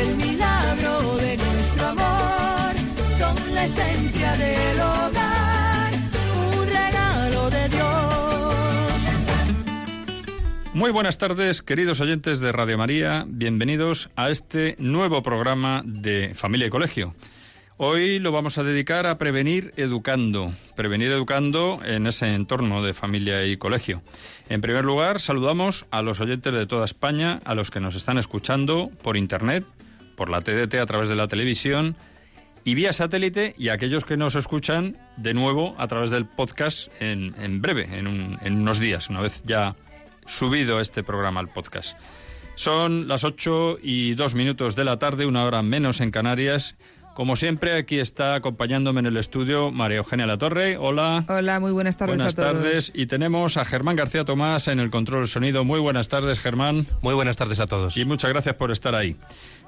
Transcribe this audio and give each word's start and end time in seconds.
el 0.00 0.16
milagro 0.16 1.16
de 1.16 1.36
nuestro 1.36 1.86
amor. 1.86 2.74
Son 3.18 3.54
la 3.54 3.64
esencia 3.64 4.32
del 4.36 4.80
hogar, 4.80 5.92
un 6.36 6.66
regalo 6.66 7.50
de 7.50 7.68
Dios. 7.68 9.04
Muy 10.74 10.90
buenas 10.90 11.18
tardes, 11.18 11.62
queridos 11.62 12.00
oyentes 12.00 12.40
de 12.40 12.52
Radio 12.52 12.78
María. 12.78 13.24
Bienvenidos 13.28 14.10
a 14.16 14.30
este 14.30 14.76
nuevo 14.78 15.22
programa 15.22 15.82
de 15.84 16.32
Familia 16.34 16.66
y 16.66 16.70
Colegio. 16.70 17.14
Hoy 17.76 18.20
lo 18.20 18.30
vamos 18.30 18.56
a 18.58 18.62
dedicar 18.62 19.04
a 19.04 19.18
prevenir 19.18 19.72
educando, 19.76 20.52
prevenir 20.76 21.10
educando 21.10 21.80
en 21.84 22.06
ese 22.06 22.32
entorno 22.32 22.84
de 22.84 22.94
familia 22.94 23.44
y 23.46 23.56
colegio. 23.56 24.00
En 24.48 24.60
primer 24.60 24.84
lugar, 24.84 25.18
saludamos 25.18 25.84
a 25.90 26.00
los 26.00 26.20
oyentes 26.20 26.52
de 26.52 26.66
toda 26.66 26.84
España, 26.84 27.40
a 27.44 27.56
los 27.56 27.72
que 27.72 27.80
nos 27.80 27.96
están 27.96 28.16
escuchando 28.16 28.92
por 29.02 29.16
Internet, 29.16 29.64
por 30.16 30.28
la 30.30 30.40
TDT 30.40 30.74
a 30.76 30.86
través 30.86 31.08
de 31.08 31.16
la 31.16 31.28
televisión 31.28 31.96
y 32.64 32.74
vía 32.74 32.92
satélite 32.92 33.54
y 33.58 33.68
aquellos 33.68 34.04
que 34.04 34.16
nos 34.16 34.34
escuchan 34.36 34.96
de 35.16 35.34
nuevo 35.34 35.74
a 35.78 35.86
través 35.88 36.10
del 36.10 36.24
podcast 36.26 36.88
en, 37.00 37.34
en 37.38 37.60
breve, 37.60 37.88
en, 37.98 38.06
un- 38.06 38.38
en 38.42 38.54
unos 38.56 38.78
días, 38.80 39.10
una 39.10 39.20
vez 39.20 39.42
ya 39.44 39.76
subido 40.26 40.80
este 40.80 41.02
programa 41.02 41.40
al 41.40 41.48
podcast. 41.52 41.98
Son 42.54 43.08
las 43.08 43.24
8 43.24 43.78
y 43.82 44.14
2 44.14 44.34
minutos 44.34 44.76
de 44.76 44.84
la 44.84 44.98
tarde, 44.98 45.26
una 45.26 45.44
hora 45.44 45.62
menos 45.62 46.00
en 46.00 46.10
Canarias. 46.10 46.76
Como 47.14 47.36
siempre, 47.36 47.76
aquí 47.76 48.00
está 48.00 48.34
acompañándome 48.34 48.98
en 48.98 49.06
el 49.06 49.16
estudio 49.16 49.70
María 49.70 49.98
Eugenia 49.98 50.26
Latorre. 50.26 50.76
Hola. 50.76 51.24
Hola, 51.28 51.60
muy 51.60 51.70
buenas 51.70 51.96
tardes 51.96 52.16
Buenas 52.16 52.32
a 52.32 52.36
todos. 52.36 52.52
tardes. 52.52 52.92
Y 52.92 53.06
tenemos 53.06 53.56
a 53.56 53.64
Germán 53.64 53.94
García 53.94 54.24
Tomás 54.24 54.66
en 54.66 54.80
el 54.80 54.90
control 54.90 55.20
del 55.20 55.28
sonido. 55.28 55.64
Muy 55.64 55.78
buenas 55.78 56.08
tardes, 56.08 56.40
Germán. 56.40 56.88
Muy 57.02 57.14
buenas 57.14 57.36
tardes 57.36 57.60
a 57.60 57.68
todos. 57.68 57.96
Y 57.96 58.04
muchas 58.04 58.30
gracias 58.30 58.56
por 58.56 58.72
estar 58.72 58.96
ahí. 58.96 59.16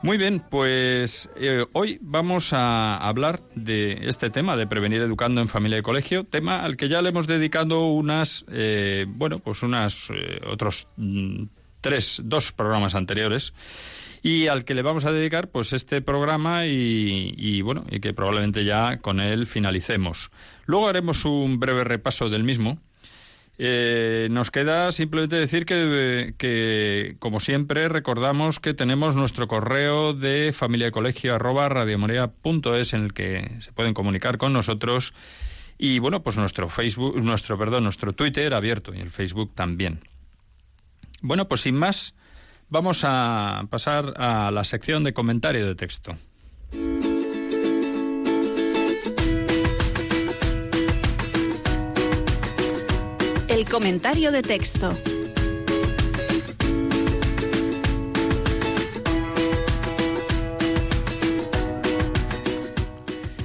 Muy 0.03 0.17
bien, 0.17 0.43
pues 0.51 1.29
eh, 1.37 1.65
hoy 1.73 1.99
vamos 2.03 2.53
a 2.53 2.97
hablar 2.97 3.41
de 3.55 4.09
este 4.09 4.29
tema 4.29 4.57
de 4.57 4.67
prevenir 4.67 5.01
educando 5.01 5.41
en 5.41 5.47
familia 5.47 5.79
y 5.79 5.83
colegio, 5.83 6.25
tema 6.25 6.65
al 6.65 6.77
que 6.77 6.89
ya 6.89 7.01
le 7.01 7.11
hemos 7.11 7.29
dedicado 7.29 7.87
unas, 7.87 8.45
eh, 8.51 9.07
bueno, 9.09 9.39
pues 9.39 9.63
unas 9.63 10.11
eh, 10.11 10.41
otros 10.51 10.89
mm, 10.97 11.45
tres, 11.81 12.21
dos 12.25 12.51
programas 12.51 12.97
anteriores 12.97 13.55
y 14.27 14.49
al 14.49 14.65
que 14.65 14.75
le 14.75 14.83
vamos 14.83 15.05
a 15.05 15.13
dedicar 15.13 15.51
pues 15.51 15.73
este 15.73 16.03
programa 16.03 16.67
y, 16.67 17.33
y, 17.37 17.63
bueno 17.63 17.85
y 17.89 18.01
que 18.01 18.13
probablemente 18.13 18.65
ya 18.65 18.99
con 18.99 19.21
él 19.21 19.47
finalicemos. 19.47 20.33
Luego 20.65 20.89
haremos 20.89 21.25
un 21.25 21.61
breve 21.61 21.85
repaso 21.85 22.29
del 22.29 22.43
mismo. 22.43 22.81
Eh, 23.57 24.27
nos 24.33 24.51
queda 24.51 24.91
simplemente 24.91 25.37
decir 25.37 25.65
que, 25.65 26.35
que, 26.39 27.15
como 27.21 27.39
siempre, 27.39 27.89
recordamos 27.89 28.59
que 28.59 28.75
tenemos 28.75 29.15
nuestro 29.15 29.47
correo 29.47 30.13
de 30.13 30.53
familia 30.53 30.91
colegio 30.91 31.37
arroba 31.37 31.67
en 31.67 33.05
el 33.05 33.13
que 33.15 33.49
se 33.61 33.73
pueden 33.73 33.95
comunicar 33.95 34.39
con 34.39 34.53
nosotros 34.53 35.15
y 35.79 36.01
bueno, 36.01 36.25
pues 36.25 36.37
nuestro 36.37 36.69
Facebook, 36.69 37.17
nuestro 37.23 37.57
perdón, 37.57 37.85
nuestro 37.85 38.13
Twitter 38.13 38.55
abierto 38.55 38.93
y 38.93 38.99
el 38.99 39.13
Facebook 39.13 39.53
también. 39.55 40.01
Bueno, 41.21 41.47
pues 41.47 41.61
sin 41.61 41.77
más, 41.77 42.17
vamos 42.69 43.03
a 43.05 43.67
pasar 43.71 44.15
a 44.17 44.51
la 44.51 44.65
sección 44.65 45.05
de 45.05 45.13
comentario 45.13 45.67
de 45.67 45.75
texto. 45.75 46.17
El 53.49 53.65
comentario 53.67 54.33
de 54.33 54.43
texto. 54.43 54.97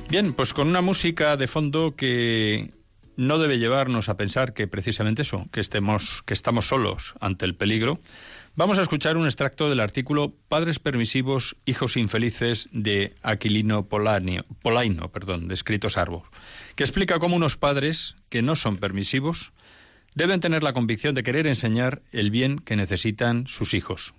Bien, 0.09 0.33
pues 0.33 0.51
con 0.53 0.67
una 0.67 0.81
música 0.81 1.37
de 1.37 1.47
fondo 1.47 1.95
que 1.95 2.73
no 3.15 3.37
debe 3.37 3.59
llevarnos 3.59 4.09
a 4.09 4.17
pensar 4.17 4.53
que 4.53 4.67
precisamente 4.67 5.21
eso, 5.21 5.47
que 5.53 5.61
estemos, 5.61 6.21
que 6.25 6.33
estamos 6.33 6.67
solos 6.67 7.13
ante 7.21 7.45
el 7.45 7.55
peligro. 7.55 8.01
Vamos 8.53 8.79
a 8.79 8.81
escuchar 8.81 9.15
un 9.15 9.25
extracto 9.25 9.69
del 9.69 9.79
artículo 9.79 10.33
Padres 10.49 10.77
permisivos, 10.79 11.55
hijos 11.65 11.95
infelices 11.95 12.67
de 12.73 13.15
Aquilino 13.21 13.87
Polaino, 13.87 15.11
perdón, 15.11 15.47
de 15.47 15.53
Escritos 15.53 15.97
Arbor, 15.97 16.23
que 16.75 16.83
explica 16.83 17.17
cómo 17.17 17.37
unos 17.37 17.55
padres 17.55 18.17
que 18.27 18.41
no 18.41 18.57
son 18.57 18.75
permisivos 18.75 19.53
deben 20.15 20.41
tener 20.41 20.63
la 20.63 20.73
convicción 20.73 21.15
de 21.15 21.23
querer 21.23 21.47
enseñar 21.47 22.01
el 22.11 22.29
bien 22.29 22.59
que 22.59 22.75
necesitan 22.75 23.47
sus 23.47 23.73
hijos. 23.73 24.13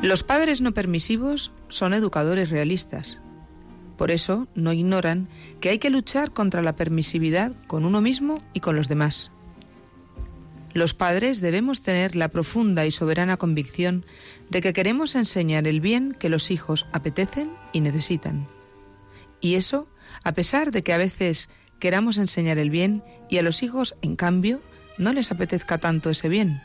Los 0.00 0.22
padres 0.22 0.60
no 0.60 0.74
permisivos 0.74 1.50
son 1.68 1.92
educadores 1.92 2.50
realistas. 2.50 3.18
Por 3.96 4.10
eso 4.10 4.48
no 4.54 4.72
ignoran 4.72 5.28
que 5.60 5.70
hay 5.70 5.78
que 5.78 5.90
luchar 5.90 6.32
contra 6.32 6.62
la 6.62 6.76
permisividad 6.76 7.52
con 7.66 7.84
uno 7.84 8.00
mismo 8.00 8.42
y 8.52 8.60
con 8.60 8.76
los 8.76 8.88
demás. 8.88 9.30
Los 10.72 10.92
padres 10.92 11.40
debemos 11.40 11.82
tener 11.82 12.16
la 12.16 12.28
profunda 12.28 12.84
y 12.84 12.90
soberana 12.90 13.36
convicción 13.36 14.04
de 14.50 14.60
que 14.60 14.72
queremos 14.72 15.14
enseñar 15.14 15.68
el 15.68 15.80
bien 15.80 16.16
que 16.18 16.28
los 16.28 16.50
hijos 16.50 16.86
apetecen 16.92 17.52
y 17.72 17.80
necesitan. 17.80 18.48
Y 19.40 19.54
eso 19.54 19.86
a 20.22 20.32
pesar 20.32 20.70
de 20.70 20.82
que 20.82 20.92
a 20.92 20.98
veces 20.98 21.48
queramos 21.78 22.18
enseñar 22.18 22.58
el 22.58 22.70
bien 22.70 23.02
y 23.28 23.38
a 23.38 23.42
los 23.42 23.62
hijos, 23.62 23.96
en 24.02 24.16
cambio, 24.16 24.62
no 24.98 25.12
les 25.12 25.30
apetezca 25.32 25.78
tanto 25.78 26.10
ese 26.10 26.28
bien. 26.28 26.62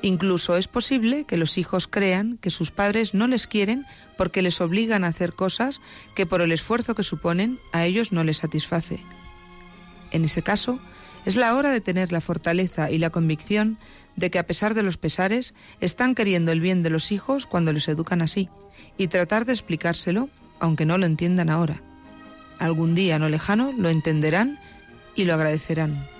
Incluso 0.00 0.56
es 0.56 0.68
posible 0.68 1.24
que 1.24 1.36
los 1.36 1.58
hijos 1.58 1.88
crean 1.88 2.38
que 2.38 2.50
sus 2.50 2.70
padres 2.70 3.14
no 3.14 3.26
les 3.26 3.46
quieren 3.46 3.84
porque 4.16 4.42
les 4.42 4.60
obligan 4.60 5.02
a 5.02 5.08
hacer 5.08 5.32
cosas 5.32 5.80
que 6.14 6.26
por 6.26 6.40
el 6.40 6.52
esfuerzo 6.52 6.94
que 6.94 7.02
suponen 7.02 7.58
a 7.72 7.84
ellos 7.84 8.12
no 8.12 8.22
les 8.22 8.38
satisface. 8.38 9.00
En 10.12 10.24
ese 10.24 10.42
caso, 10.42 10.78
es 11.24 11.36
la 11.36 11.54
hora 11.54 11.70
de 11.70 11.80
tener 11.80 12.12
la 12.12 12.20
fortaleza 12.20 12.90
y 12.90 12.98
la 12.98 13.10
convicción 13.10 13.78
de 14.16 14.30
que 14.30 14.38
a 14.38 14.46
pesar 14.46 14.74
de 14.74 14.82
los 14.82 14.96
pesares 14.96 15.54
están 15.80 16.14
queriendo 16.14 16.52
el 16.52 16.60
bien 16.60 16.82
de 16.82 16.90
los 16.90 17.12
hijos 17.12 17.46
cuando 17.46 17.72
les 17.72 17.88
educan 17.88 18.22
así 18.22 18.48
y 18.96 19.08
tratar 19.08 19.44
de 19.44 19.52
explicárselo 19.52 20.28
aunque 20.60 20.86
no 20.86 20.96
lo 20.96 21.06
entiendan 21.06 21.50
ahora. 21.50 21.82
Algún 22.58 22.94
día 22.94 23.18
no 23.18 23.28
lejano 23.28 23.72
lo 23.76 23.90
entenderán 23.90 24.58
y 25.14 25.24
lo 25.24 25.34
agradecerán. 25.34 26.17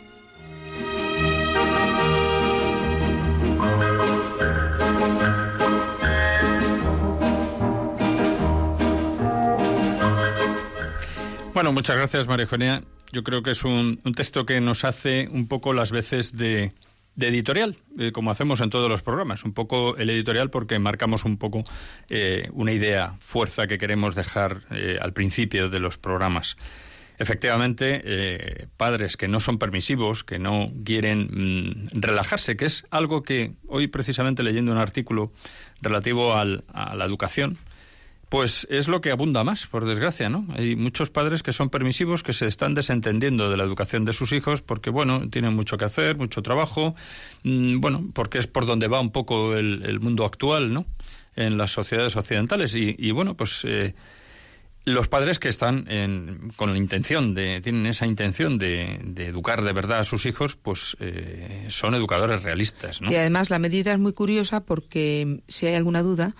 Bueno, 11.58 11.72
muchas 11.72 11.96
gracias, 11.96 12.28
María 12.28 12.44
Eugenia. 12.44 12.84
Yo 13.10 13.24
creo 13.24 13.42
que 13.42 13.50
es 13.50 13.64
un, 13.64 14.00
un 14.04 14.14
texto 14.14 14.46
que 14.46 14.60
nos 14.60 14.84
hace 14.84 15.26
un 15.28 15.48
poco 15.48 15.72
las 15.72 15.90
veces 15.90 16.36
de, 16.36 16.72
editorial, 17.18 17.76
eh, 17.98 18.12
como 18.12 18.30
hacemos 18.30 18.60
en 18.60 18.70
todos 18.70 18.88
los 18.88 19.02
programas. 19.02 19.42
Un 19.42 19.54
poco 19.54 19.96
el 19.96 20.08
editorial 20.08 20.50
porque 20.50 20.78
marcamos 20.78 21.24
un 21.24 21.36
poco 21.36 21.64
eh, 22.10 22.48
una 22.52 22.70
idea, 22.70 23.16
fuerza 23.18 23.66
que 23.66 23.76
queremos 23.76 24.14
dejar 24.14 24.66
eh, 24.70 25.00
al 25.02 25.12
principio 25.12 25.68
de 25.68 25.80
los 25.80 25.98
programas. 25.98 26.56
efectivamente, 27.18 28.02
eh, 28.04 28.68
padres 28.76 29.16
que 29.16 29.26
no 29.26 29.40
son 29.40 29.58
permisivos, 29.58 30.22
que 30.22 30.38
no 30.38 30.70
quieren 30.84 31.88
mm, 31.92 32.00
relajarse, 32.00 32.56
que 32.56 32.66
es 32.66 32.86
algo 32.92 33.24
que 33.24 33.54
hoy 33.66 33.88
precisamente 33.88 34.44
leyendo 34.44 34.70
un 34.70 34.78
artículo 34.78 35.32
relativo 35.82 36.34
a 36.34 36.44
la 36.44 37.04
educación, 37.04 37.58
pues 38.28 38.66
es 38.70 38.88
lo 38.88 39.00
que 39.00 39.10
abunda 39.10 39.42
más, 39.42 39.66
por 39.66 39.86
desgracia, 39.86 40.28
¿no? 40.28 40.46
Hay 40.54 40.76
muchos 40.76 41.10
padres 41.10 41.42
que 41.42 41.52
son 41.52 41.70
permisivos, 41.70 42.22
que 42.22 42.34
se 42.34 42.46
están 42.46 42.74
desentendiendo 42.74 43.50
de 43.50 43.56
la 43.56 43.64
educación 43.64 44.04
de 44.04 44.12
sus 44.12 44.32
hijos 44.32 44.60
porque, 44.60 44.90
bueno, 44.90 45.30
tienen 45.30 45.54
mucho 45.54 45.78
que 45.78 45.86
hacer, 45.86 46.16
mucho 46.16 46.42
trabajo, 46.42 46.94
mm, 47.44 47.80
bueno, 47.80 48.04
porque 48.12 48.38
es 48.38 48.46
por 48.46 48.66
donde 48.66 48.86
va 48.88 49.00
un 49.00 49.10
poco 49.10 49.56
el, 49.56 50.00
mundo 50.00 50.24
actual, 50.26 50.72
¿no? 50.72 50.84
En 51.36 51.56
las 51.56 51.70
sociedades 51.70 52.16
occidentales. 52.16 52.74
Y, 52.74 53.10
bueno, 53.12 53.34
pues 53.36 53.64
eh, 53.64 53.94
los 54.84 55.08
padres 55.08 55.38
que 55.38 55.48
están 55.48 55.86
con 56.56 56.72
la 56.72 56.78
intención 56.78 57.34
de, 57.34 57.60
tienen 57.62 57.86
esa 57.86 58.06
intención 58.06 58.58
de, 58.58 59.00
educar 59.16 59.62
de 59.62 59.72
verdad 59.72 60.00
a 60.00 60.04
sus 60.04 60.26
hijos, 60.26 60.56
pues 60.56 60.96
eh, 61.00 61.66
son 61.68 61.94
educadores 61.94 62.42
realistas, 62.42 63.00
¿no? 63.00 63.10
Y 63.10 63.16
además 63.16 63.50
la 63.50 63.58
medida 63.58 63.92
es 63.92 63.98
muy 63.98 64.12
curiosa 64.12 64.64
porque 64.64 65.40
si 65.48 65.66
hay 65.66 65.74
alguna 65.74 66.02
duda, 66.02 66.34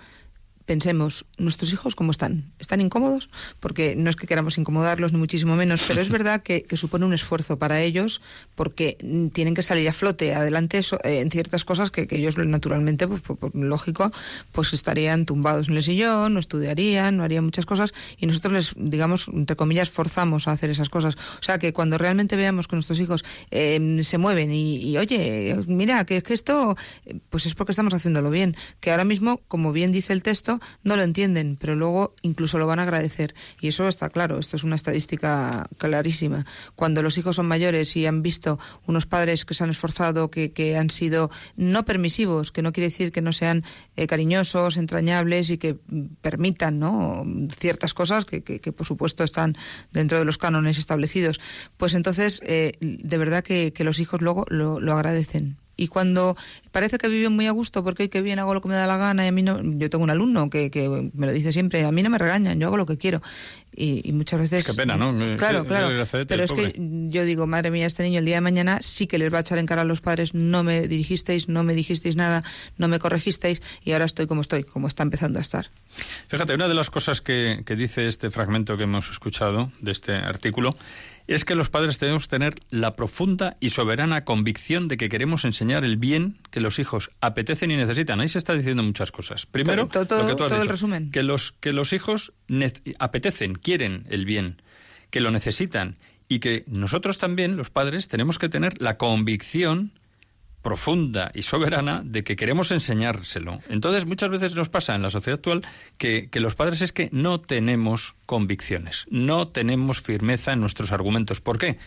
pensemos, 0.69 1.25
¿nuestros 1.39 1.73
hijos 1.73 1.95
cómo 1.95 2.11
están? 2.11 2.53
¿Están 2.59 2.79
incómodos? 2.79 3.31
Porque 3.59 3.95
no 3.95 4.11
es 4.11 4.15
que 4.15 4.27
queramos 4.27 4.59
incomodarlos, 4.59 5.13
ni 5.13 5.17
muchísimo 5.17 5.55
menos, 5.55 5.81
pero 5.87 5.99
es 5.99 6.09
verdad 6.09 6.43
que, 6.43 6.63
supone 6.77 7.07
un 7.07 7.13
esfuerzo 7.15 7.57
para 7.57 7.81
ellos 7.81 8.21
porque 8.53 8.95
tienen 9.33 9.55
que 9.55 9.63
salir 9.63 9.89
a 9.89 9.93
flote 9.93 10.35
adelante 10.35 10.77
eh, 10.77 11.21
en 11.21 11.31
ciertas 11.31 11.65
cosas 11.65 11.89
que, 11.89 12.07
ellos 12.11 12.37
naturalmente, 12.37 13.07
pues, 13.07 13.23
lógico, 13.55 14.11
pues 14.51 14.71
estarían 14.73 15.25
tumbados 15.25 15.69
en 15.69 15.77
el 15.77 15.81
sillón, 15.81 16.35
no 16.35 16.39
estudiarían, 16.39 17.17
no 17.17 17.23
harían 17.23 17.45
muchas 17.45 17.65
cosas 17.65 17.91
y 18.19 18.27
nosotros 18.27 18.53
les, 18.53 18.73
digamos, 18.77 19.27
entre 19.27 19.55
comillas, 19.55 19.89
forzamos 19.89 20.47
a 20.47 20.51
hacer 20.51 20.69
esas 20.69 20.89
cosas. 20.89 21.15
O 21.15 21.43
sea, 21.43 21.57
que 21.57 21.73
cuando 21.73 21.97
realmente 21.97 22.35
veamos 22.35 22.67
que 22.67 22.75
nuestros 22.75 22.99
hijos 22.99 23.25
em, 23.49 24.03
se 24.03 24.19
mueven 24.19 24.51
y, 24.53 24.95
oye, 24.99 25.59
mira, 25.65 26.05
que, 26.05 26.21
que 26.21 26.35
esto, 26.35 26.77
pues 27.31 27.47
es 27.47 27.55
porque 27.55 27.71
estamos 27.71 27.95
haciéndolo 27.95 28.29
bien. 28.29 28.55
Que 28.79 28.91
ahora 28.91 29.03
mismo, 29.03 29.41
como 29.47 29.71
bien 29.71 29.91
dice 29.91 30.13
el 30.13 30.21
texto, 30.21 30.58
no 30.83 30.95
lo 30.95 31.03
entienden, 31.03 31.57
pero 31.59 31.75
luego 31.75 32.15
incluso 32.21 32.57
lo 32.57 32.67
van 32.67 32.79
a 32.79 32.83
agradecer. 32.83 33.35
Y 33.61 33.67
eso 33.69 33.87
está 33.87 34.09
claro, 34.09 34.39
esto 34.39 34.55
es 34.55 34.63
una 34.63 34.75
estadística 34.75 35.67
clarísima. 35.77 36.45
Cuando 36.75 37.01
los 37.01 37.17
hijos 37.17 37.35
son 37.35 37.47
mayores 37.47 37.95
y 37.95 38.05
han 38.05 38.21
visto 38.21 38.59
unos 38.87 39.05
padres 39.05 39.45
que 39.45 39.53
se 39.53 39.63
han 39.63 39.69
esforzado, 39.69 40.29
que, 40.29 40.51
que 40.51 40.77
han 40.77 40.89
sido 40.89 41.31
no 41.55 41.85
permisivos, 41.85 42.51
que 42.51 42.61
no 42.61 42.71
quiere 42.71 42.87
decir 42.87 43.11
que 43.11 43.21
no 43.21 43.33
sean 43.33 43.63
eh, 43.95 44.07
cariñosos, 44.07 44.77
entrañables 44.77 45.49
y 45.49 45.57
que 45.57 45.77
permitan 46.21 46.79
¿no? 46.79 47.25
ciertas 47.57 47.93
cosas 47.93 48.25
que, 48.25 48.43
que, 48.43 48.71
por 48.71 48.85
supuesto 48.85 49.23
están 49.23 49.55
dentro 49.91 50.19
de 50.19 50.25
los 50.25 50.37
cánones 50.37 50.77
establecidos, 50.77 51.39
pues 51.77 51.93
entonces 51.93 52.41
eh, 52.43 52.73
de 52.79 53.17
verdad 53.17 53.43
que, 53.43 53.73
que 53.73 53.83
los 53.83 53.99
hijos 53.99 54.21
luego 54.21 54.45
lo, 54.49 54.79
lo 54.79 54.93
agradecen 54.93 55.57
y 55.79 55.87
cuando 55.87 56.35
parece 56.71 56.97
que 56.97 57.07
viven 57.07 57.31
muy 57.31 57.47
a 57.47 57.51
gusto 57.51 57.83
porque 57.83 58.03
hoy 58.03 58.09
que 58.09 58.21
bien 58.21 58.37
hago 58.37 58.53
lo 58.53 58.61
que 58.61 58.67
me 58.67 58.75
da 58.75 58.85
la 58.85 58.97
gana 58.97 59.23
y 59.23 59.29
a 59.29 59.31
mí 59.31 59.41
no, 59.41 59.61
yo 59.61 59.89
tengo 59.89 60.03
un 60.03 60.09
alumno 60.09 60.49
que, 60.49 60.69
que 60.69 61.09
me 61.13 61.25
lo 61.25 61.31
dice 61.31 61.53
siempre, 61.53 61.85
a 61.85 61.91
mí 61.91 62.03
no 62.03 62.09
me 62.09 62.17
regañan, 62.17 62.59
yo 62.59 62.67
hago 62.67 62.75
lo 62.75 62.85
que 62.85 62.97
quiero 62.97 63.21
y, 63.73 64.11
muchas 64.11 64.41
veces... 64.41 64.65
Qué 64.65 64.73
pena, 64.73 64.97
¿no? 64.97 65.13
Claro, 65.37 65.65
claro, 65.65 66.05
pero 66.27 66.43
es 66.43 66.51
que 66.51 66.75
yo 66.77 67.23
digo, 67.23 67.47
madre 67.47 67.71
mía, 67.71 67.85
este 67.85 68.03
niño 68.03 68.19
el 68.19 68.25
día 68.25 68.35
de 68.35 68.41
mañana 68.41 68.79
sí 68.81 69.07
que 69.07 69.17
les 69.17 69.33
va 69.33 69.37
a 69.37 69.41
echar 69.41 69.57
en 69.57 69.65
cara 69.65 69.83
a 69.83 69.85
los 69.85 70.01
padres, 70.01 70.33
no 70.33 70.63
me 70.63 70.87
dirigisteis, 70.87 71.47
no 71.47 71.63
me 71.63 71.73
dijisteis 71.73 72.17
nada, 72.17 72.43
no 72.77 72.89
me 72.89 72.99
corregisteis 72.99 73.61
y 73.81 73.93
ahora 73.93 74.05
estoy 74.05 74.27
como 74.27 74.41
estoy, 74.41 74.63
como 74.63 74.89
está 74.89 75.03
empezando 75.03 75.39
a 75.39 75.41
estar. 75.41 75.69
Fíjate, 76.27 76.55
una 76.55 76.67
de 76.67 76.73
las 76.73 76.89
cosas 76.89 77.21
que, 77.21 77.63
que 77.65 77.77
dice 77.77 78.07
este 78.07 78.29
fragmento 78.31 78.75
que 78.75 78.83
hemos 78.83 79.09
escuchado 79.09 79.71
de 79.79 79.91
este 79.91 80.13
artículo 80.13 80.75
es 81.35 81.45
que 81.45 81.55
los 81.55 81.69
padres 81.69 81.97
tenemos 81.99 82.25
que 82.27 82.31
tener 82.31 82.55
la 82.69 82.95
profunda 82.95 83.57
y 83.59 83.69
soberana 83.69 84.25
convicción 84.25 84.87
de 84.87 84.97
que 84.97 85.09
queremos 85.09 85.45
enseñar 85.45 85.83
el 85.83 85.97
bien 85.97 86.37
que 86.49 86.59
los 86.59 86.79
hijos 86.79 87.11
apetecen 87.21 87.71
y 87.71 87.77
necesitan. 87.77 88.19
Ahí 88.19 88.29
se 88.29 88.39
está 88.39 88.53
diciendo 88.53 88.83
muchas 88.83 89.11
cosas. 89.11 89.45
Primero, 89.45 89.83
lo 89.83 89.89
que 89.89 90.05
tú 90.05 90.15
has 90.15 90.27
dicho, 90.27 90.61
el 90.61 90.67
resumen. 90.67 91.11
que 91.11 91.23
los 91.23 91.51
que 91.59 91.73
los 91.73 91.93
hijos 91.93 92.33
apetecen, 92.97 93.53
quieren 93.53 94.05
el 94.09 94.25
bien, 94.25 94.61
que 95.11 95.21
lo 95.21 95.31
necesitan 95.31 95.97
y 96.27 96.39
que 96.39 96.63
nosotros 96.67 97.17
también, 97.17 97.57
los 97.57 97.69
padres, 97.69 98.07
tenemos 98.07 98.39
que 98.39 98.49
tener 98.49 98.81
la 98.81 98.97
convicción 98.97 99.91
profunda 100.61 101.31
y 101.33 101.43
soberana 101.43 102.01
de 102.03 102.23
que 102.23 102.35
queremos 102.35 102.71
enseñárselo. 102.71 103.59
Entonces, 103.69 104.05
muchas 104.05 104.29
veces 104.29 104.55
nos 104.55 104.69
pasa 104.69 104.95
en 104.95 105.01
la 105.01 105.09
sociedad 105.09 105.39
actual 105.39 105.65
que, 105.97 106.29
que, 106.29 106.39
los 106.39 106.55
padres 106.55 106.81
es 106.81 106.91
que 106.91 107.09
no 107.11 107.39
tenemos 107.39 108.15
convicciones, 108.25 109.05
no 109.09 109.47
tenemos 109.47 110.01
firmeza 110.01 110.53
en 110.53 110.59
nuestros 110.59 110.91
argumentos. 110.91 111.41
¿Por 111.41 111.57
qué? 111.57 111.77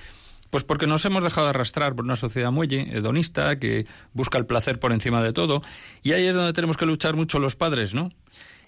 Pues 0.52 0.64
porque 0.64 0.86
nos 0.86 1.02
hemos 1.06 1.22
dejado 1.22 1.48
arrastrar 1.48 1.94
por 1.94 2.04
una 2.04 2.16
sociedad 2.16 2.52
muy 2.52 2.68
hedonista 2.70 3.58
que 3.58 3.86
busca 4.12 4.36
el 4.36 4.44
placer 4.44 4.78
por 4.78 4.92
encima 4.92 5.22
de 5.22 5.32
todo. 5.32 5.62
Y 6.02 6.12
ahí 6.12 6.26
es 6.26 6.34
donde 6.34 6.52
tenemos 6.52 6.76
que 6.76 6.84
luchar 6.84 7.16
mucho 7.16 7.38
los 7.38 7.56
padres, 7.56 7.94
¿no? 7.94 8.12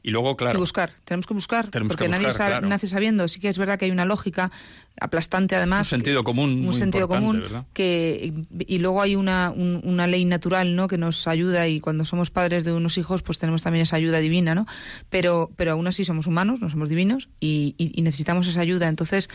Y 0.06 0.10
luego, 0.10 0.36
claro. 0.36 0.58
buscar, 0.60 0.92
tenemos 1.06 1.26
que 1.26 1.32
buscar, 1.32 1.70
porque 1.70 2.10
nadie 2.10 2.28
nace 2.60 2.86
sabiendo. 2.86 3.26
Sí 3.26 3.40
que 3.40 3.48
es 3.48 3.56
verdad 3.56 3.78
que 3.78 3.86
hay 3.86 3.90
una 3.90 4.04
lógica 4.04 4.52
aplastante, 5.00 5.56
además. 5.56 5.86
Un 5.86 5.96
sentido 5.96 6.22
común. 6.22 6.66
Un 6.66 6.74
sentido 6.74 7.08
común. 7.08 7.42
Que, 7.72 8.34
y 8.58 8.78
luego 8.80 9.00
hay 9.00 9.16
una, 9.16 9.50
una 9.50 10.06
ley 10.06 10.26
natural, 10.26 10.76
¿no? 10.76 10.88
Que 10.88 10.98
nos 10.98 11.26
ayuda 11.26 11.68
y 11.68 11.80
cuando 11.80 12.04
somos 12.04 12.28
padres 12.28 12.66
de 12.66 12.74
unos 12.74 12.98
hijos, 12.98 13.22
pues 13.22 13.38
tenemos 13.38 13.62
también 13.62 13.84
esa 13.84 13.96
ayuda 13.96 14.18
divina, 14.18 14.54
¿no? 14.54 14.66
Pero, 15.08 15.50
pero 15.56 15.72
aún 15.72 15.86
así 15.86 16.04
somos 16.04 16.26
humanos, 16.26 16.60
no 16.60 16.68
somos 16.68 16.90
divinos 16.90 17.30
y, 17.40 17.74
y 17.78 18.02
necesitamos 18.02 18.46
esa 18.46 18.60
ayuda. 18.60 18.90
Entonces, 18.90 19.30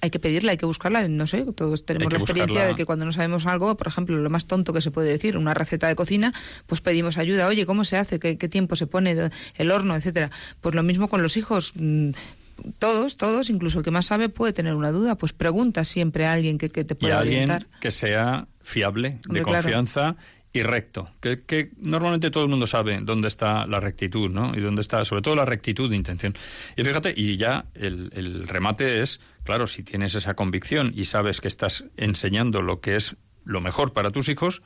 hay 0.00 0.10
que 0.10 0.18
pedirla, 0.18 0.52
hay 0.52 0.58
que 0.58 0.66
buscarla, 0.66 1.06
no 1.08 1.26
sé, 1.26 1.44
todos 1.54 1.84
tenemos 1.84 2.12
la 2.12 2.18
experiencia 2.18 2.66
de 2.66 2.74
que 2.74 2.84
cuando 2.84 3.04
no 3.04 3.12
sabemos 3.12 3.46
algo, 3.46 3.76
por 3.76 3.86
ejemplo, 3.86 4.16
lo 4.16 4.30
más 4.30 4.46
tonto 4.46 4.72
que 4.72 4.80
se 4.80 4.90
puede 4.90 5.10
decir, 5.10 5.36
una 5.36 5.54
receta 5.54 5.88
de 5.88 5.96
cocina, 5.96 6.32
pues 6.66 6.80
pedimos 6.80 7.18
ayuda, 7.18 7.46
oye, 7.46 7.66
¿cómo 7.66 7.84
se 7.84 7.96
hace? 7.96 8.18
¿Qué, 8.18 8.36
tiempo 8.48 8.76
se 8.76 8.86
pone 8.86 9.30
el 9.56 9.70
horno, 9.70 9.96
etcétera? 9.96 10.30
Pues 10.60 10.74
lo 10.74 10.82
mismo 10.82 11.08
con 11.08 11.22
los 11.22 11.36
hijos 11.36 11.72
mm, 11.74 12.10
todos, 12.78 13.16
todos, 13.16 13.50
incluso 13.50 13.78
el 13.78 13.84
que 13.84 13.90
más 13.90 14.06
sabe 14.06 14.28
puede 14.28 14.52
tener 14.52 14.74
una 14.74 14.92
duda, 14.92 15.16
pues 15.16 15.32
pregunta 15.32 15.84
siempre 15.84 16.26
a 16.26 16.32
alguien 16.32 16.58
que, 16.58 16.68
te 16.68 16.94
pueda 16.94 17.16
y 17.16 17.18
alguien 17.18 17.66
que 17.80 17.90
sea 17.90 18.48
fiable, 18.60 19.20
de 19.28 19.42
confianza 19.42 20.16
y 20.56 20.62
recto, 20.62 21.10
que, 21.20 21.70
normalmente 21.76 22.30
todo 22.30 22.44
el 22.44 22.48
mundo 22.48 22.66
sabe 22.66 22.98
dónde 23.02 23.28
está 23.28 23.66
la 23.66 23.78
rectitud, 23.78 24.30
¿no? 24.30 24.52
Y 24.56 24.60
dónde 24.60 24.80
está, 24.80 25.04
sobre 25.04 25.20
todo, 25.20 25.36
la 25.36 25.44
rectitud 25.44 25.90
de 25.90 25.96
intención. 25.96 26.34
Y 26.76 26.82
fíjate, 26.82 27.12
y 27.14 27.36
ya 27.36 27.66
el, 27.74 28.10
el 28.14 28.48
remate 28.48 29.02
es, 29.02 29.20
claro, 29.44 29.66
si 29.66 29.82
tienes 29.82 30.14
esa 30.14 30.34
convicción 30.34 30.92
y 30.94 31.04
sabes 31.04 31.40
que 31.40 31.48
estás 31.48 31.84
enseñando 31.96 32.62
lo 32.62 32.80
que 32.80 32.96
es 32.96 33.16
lo 33.44 33.60
mejor 33.60 33.92
para 33.92 34.10
tus 34.10 34.28
hijos, 34.30 34.62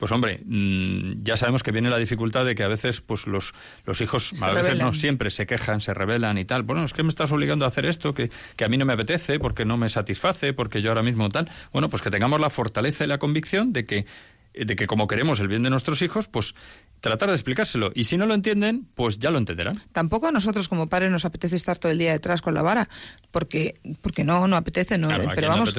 pues 0.00 0.12
hombre, 0.12 0.40
mm, 0.44 1.22
ya 1.22 1.36
sabemos 1.36 1.62
que 1.62 1.72
viene 1.72 1.90
la 1.90 1.98
dificultad 1.98 2.46
de 2.46 2.54
que 2.54 2.62
a 2.62 2.68
veces 2.68 3.02
pues 3.02 3.26
los, 3.26 3.54
los 3.84 4.00
hijos, 4.00 4.32
a 4.42 4.52
veces 4.52 4.78
no 4.78 4.94
siempre 4.94 5.30
se 5.30 5.46
quejan, 5.46 5.82
se 5.82 5.92
rebelan 5.92 6.38
y 6.38 6.46
tal. 6.46 6.62
Bueno, 6.62 6.84
es 6.84 6.94
que 6.94 7.02
me 7.02 7.10
estás 7.10 7.32
obligando 7.32 7.66
a 7.66 7.68
hacer 7.68 7.84
esto 7.84 8.14
que, 8.14 8.30
que 8.56 8.64
a 8.64 8.68
mí 8.68 8.78
no 8.78 8.86
me 8.86 8.94
apetece, 8.94 9.38
porque 9.38 9.66
no 9.66 9.76
me 9.76 9.90
satisface, 9.90 10.54
porque 10.54 10.80
yo 10.80 10.90
ahora 10.90 11.02
mismo 11.02 11.28
tal. 11.28 11.50
Bueno, 11.72 11.90
pues 11.90 12.02
que 12.02 12.10
tengamos 12.10 12.40
la 12.40 12.48
fortaleza 12.48 13.04
y 13.04 13.08
la 13.08 13.18
convicción 13.18 13.74
de 13.74 13.84
que 13.84 14.06
de 14.54 14.76
que 14.76 14.86
como 14.86 15.06
queremos 15.06 15.40
el 15.40 15.48
bien 15.48 15.62
de 15.62 15.70
nuestros 15.70 16.02
hijos, 16.02 16.28
pues 16.28 16.54
tratar 17.00 17.28
de 17.28 17.34
explicárselo. 17.34 17.92
Y 17.94 18.04
si 18.04 18.16
no 18.16 18.26
lo 18.26 18.34
entienden, 18.34 18.86
pues 18.94 19.18
ya 19.18 19.30
lo 19.30 19.38
entenderán. 19.38 19.80
Tampoco 19.92 20.26
a 20.26 20.32
nosotros 20.32 20.68
como 20.68 20.88
padres 20.88 21.10
nos 21.10 21.24
apetece 21.24 21.56
estar 21.56 21.78
todo 21.78 21.92
el 21.92 21.98
día 21.98 22.12
detrás 22.12 22.42
con 22.42 22.54
la 22.54 22.62
vara, 22.62 22.88
porque 23.30 23.80
porque 24.02 24.24
no 24.24 24.46
no 24.48 24.56
apetece, 24.56 24.98
no. 24.98 25.08
pero 25.34 25.48
vamos, 25.48 25.74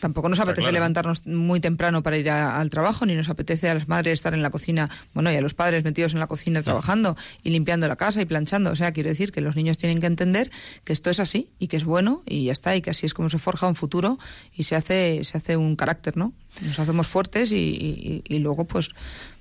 tampoco 0.00 0.28
nos 0.28 0.40
apetece 0.40 0.72
levantarnos 0.72 1.26
muy 1.26 1.60
temprano 1.60 2.02
para 2.02 2.16
ir 2.16 2.30
al 2.30 2.70
trabajo, 2.70 3.06
ni 3.06 3.14
nos 3.14 3.28
apetece 3.28 3.68
a 3.68 3.74
las 3.74 3.88
madres 3.88 4.14
estar 4.14 4.34
en 4.34 4.42
la 4.42 4.50
cocina, 4.50 4.90
bueno, 5.12 5.32
y 5.32 5.36
a 5.36 5.40
los 5.40 5.54
padres 5.54 5.84
metidos 5.84 6.14
en 6.14 6.20
la 6.20 6.26
cocina 6.26 6.62
trabajando 6.62 7.16
y 7.42 7.50
limpiando 7.50 7.86
la 7.88 7.96
casa 7.96 8.20
y 8.22 8.24
planchando. 8.24 8.70
O 8.70 8.76
sea, 8.76 8.92
quiero 8.92 9.08
decir 9.08 9.32
que 9.32 9.40
los 9.40 9.56
niños 9.56 9.78
tienen 9.78 10.00
que 10.00 10.06
entender 10.06 10.50
que 10.84 10.92
esto 10.92 11.10
es 11.10 11.20
así 11.20 11.50
y 11.58 11.68
que 11.68 11.76
es 11.76 11.84
bueno 11.84 12.22
y 12.26 12.44
ya 12.44 12.52
está, 12.52 12.74
y 12.74 12.82
que 12.82 12.90
así 12.90 13.06
es 13.06 13.14
como 13.14 13.30
se 13.30 13.38
forja 13.38 13.66
un 13.68 13.74
futuro 13.74 14.18
y 14.52 14.64
se 14.64 14.76
hace 14.76 15.22
se 15.24 15.36
hace 15.36 15.56
un 15.56 15.76
carácter, 15.76 16.16
¿no? 16.16 16.32
Nos 16.62 16.78
hacemos 16.78 17.06
fuertes 17.06 17.52
y, 17.52 18.22
luego 18.28 18.64
pues 18.64 18.90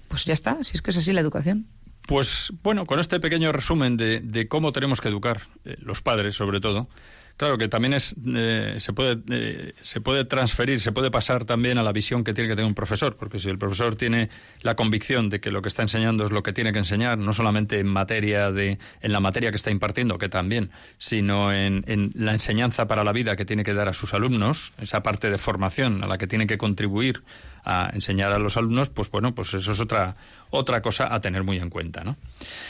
pues 0.07 0.25
ya 0.25 0.33
está, 0.33 0.63
si 0.63 0.75
es 0.75 0.81
que 0.81 0.91
es 0.91 0.97
así 0.97 1.11
la 1.11 1.21
educación. 1.21 1.65
Pues 2.07 2.51
bueno, 2.61 2.85
con 2.85 2.99
este 2.99 3.19
pequeño 3.19 3.51
resumen 3.51 3.97
de, 3.97 4.19
de 4.19 4.47
cómo 4.47 4.71
tenemos 4.71 5.01
que 5.01 5.07
educar, 5.07 5.41
eh, 5.65 5.77
los 5.79 6.01
padres 6.01 6.35
sobre 6.35 6.59
todo, 6.59 6.87
Claro 7.35 7.57
que 7.57 7.67
también 7.67 7.93
es, 7.93 8.15
eh, 8.27 8.75
se, 8.77 8.93
puede, 8.93 9.17
eh, 9.31 9.73
se 9.81 10.01
puede 10.01 10.23
transferir, 10.23 10.79
se 10.79 10.91
puede 10.91 11.09
pasar 11.09 11.45
también 11.45 11.79
a 11.79 11.83
la 11.83 11.91
visión 11.91 12.23
que 12.23 12.33
tiene 12.33 12.47
que 12.47 12.55
tener 12.55 12.67
un 12.67 12.75
profesor, 12.75 13.15
porque 13.15 13.39
si 13.39 13.49
el 13.49 13.57
profesor 13.57 13.95
tiene 13.95 14.29
la 14.61 14.75
convicción 14.75 15.29
de 15.29 15.39
que 15.39 15.49
lo 15.49 15.63
que 15.63 15.69
está 15.69 15.81
enseñando 15.81 16.25
es 16.25 16.31
lo 16.31 16.43
que 16.43 16.53
tiene 16.53 16.71
que 16.71 16.79
enseñar, 16.79 17.17
no 17.17 17.33
solamente 17.33 17.79
en 17.79 17.87
materia 17.87 18.51
de, 18.51 18.77
en 19.01 19.11
la 19.11 19.19
materia 19.19 19.49
que 19.49 19.57
está 19.57 19.71
impartiendo, 19.71 20.19
que 20.19 20.29
también, 20.29 20.69
sino 20.99 21.51
en, 21.51 21.83
en 21.87 22.11
la 22.13 22.33
enseñanza 22.33 22.87
para 22.87 23.03
la 23.03 23.11
vida 23.11 23.35
que 23.35 23.45
tiene 23.45 23.63
que 23.63 23.73
dar 23.73 23.87
a 23.87 23.93
sus 23.93 24.13
alumnos, 24.13 24.71
esa 24.79 25.01
parte 25.01 25.31
de 25.31 25.39
formación 25.39 26.03
a 26.03 26.07
la 26.07 26.19
que 26.19 26.27
tiene 26.27 26.45
que 26.45 26.59
contribuir 26.59 27.23
a 27.65 27.89
enseñar 27.93 28.31
a 28.31 28.37
los 28.37 28.57
alumnos, 28.57 28.89
pues 28.89 29.09
bueno, 29.09 29.33
pues 29.33 29.53
eso 29.55 29.71
es 29.71 29.79
otra, 29.79 30.15
otra 30.51 30.83
cosa 30.83 31.13
a 31.13 31.19
tener 31.19 31.43
muy 31.43 31.57
en 31.57 31.71
cuenta, 31.71 32.03
¿no? 32.03 32.15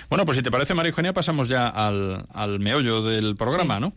Bueno, 0.09 0.25
pues 0.25 0.37
si 0.37 0.43
te 0.43 0.51
parece, 0.51 0.73
María 0.73 0.91
Eugenia, 0.91 1.13
pasamos 1.13 1.49
ya 1.49 1.67
al, 1.67 2.27
al 2.31 2.59
meollo 2.59 3.01
del 3.01 3.35
programa, 3.35 3.79
¿no? 3.79 3.93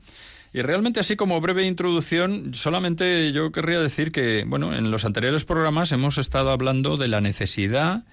Y 0.53 0.62
realmente 0.62 1.00
así 1.00 1.17
como 1.17 1.41
breve 1.41 1.67
introducción, 1.67 2.55
solamente 2.55 3.33
yo 3.33 3.53
querría 3.53 3.81
decir 3.81 4.12
que, 4.12 4.45
bueno, 4.47 4.75
en 4.75 4.91
los 4.91 5.05
anteriores 5.05 5.45
programas 5.45 5.93
hemos 5.93 6.19
estado 6.19 6.50
hablando 6.50 6.97
de 6.97 7.09
la 7.09 7.21
necesidad 7.21 8.05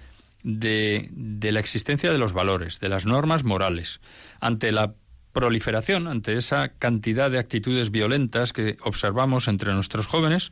de, 0.43 1.09
de 1.11 1.51
la 1.51 1.59
existencia 1.59 2.11
de 2.11 2.17
los 2.17 2.33
valores, 2.33 2.79
de 2.79 2.89
las 2.89 3.05
normas 3.05 3.43
morales, 3.43 4.01
ante 4.41 4.71
la 4.71 4.93
proliferación, 5.31 6.07
ante 6.07 6.33
esa 6.37 6.69
cantidad 6.69 7.31
de 7.31 7.39
actitudes 7.39 7.91
violentas 7.91 8.53
que 8.53 8.77
observamos 8.83 9.47
entre 9.47 9.73
nuestros 9.73 10.05
jóvenes, 10.05 10.51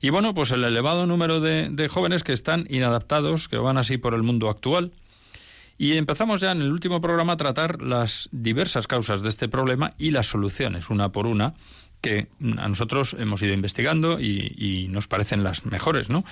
y 0.00 0.10
bueno, 0.10 0.34
pues 0.34 0.50
el 0.50 0.64
elevado 0.64 1.06
número 1.06 1.40
de, 1.40 1.68
de 1.70 1.88
jóvenes 1.88 2.24
que 2.24 2.32
están 2.32 2.66
inadaptados, 2.68 3.48
que 3.48 3.56
van 3.56 3.78
así 3.78 3.98
por 3.98 4.14
el 4.14 4.22
mundo 4.22 4.50
actual, 4.50 4.92
y 5.82 5.96
empezamos 5.96 6.40
ya 6.40 6.52
en 6.52 6.62
el 6.62 6.70
último 6.70 7.00
programa 7.00 7.32
a 7.32 7.36
tratar 7.36 7.82
las 7.82 8.28
diversas 8.30 8.86
causas 8.86 9.20
de 9.20 9.28
este 9.28 9.48
problema 9.48 9.94
y 9.98 10.12
las 10.12 10.28
soluciones, 10.28 10.90
una 10.90 11.10
por 11.10 11.26
una, 11.26 11.54
que 12.00 12.28
a 12.56 12.68
nosotros 12.68 13.16
hemos 13.18 13.42
ido 13.42 13.52
investigando 13.52 14.20
y, 14.20 14.86
nos 14.90 15.08
parecen 15.08 15.42
las 15.42 15.66
mejores, 15.66 16.08
¿no? 16.08 16.24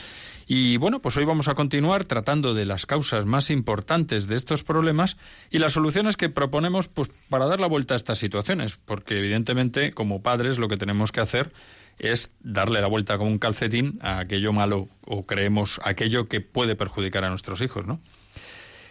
Y 0.46 0.76
bueno, 0.76 1.02
pues 1.02 1.16
hoy 1.16 1.24
vamos 1.24 1.48
a 1.48 1.56
continuar 1.56 2.04
tratando 2.04 2.54
de 2.54 2.64
las 2.64 2.86
causas 2.86 3.26
más 3.26 3.50
importantes 3.50 4.28
de 4.28 4.36
estos 4.36 4.62
problemas 4.62 5.16
y 5.50 5.58
las 5.58 5.72
soluciones 5.72 6.16
que 6.16 6.28
proponemos 6.28 6.86
pues, 6.86 7.10
para 7.28 7.46
dar 7.46 7.58
la 7.58 7.66
vuelta 7.66 7.94
a 7.94 7.96
estas 7.96 8.20
situaciones, 8.20 8.78
porque 8.84 9.18
evidentemente 9.18 9.90
como 9.90 10.22
padres 10.22 10.58
lo 10.58 10.68
que 10.68 10.76
tenemos 10.76 11.10
que 11.10 11.22
hacer 11.22 11.52
es 11.98 12.34
darle 12.38 12.80
la 12.80 12.86
vuelta 12.86 13.18
con 13.18 13.26
un 13.26 13.40
calcetín 13.40 13.98
a 14.00 14.20
aquello 14.20 14.52
malo 14.52 14.88
o 15.04 15.26
creemos 15.26 15.80
aquello 15.82 16.28
que 16.28 16.40
puede 16.40 16.76
perjudicar 16.76 17.24
a 17.24 17.30
nuestros 17.30 17.60
hijos, 17.62 17.88
¿no? 17.88 18.00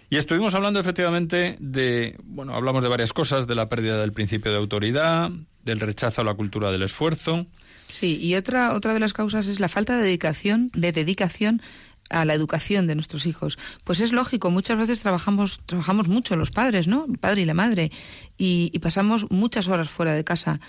Y 0.10 0.18
estuvimos 0.18 0.56
hablando 0.56 0.80
efectivamente 0.80 1.56
de, 1.60 2.16
bueno, 2.24 2.56
hablamos 2.56 2.82
de 2.82 2.90
varias 2.90 3.14
cosas, 3.14 3.46
de 3.46 3.56
la 3.56 3.70
pérdida 3.70 4.00
del 4.00 4.12
principio 4.12 4.52
de 4.52 4.58
autoridad, 4.58 5.30
del 5.64 5.80
rechazo 5.80 6.22
a 6.22 6.24
la 6.24 6.34
cultura 6.34 6.72
del 6.72 6.82
esfuerzo. 6.82 7.46
Sí, 7.90 8.18
y 8.20 8.36
otra, 8.36 8.74
otra 8.74 8.94
de 8.94 9.00
las 9.00 9.14
causas 9.14 9.48
es 9.48 9.60
la 9.60 9.68
falta 9.68 9.98
de 9.98 10.04
dedicación, 10.04 10.72
de 10.74 10.92
dedicación 10.92 11.62
a 12.10 12.26
la 12.26 12.34
educación 12.34 12.88
de 12.88 12.96
nuestros 12.96 13.28
hijos. 13.28 13.60
Pues 13.84 14.00
es 14.00 14.12
lógico, 14.12 14.50
muchas 14.50 14.78
veces 14.80 15.00
trabajamos, 15.02 15.62
trabajamos 15.68 16.08
mucho 16.08 16.36
los 16.36 16.50
padres, 16.50 16.88
¿no? 16.88 17.06
El 17.08 17.20
padre 17.20 17.42
y 17.42 17.46
la 17.46 17.54
madre, 17.54 17.92
y, 18.36 18.72
y 18.74 18.80
pasamos 18.80 19.30
muchas 19.30 19.68
horas 19.68 19.92
fuera 19.92 20.14
de 20.14 20.24
casa 20.24 20.60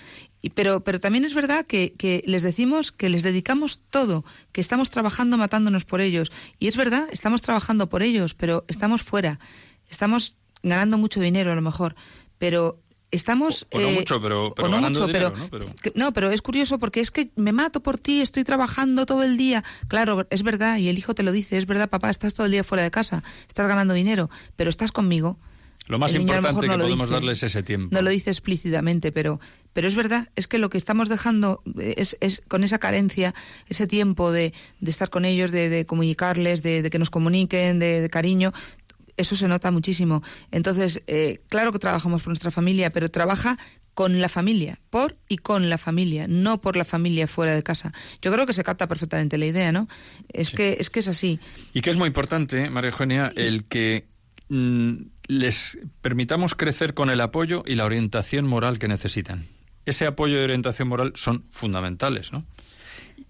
pero, 0.49 0.83
pero 0.83 0.99
también 0.99 1.23
es 1.23 1.35
verdad 1.35 1.65
que, 1.65 1.93
que, 1.93 2.23
les 2.25 2.41
decimos 2.41 2.91
que 2.91 3.09
les 3.09 3.23
dedicamos 3.23 3.79
todo, 3.89 4.25
que 4.51 4.59
estamos 4.59 4.89
trabajando 4.89 5.37
matándonos 5.37 5.85
por 5.85 6.01
ellos. 6.01 6.31
Y 6.57 6.67
es 6.67 6.75
verdad, 6.75 7.07
estamos 7.11 7.41
trabajando 7.41 7.89
por 7.89 8.01
ellos, 8.01 8.33
pero 8.33 8.65
estamos 8.67 9.03
fuera. 9.03 9.39
Estamos 9.87 10.37
ganando 10.63 10.97
mucho 10.97 11.19
dinero 11.19 11.51
a 11.51 11.55
lo 11.55 11.61
mejor, 11.61 11.95
pero 12.37 12.79
estamos 13.11 13.67
o, 13.71 13.79
no 13.79 13.89
eh, 13.89 13.93
mucho 13.93 14.21
pero, 14.21 14.53
pero 14.55 14.71
ganando 14.71 15.05
dinero, 15.05 15.33
¿no? 15.37 15.47
Pero... 15.49 15.65
no 15.95 16.13
pero 16.13 16.31
es 16.31 16.41
curioso 16.41 16.79
porque 16.79 17.01
es 17.01 17.11
que 17.11 17.31
me 17.35 17.51
mato 17.51 17.81
por 17.81 17.97
ti 17.97 18.21
estoy 18.21 18.43
trabajando 18.43 19.05
todo 19.05 19.23
el 19.23 19.37
día 19.37 19.63
claro 19.89 20.25
es 20.29 20.43
verdad 20.43 20.77
y 20.77 20.87
el 20.87 20.97
hijo 20.97 21.13
te 21.13 21.23
lo 21.23 21.33
dice 21.33 21.57
es 21.57 21.65
verdad 21.65 21.89
papá 21.89 22.09
estás 22.09 22.33
todo 22.33 22.45
el 22.45 22.53
día 22.53 22.63
fuera 22.63 22.83
de 22.83 22.91
casa 22.91 23.21
estás 23.47 23.67
ganando 23.67 23.93
dinero 23.93 24.29
pero 24.55 24.69
estás 24.69 24.93
conmigo 24.93 25.37
lo 25.91 25.99
más 25.99 26.15
importante 26.15 26.69
que 26.69 26.77
podemos 26.77 27.09
darles 27.09 27.43
es 27.43 27.51
ese 27.51 27.63
tiempo. 27.63 27.93
No 27.93 28.01
lo 28.01 28.09
dice 28.09 28.29
explícitamente, 28.29 29.11
pero, 29.11 29.41
pero 29.73 29.89
es 29.89 29.95
verdad, 29.95 30.29
es 30.37 30.47
que 30.47 30.57
lo 30.57 30.69
que 30.69 30.77
estamos 30.77 31.09
dejando 31.09 31.61
es, 31.77 32.15
es 32.21 32.41
con 32.47 32.63
esa 32.63 32.79
carencia, 32.79 33.35
ese 33.67 33.87
tiempo 33.87 34.31
de, 34.31 34.53
de 34.79 34.89
estar 34.89 35.09
con 35.09 35.25
ellos, 35.25 35.51
de, 35.51 35.67
de 35.67 35.85
comunicarles, 35.85 36.63
de, 36.63 36.81
de, 36.81 36.89
que 36.89 36.97
nos 36.97 37.09
comuniquen, 37.09 37.79
de, 37.79 38.07
cariño, 38.09 38.53
eso 39.17 39.35
se 39.35 39.49
nota 39.49 39.69
muchísimo. 39.69 40.23
Entonces, 40.51 41.01
eh, 41.07 41.41
claro 41.49 41.73
que 41.73 41.79
trabajamos 41.79 42.21
por 42.21 42.29
nuestra 42.29 42.51
familia, 42.51 42.89
pero 42.91 43.11
trabaja 43.11 43.57
con 43.93 44.21
la 44.21 44.29
familia, 44.29 44.79
por 44.89 45.17
y 45.27 45.39
con 45.39 45.69
la 45.69 45.77
familia, 45.77 46.25
no 46.29 46.61
por 46.61 46.77
la 46.77 46.85
familia 46.85 47.27
fuera 47.27 47.53
de 47.53 47.63
casa. 47.63 47.91
Yo 48.21 48.31
creo 48.31 48.45
que 48.45 48.53
se 48.53 48.63
capta 48.63 48.87
perfectamente 48.87 49.37
la 49.37 49.45
idea, 49.45 49.73
¿no? 49.73 49.89
Es 50.31 50.51
que 50.51 50.77
es 50.79 50.89
que 50.89 51.01
es 51.01 51.09
así. 51.09 51.41
Y 51.73 51.81
que 51.81 51.89
es 51.89 51.97
muy 51.97 52.07
importante, 52.07 52.69
María 52.69 52.91
Eugenia, 52.91 53.33
el 53.35 53.65
que 53.65 54.07
mm, 54.47 54.95
les 55.31 55.77
permitamos 56.01 56.55
crecer 56.55 56.93
con 56.93 57.09
el 57.09 57.21
apoyo 57.21 57.63
y 57.65 57.75
la 57.75 57.85
orientación 57.85 58.45
moral 58.45 58.79
que 58.79 58.89
necesitan. 58.89 59.47
Ese 59.85 60.05
apoyo 60.05 60.37
y 60.37 60.43
orientación 60.43 60.89
moral 60.89 61.13
son 61.15 61.45
fundamentales, 61.51 62.33
¿no? 62.33 62.45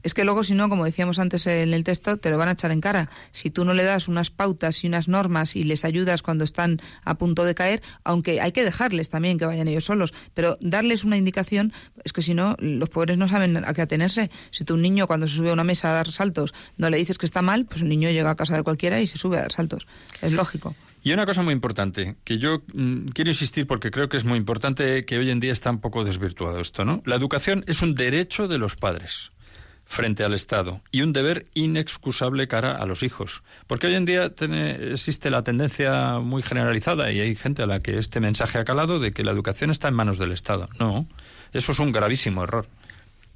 Es 0.04 0.14
que 0.14 0.26
luego, 0.26 0.44
si 0.44 0.54
no, 0.54 0.70
como 0.70 0.86
decíamos 0.86 1.20
antes 1.20 1.46
en 1.48 1.74
el 1.74 1.84
texto, 1.84 2.18
te 2.18 2.30
lo 2.30 2.38
van 2.38 2.50
a 2.50 2.54
echar 2.54 2.72
en 2.72 2.82
cara. 2.82 3.10
Si 3.32 3.50
tú 3.50 3.66
no 3.66 3.74
le 3.74 3.84
das 3.84 4.08
unas 4.08 4.30
pautas 4.30 4.84
y 4.84 4.88
unas 4.88 5.08
normas 5.08 5.56
y 5.56 5.64
les 5.64 5.86
ayudas 5.86 6.22
cuando 6.22 6.44
están 6.44 6.82
a 7.04 7.16
punto 7.16 7.44
de 7.44 7.56
caer, 7.56 7.82
aunque 8.04 8.42
hay 8.42 8.52
que 8.52 8.64
dejarles 8.64 9.10
también 9.10 9.38
que 9.38 9.46
vayan 9.46 9.68
ellos 9.68 9.86
solos, 9.86 10.14
pero 10.34 10.58
darles 10.62 11.04
una 11.04 11.18
indicación, 11.18 11.74
es 12.04 12.14
que 12.14 12.22
si 12.22 12.34
no, 12.34 12.56
los 12.60 12.90
pobres 12.90 13.18
no 13.18 13.28
saben 13.28 13.58
a 13.58 13.74
qué 13.74 13.82
atenerse. 13.82 14.32
Si 14.52 14.64
tú 14.64 14.76
un 14.76 14.82
niño 14.82 15.08
cuando 15.08 15.28
se 15.28 15.36
sube 15.36 15.50
a 15.50 15.54
una 15.54 15.64
mesa 15.64 15.92
a 15.92 15.94
dar 15.94 16.12
saltos 16.12 16.54
no 16.78 16.90
le 16.90 16.98
dices 16.98 17.18
que 17.18 17.26
está 17.26 17.42
mal, 17.42 17.66
pues 17.66 17.82
el 17.82 17.90
niño 17.90 18.10
llega 18.10 18.32
a 18.32 18.36
casa 18.36 18.56
de 18.56 18.64
cualquiera 18.64 19.00
y 19.00 19.08
se 19.08 19.18
sube 19.18 19.38
a 19.38 19.42
dar 19.42 19.52
saltos. 19.52 19.88
Es 20.22 20.32
lógico. 20.32 20.76
Y 21.04 21.14
una 21.14 21.26
cosa 21.26 21.42
muy 21.42 21.54
importante, 21.54 22.16
que 22.24 22.38
yo 22.38 22.62
mm, 22.74 23.08
quiero 23.08 23.32
insistir 23.32 23.66
porque 23.66 23.90
creo 23.90 24.08
que 24.08 24.18
es 24.18 24.24
muy 24.24 24.38
importante 24.38 25.04
que 25.04 25.18
hoy 25.18 25.32
en 25.32 25.40
día 25.40 25.52
está 25.52 25.72
un 25.72 25.80
poco 25.80 26.04
desvirtuado 26.04 26.60
esto, 26.60 26.86
¿no? 26.86 27.02
La 27.06 27.16
educación 27.16 27.64
es 27.68 27.82
un 27.82 27.96
derecho 27.96 28.48
de 28.48 28.60
los 28.60 28.76
padres 28.76 29.32
frente 29.92 30.24
al 30.24 30.34
Estado 30.34 30.82
y 30.90 31.02
un 31.02 31.12
deber 31.12 31.48
inexcusable 31.54 32.48
cara 32.48 32.78
a 32.78 32.86
los 32.86 33.04
hijos. 33.04 33.44
Porque 33.68 33.88
hoy 33.88 33.96
en 33.96 34.06
día 34.06 34.32
existe 34.94 35.30
la 35.30 35.44
tendencia 35.44 36.20
muy 36.20 36.42
generalizada 36.42 37.12
y 37.12 37.20
hay 37.20 37.36
gente 37.36 37.62
a 37.62 37.68
la 37.68 37.82
que 37.82 37.98
este 37.98 38.22
mensaje 38.22 38.58
ha 38.58 38.64
calado 38.64 39.00
de 39.00 39.12
que 39.12 39.26
la 39.26 39.32
educación 39.32 39.70
está 39.70 39.90
en 39.90 39.96
manos 39.96 40.18
del 40.18 40.32
Estado. 40.32 40.70
No, 40.80 41.08
eso 41.52 41.74
es 41.74 41.80
un 41.80 41.92
gravísimo 41.92 42.44
error. 42.44 42.68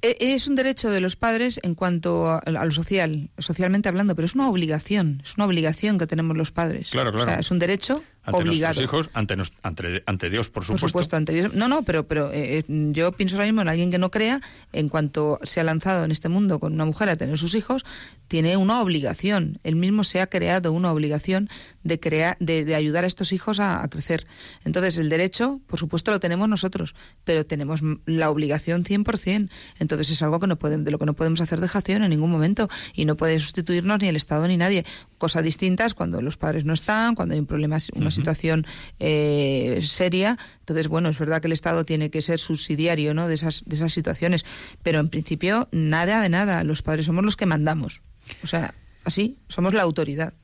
E, 0.00 0.16
es 0.18 0.46
un 0.46 0.54
derecho 0.54 0.90
de 0.90 1.00
los 1.00 1.14
padres 1.14 1.60
en 1.62 1.74
cuanto 1.74 2.30
a, 2.30 2.42
lo 2.46 2.70
social, 2.70 3.28
socialmente 3.36 3.90
hablando, 3.90 4.16
pero 4.16 4.24
es 4.24 4.34
una 4.34 4.48
obligación, 4.48 5.20
es 5.24 5.36
una 5.36 5.44
obligación 5.44 5.98
que 5.98 6.06
tenemos 6.06 6.38
los 6.38 6.52
padres. 6.52 6.88
Claro, 6.90 7.12
claro. 7.12 7.26
O 7.26 7.28
sea, 7.28 7.40
es 7.40 7.50
un 7.50 7.58
derecho 7.58 8.02
ante 8.26 8.42
obligado. 8.42 8.74
nuestros 8.74 8.84
hijos, 8.84 9.10
ante, 9.14 9.36
ante, 9.62 10.02
ante, 10.04 10.30
Dios, 10.30 10.50
por 10.50 10.64
supuesto. 10.64 10.82
Por 10.82 10.90
supuesto, 10.90 11.16
ante 11.16 11.32
Dios. 11.32 11.54
No, 11.54 11.68
no, 11.68 11.82
pero, 11.82 12.06
pero 12.06 12.32
eh, 12.32 12.58
eh, 12.58 12.64
yo 12.68 13.12
pienso 13.12 13.36
ahora 13.36 13.46
mismo 13.46 13.62
en 13.62 13.68
alguien 13.68 13.90
que 13.90 13.98
no 13.98 14.10
crea, 14.10 14.40
en 14.72 14.88
cuanto 14.88 15.38
se 15.44 15.60
ha 15.60 15.64
lanzado 15.64 16.04
en 16.04 16.10
este 16.10 16.28
mundo 16.28 16.58
con 16.58 16.72
una 16.72 16.84
mujer 16.84 17.08
a 17.08 17.16
tener 17.16 17.38
sus 17.38 17.54
hijos, 17.54 17.84
tiene 18.28 18.56
una 18.56 18.82
obligación. 18.82 19.58
Él 19.62 19.76
mismo 19.76 20.04
se 20.04 20.20
ha 20.20 20.26
creado 20.26 20.72
una 20.72 20.92
obligación 20.92 21.48
de, 21.86 22.00
crear, 22.00 22.36
de, 22.40 22.64
de 22.64 22.74
ayudar 22.74 23.04
a 23.04 23.06
estos 23.06 23.32
hijos 23.32 23.60
a, 23.60 23.82
a, 23.82 23.88
crecer. 23.88 24.26
Entonces, 24.64 24.98
el 24.98 25.08
derecho, 25.08 25.60
por 25.66 25.78
supuesto, 25.78 26.10
lo 26.10 26.20
tenemos 26.20 26.48
nosotros, 26.48 26.94
pero 27.24 27.46
tenemos 27.46 27.80
la 28.06 28.30
obligación 28.30 28.84
100%. 28.84 29.48
Entonces, 29.78 30.10
es 30.10 30.22
algo 30.22 30.40
que 30.40 30.46
no 30.46 30.58
puede, 30.58 30.78
de 30.78 30.90
lo 30.90 30.98
que 30.98 31.06
no 31.06 31.14
podemos 31.14 31.40
hacer 31.40 31.60
dejación 31.60 32.02
en 32.02 32.10
ningún 32.10 32.30
momento 32.30 32.68
y 32.94 33.04
no 33.04 33.16
puede 33.16 33.38
sustituirnos 33.40 34.00
ni 34.00 34.08
el 34.08 34.16
Estado 34.16 34.46
ni 34.48 34.56
nadie. 34.56 34.84
Cosa 35.18 35.42
distinta 35.42 35.86
es 35.86 35.94
cuando 35.94 36.20
los 36.20 36.36
padres 36.36 36.64
no 36.64 36.74
están, 36.74 37.14
cuando 37.14 37.34
hay 37.34 37.40
un 37.40 37.46
problema, 37.46 37.78
una 37.94 38.10
situación 38.10 38.66
eh, 38.98 39.80
seria. 39.82 40.38
Entonces, 40.60 40.88
bueno, 40.88 41.08
es 41.08 41.18
verdad 41.18 41.40
que 41.40 41.46
el 41.46 41.52
Estado 41.52 41.84
tiene 41.84 42.10
que 42.10 42.22
ser 42.22 42.38
subsidiario 42.38 43.14
¿no? 43.14 43.28
de, 43.28 43.34
esas, 43.34 43.62
de 43.66 43.76
esas 43.76 43.92
situaciones, 43.92 44.44
pero 44.82 44.98
en 44.98 45.08
principio 45.08 45.68
nada 45.72 46.20
de 46.20 46.28
nada. 46.28 46.64
Los 46.64 46.82
padres 46.82 47.06
somos 47.06 47.24
los 47.24 47.36
que 47.36 47.46
mandamos. 47.46 48.02
O 48.42 48.46
sea, 48.46 48.74
así, 49.04 49.38
somos 49.48 49.74
la 49.74 49.82
autoridad. 49.82 50.34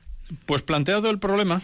Pues 0.45 0.61
planteado 0.61 1.09
el 1.09 1.19
problema, 1.19 1.61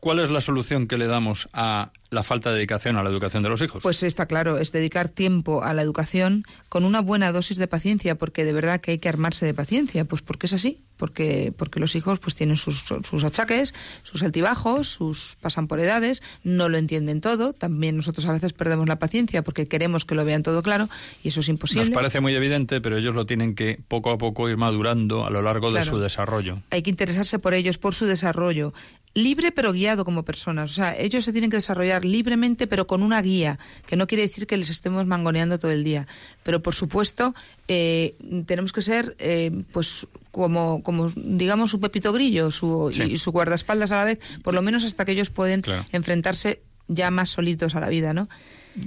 ¿cuál 0.00 0.18
es 0.20 0.30
la 0.30 0.40
solución 0.40 0.86
que 0.86 0.98
le 0.98 1.06
damos 1.06 1.48
a 1.52 1.90
la 2.10 2.22
falta 2.22 2.50
de 2.50 2.56
dedicación 2.56 2.96
a 2.96 3.02
la 3.02 3.10
educación 3.10 3.42
de 3.42 3.48
los 3.48 3.60
hijos? 3.62 3.82
Pues 3.82 4.02
está 4.02 4.26
claro, 4.26 4.58
es 4.58 4.72
dedicar 4.72 5.08
tiempo 5.08 5.62
a 5.62 5.74
la 5.74 5.82
educación 5.82 6.44
con 6.68 6.84
una 6.84 7.00
buena 7.00 7.32
dosis 7.32 7.58
de 7.58 7.68
paciencia, 7.68 8.16
porque 8.16 8.44
de 8.44 8.52
verdad 8.52 8.80
que 8.80 8.92
hay 8.92 8.98
que 8.98 9.08
armarse 9.08 9.46
de 9.46 9.54
paciencia, 9.54 10.04
pues 10.04 10.22
porque 10.22 10.46
es 10.46 10.52
así, 10.52 10.82
porque, 10.98 11.52
porque 11.56 11.80
los 11.80 11.96
hijos 11.96 12.18
pues 12.18 12.34
tienen 12.34 12.56
sus, 12.56 12.84
sus 12.84 13.24
achaques, 13.24 13.74
sus 14.02 14.22
altibajos, 14.22 14.88
sus 14.88 15.36
pasan 15.40 15.68
por 15.68 15.80
edades, 15.80 16.22
no 16.44 16.68
lo 16.68 16.76
entienden 16.76 17.20
todo, 17.20 17.52
también 17.52 17.96
nosotros 17.96 18.26
a 18.26 18.32
veces 18.32 18.52
perdemos 18.52 18.88
la 18.88 18.98
paciencia 18.98 19.42
porque 19.42 19.66
queremos 19.66 20.04
que 20.04 20.14
lo 20.14 20.24
vean 20.24 20.42
todo 20.42 20.62
claro 20.62 20.88
y 21.22 21.28
eso 21.28 21.40
es 21.40 21.48
imposible. 21.48 21.86
Nos 21.86 21.94
parece 21.94 22.20
muy 22.20 22.34
evidente, 22.34 22.80
pero 22.80 22.98
ellos 22.98 23.14
lo 23.14 23.24
tienen 23.24 23.54
que 23.54 23.80
poco 23.88 24.10
a 24.10 24.18
poco 24.18 24.48
ir 24.48 24.56
madurando 24.56 25.24
a 25.24 25.30
lo 25.30 25.40
largo 25.40 25.72
de 25.72 25.84
su 25.84 25.98
desarrollo. 25.98 26.60
Hay 26.70 26.82
que 26.82 26.90
interesarse 26.90 27.38
por 27.38 27.54
ellos, 27.54 27.78
por 27.78 27.94
su 27.94 28.04
desarrollo, 28.06 28.74
libre 29.14 29.52
pero 29.52 29.72
guiado 29.72 30.04
como 30.04 30.22
personas, 30.22 30.70
o 30.70 30.74
sea, 30.74 30.96
ellos 30.96 31.24
se 31.24 31.32
tienen 31.32 31.50
que 31.50 31.56
desarrollar 31.56 32.04
libremente, 32.04 32.66
pero 32.66 32.86
con 32.86 33.02
una 33.02 33.20
guía, 33.22 33.58
que 33.86 33.96
no 33.96 34.06
quiere 34.06 34.22
decir 34.22 34.46
que 34.46 34.56
les 34.56 34.70
estemos 34.70 35.06
mangoneando 35.06 35.58
todo 35.58 35.70
el 35.70 35.84
día. 35.84 36.06
Pero, 36.42 36.62
por 36.62 36.74
supuesto, 36.74 37.34
eh, 37.66 38.14
tenemos 38.46 38.72
que 38.72 38.82
ser, 38.82 39.16
eh, 39.18 39.50
pues, 39.72 40.06
como, 40.30 40.82
como, 40.82 41.08
digamos, 41.16 41.70
su 41.70 41.80
pepito 41.80 42.12
grillo 42.12 42.50
su, 42.50 42.90
y 42.92 43.18
su 43.18 43.32
guardaespaldas 43.32 43.92
a 43.92 43.96
la 43.96 44.04
vez, 44.04 44.18
por 44.42 44.54
lo 44.54 44.62
menos 44.62 44.84
hasta 44.84 45.04
que 45.04 45.12
ellos 45.12 45.30
pueden 45.30 45.62
enfrentarse 45.92 46.62
ya 46.88 47.10
más 47.10 47.30
solitos 47.30 47.74
a 47.74 47.80
la 47.80 47.88
vida, 47.88 48.12
¿no? 48.12 48.28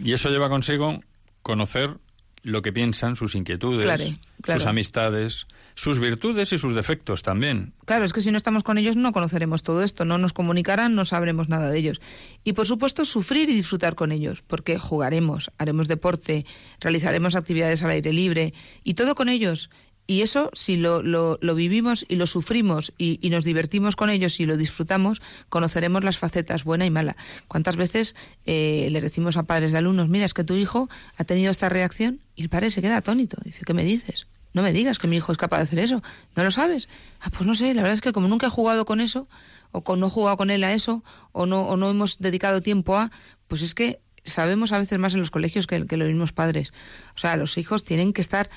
Y 0.04 0.14
eso 0.14 0.30
lleva 0.30 0.50
consigo 0.50 1.00
conocer 1.42 1.98
lo 2.44 2.62
que 2.62 2.74
piensan, 2.74 3.16
sus 3.16 3.36
inquietudes, 3.36 4.16
sus 4.44 4.66
amistades, 4.66 5.46
sus 5.76 6.00
virtudes 6.00 6.52
y 6.54 6.58
sus 6.58 6.76
defectos 6.76 7.22
también. 7.22 7.74
Claro, 7.86 8.04
es 8.06 8.14
que 8.14 8.22
si 8.22 8.32
no 8.32 8.38
estamos 8.38 8.64
con 8.64 8.78
ellos 8.78 8.96
no 8.96 9.12
conoceremos 9.12 9.62
todo 9.62 9.84
esto, 9.84 10.06
no 10.06 10.18
nos 10.18 10.34
comunicarán, 10.34 10.96
no 10.96 11.06
sabremos 11.06 11.50
nada 11.50 11.70
de 11.70 11.78
ellos. 11.78 12.02
Y 12.44 12.54
por 12.54 12.66
supuesto 12.66 13.06
sufrir 13.06 13.50
y 13.50 13.56
disfrutar 13.56 13.96
con 13.96 14.12
ellos, 14.12 14.42
porque 14.42 14.80
jugaremos, 14.80 15.52
haremos 15.58 15.88
deporte, 15.88 16.46
realizaremos 16.80 17.36
actividades 17.36 17.84
al 17.84 17.92
aire 17.92 18.12
libre 18.12 18.54
y 18.84 18.96
todo 18.96 19.14
con 19.16 19.30
ellos. 19.30 19.70
Y 20.12 20.24
eso, 20.24 20.50
si 20.52 20.76
lo, 20.76 21.02
lo, 21.02 21.56
vivimos 21.56 22.06
y 22.06 22.18
lo 22.18 22.28
sufrimos 22.28 22.92
y, 22.98 23.30
nos 23.30 23.46
divertimos 23.46 23.96
con 23.96 24.10
ellos 24.10 24.42
y 24.42 24.46
lo 24.46 24.58
disfrutamos, 24.58 25.22
conoceremos 25.48 26.04
las 26.04 26.18
facetas 26.18 26.66
buena 26.66 26.86
y 26.86 26.90
mala. 26.90 27.16
¿Cuántas 27.48 27.78
veces 27.78 28.14
eh, 28.46 28.90
le 28.92 29.00
decimos 29.00 29.38
a 29.38 29.44
padres 29.44 29.72
de 29.72 29.78
alumnos, 29.78 30.10
mira, 30.10 30.26
es 30.26 30.34
que 30.34 30.44
tu 30.44 30.56
hijo 30.56 30.90
ha 31.16 31.24
tenido 31.24 31.50
esta 31.50 31.70
reacción 31.70 32.20
y 32.36 32.42
el 32.42 32.50
padre 32.50 32.72
se 32.72 32.82
queda 32.82 32.98
atónito? 32.98 33.38
Dice, 33.46 33.64
¿qué 33.66 33.74
me 33.74 33.86
dices? 33.86 34.28
No 34.52 34.64
me 34.64 34.74
digas 34.74 35.00
que 35.00 35.08
mi 35.08 35.16
hijo 35.16 35.32
es 35.32 35.38
capaz 35.38 35.60
de 35.60 35.64
hacer 35.64 35.80
eso. 35.80 36.04
¿No 36.36 36.44
lo 36.44 36.52
sabes? 36.52 36.90
Ah, 37.22 37.30
pues 37.30 37.46
no 37.46 37.56
sé, 37.56 37.74
la 37.74 37.82
verdad 37.82 37.96
es 37.96 38.02
que 38.02 38.12
como 38.12 38.28
nunca 38.28 38.48
he 38.48 38.50
jugado 38.50 38.84
con 38.84 39.00
eso, 39.00 39.30
o 39.72 39.86
con, 39.86 40.02
no 40.02 40.08
he 40.08 40.10
jugado 40.10 40.36
con 40.36 40.52
él 40.52 40.66
a 40.66 40.74
eso, 40.74 41.06
o 41.32 41.46
no, 41.46 41.62
o 41.62 41.78
no 41.78 41.90
hemos 41.90 42.20
dedicado 42.20 42.62
tiempo 42.62 42.98
a, 42.98 43.12
pues 43.48 43.62
es 43.62 43.74
que 43.74 44.02
sabemos 44.24 44.72
a 44.72 44.78
veces 44.78 45.00
más 45.00 45.14
en 45.14 45.20
los 45.20 45.32
colegios 45.32 45.68
que, 45.68 45.86
que 45.86 45.98
los 45.98 46.08
mismos 46.08 46.34
padres. 46.34 46.74
O 47.16 47.18
sea, 47.18 47.38
los 47.38 47.58
hijos 47.58 47.84
tienen 47.84 48.14
que 48.14 48.22
estar 48.22 48.50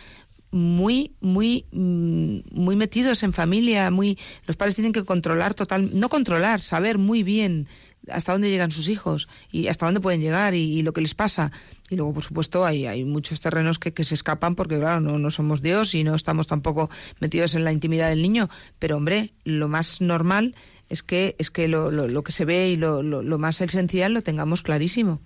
muy, 0.55 1.17
muy, 1.21 1.67
mm, 1.73 2.39
muy 2.53 2.77
metidos 2.77 3.25
en 3.25 3.33
familia, 3.33 3.91
muy, 3.91 4.17
los 4.47 4.57
padres 4.57 4.77
tienen 4.77 4.93
que 4.93 5.05
controlar 5.05 5.53
total, 5.53 5.91
no 5.99 6.09
controlar, 6.09 6.61
saber 6.61 6.97
muy 6.97 7.25
bien 7.25 7.69
hasta 8.09 8.33
dónde 8.33 8.51
llegan 8.51 8.71
sus 8.71 8.89
hijos 8.89 9.29
y 9.51 9.67
hasta 9.67 9.87
dónde 9.87 10.01
pueden 10.01 10.21
llegar 10.21 10.55
y, 10.55 10.83
lo 10.83 10.93
que 10.93 11.01
les 11.01 11.15
pasa. 11.15 11.51
Y 11.91 11.97
luego, 11.97 12.15
por 12.15 12.23
supuesto, 12.23 12.65
hay, 12.65 12.87
hay 12.87 13.05
muchos 13.05 13.41
terrenos 13.41 13.81
que, 13.81 13.93
que 13.93 14.05
se 14.05 14.15
escapan 14.15 14.55
porque, 14.55 14.79
claro, 14.79 15.01
no, 15.01 15.19
no 15.19 15.31
somos 15.33 15.61
Dios 15.61 15.93
y 15.97 16.05
no 16.05 16.15
estamos 16.15 16.47
tampoco 16.47 16.89
metidos 17.19 17.57
en 17.57 17.65
la 17.65 17.73
intimidad 17.73 18.11
del 18.11 18.23
niño. 18.23 18.49
Pero, 18.79 18.99
hombre, 18.99 19.33
lo 19.43 19.67
más 19.67 20.01
normal 20.01 20.55
es 20.89 21.03
que, 21.03 21.35
es 21.39 21.51
que 21.51 21.67
lo, 21.67 21.91
lo, 21.91 22.07
lo 22.07 22.23
que 22.23 22.31
se 22.31 22.45
ve 22.45 22.69
y 22.69 22.77
lo, 22.77 23.03
lo 23.03 23.39
más 23.39 23.61
esencial 23.61 24.13
lo 24.13 24.23
tengamos 24.23 24.63
clarísimo. 24.63 25.19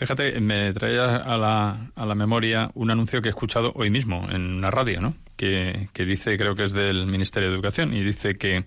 Fíjate, 0.00 0.40
me 0.40 0.72
traía 0.72 1.16
a 1.16 1.36
la, 1.36 1.90
a 1.94 2.06
la 2.06 2.14
memoria 2.14 2.70
un 2.72 2.90
anuncio 2.90 3.20
que 3.20 3.28
he 3.28 3.36
escuchado 3.36 3.70
hoy 3.74 3.90
mismo 3.90 4.26
en 4.32 4.54
una 4.54 4.70
radio, 4.70 4.98
¿no? 5.02 5.14
Que, 5.36 5.88
que 5.92 6.06
dice, 6.06 6.38
creo 6.38 6.54
que 6.54 6.64
es 6.64 6.72
del 6.72 7.06
Ministerio 7.06 7.50
de 7.50 7.54
Educación, 7.54 7.92
y 7.92 8.02
dice 8.02 8.36
que 8.36 8.64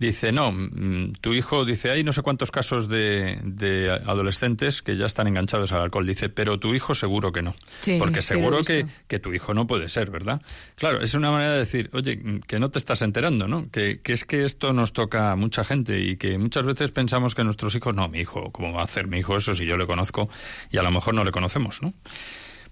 Dice, 0.00 0.32
no, 0.32 0.50
mm, 0.50 1.12
tu 1.20 1.34
hijo, 1.34 1.66
dice, 1.66 1.90
hay 1.90 2.02
no 2.02 2.14
sé 2.14 2.22
cuántos 2.22 2.50
casos 2.50 2.88
de, 2.88 3.38
de, 3.44 3.90
adolescentes 3.90 4.80
que 4.80 4.96
ya 4.96 5.04
están 5.04 5.26
enganchados 5.26 5.72
al 5.72 5.82
alcohol. 5.82 6.06
Dice, 6.06 6.30
pero 6.30 6.58
tu 6.58 6.74
hijo 6.74 6.94
seguro 6.94 7.32
que 7.32 7.42
no. 7.42 7.54
porque 7.98 8.22
seguro 8.22 8.62
que, 8.62 8.86
que, 9.06 9.18
tu 9.18 9.34
hijo 9.34 9.52
no 9.52 9.66
puede 9.66 9.90
ser, 9.90 10.10
¿verdad? 10.10 10.40
Claro, 10.76 11.02
es 11.02 11.12
una 11.12 11.30
manera 11.30 11.52
de 11.52 11.58
decir, 11.58 11.90
oye, 11.92 12.18
que 12.46 12.58
no 12.58 12.70
te 12.70 12.78
estás 12.78 13.02
enterando, 13.02 13.46
¿no? 13.46 13.70
Que, 13.70 14.00
que 14.02 14.14
es 14.14 14.24
que 14.24 14.46
esto 14.46 14.72
nos 14.72 14.94
toca 14.94 15.32
a 15.32 15.36
mucha 15.36 15.64
gente 15.64 16.00
y 16.00 16.16
que 16.16 16.38
muchas 16.38 16.64
veces 16.64 16.92
pensamos 16.92 17.34
que 17.34 17.44
nuestros 17.44 17.74
hijos, 17.74 17.94
no, 17.94 18.08
mi 18.08 18.20
hijo, 18.20 18.50
¿cómo 18.52 18.72
va 18.72 18.80
a 18.80 18.84
hacer 18.84 19.06
mi 19.06 19.18
hijo 19.18 19.36
eso 19.36 19.54
si 19.54 19.66
yo 19.66 19.76
le 19.76 19.86
conozco 19.86 20.30
y 20.70 20.78
a 20.78 20.82
lo 20.82 20.90
mejor 20.90 21.12
no 21.12 21.24
le 21.24 21.30
conocemos, 21.30 21.82
¿no? 21.82 21.92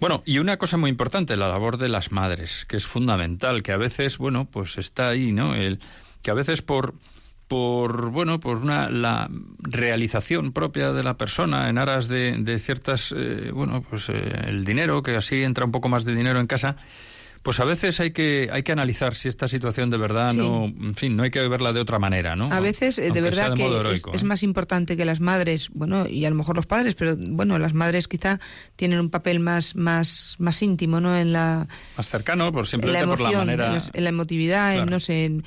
Bueno, 0.00 0.22
y 0.24 0.38
una 0.38 0.56
cosa 0.56 0.78
muy 0.78 0.88
importante, 0.88 1.36
la 1.36 1.48
labor 1.48 1.76
de 1.76 1.90
las 1.90 2.10
madres, 2.10 2.64
que 2.66 2.78
es 2.78 2.86
fundamental, 2.86 3.62
que 3.62 3.72
a 3.72 3.76
veces, 3.76 4.16
bueno, 4.16 4.48
pues 4.50 4.78
está 4.78 5.10
ahí, 5.10 5.32
¿no? 5.32 5.54
El, 5.54 5.78
que 6.22 6.30
a 6.30 6.34
veces 6.34 6.62
por 6.62 6.94
por 7.48 8.10
bueno 8.10 8.38
por 8.40 8.58
una 8.58 8.90
la 8.90 9.28
realización 9.58 10.52
propia 10.52 10.92
de 10.92 11.02
la 11.02 11.16
persona 11.16 11.68
en 11.68 11.78
aras 11.78 12.06
de, 12.06 12.36
de 12.38 12.58
ciertas 12.58 13.12
eh, 13.16 13.50
bueno 13.52 13.82
pues 13.82 14.10
eh, 14.10 14.32
el 14.46 14.64
dinero 14.64 15.02
que 15.02 15.16
así 15.16 15.42
entra 15.42 15.64
un 15.64 15.72
poco 15.72 15.88
más 15.88 16.04
de 16.04 16.14
dinero 16.14 16.38
en 16.38 16.46
casa 16.46 16.76
pues 17.42 17.60
a 17.60 17.64
veces 17.64 18.00
hay 18.00 18.10
que 18.10 18.50
hay 18.52 18.62
que 18.62 18.72
analizar 18.72 19.14
si 19.14 19.28
esta 19.28 19.48
situación 19.48 19.88
de 19.88 19.96
verdad 19.96 20.34
no 20.34 20.66
en 20.66 20.94
fin 20.94 21.16
no 21.16 21.22
hay 21.22 21.30
que 21.30 21.46
verla 21.48 21.72
de 21.72 21.80
otra 21.80 21.98
manera 21.98 22.36
no 22.36 22.52
a 22.52 22.60
veces 22.60 22.98
eh, 22.98 23.10
de 23.10 23.20
verdad 23.22 23.54
que 23.54 24.02
es, 24.12 24.24
más 24.24 24.42
importante 24.42 24.96
que 24.96 25.06
las 25.06 25.20
madres 25.20 25.70
bueno 25.72 26.06
y 26.06 26.26
a 26.26 26.30
lo 26.30 26.36
mejor 26.36 26.56
los 26.56 26.66
padres 26.66 26.94
pero 26.94 27.16
bueno 27.16 27.58
las 27.58 27.72
madres 27.72 28.08
quizá 28.08 28.40
tienen 28.76 29.00
un 29.00 29.08
papel 29.08 29.40
más 29.40 29.76
más 29.76 30.36
más 30.38 30.60
íntimo 30.62 31.00
no 31.00 31.16
en 31.16 31.32
la 31.32 31.66
más 31.96 32.10
cercano 32.10 32.52
por 32.52 32.66
simplemente 32.66 33.06
por 33.06 33.20
la 33.20 33.38
manera 33.38 33.80
en 33.94 34.04
la, 34.04 34.10
emotividad 34.10 34.76
en, 34.76 34.90
no 34.90 35.00
sé 35.00 35.24
en, 35.24 35.44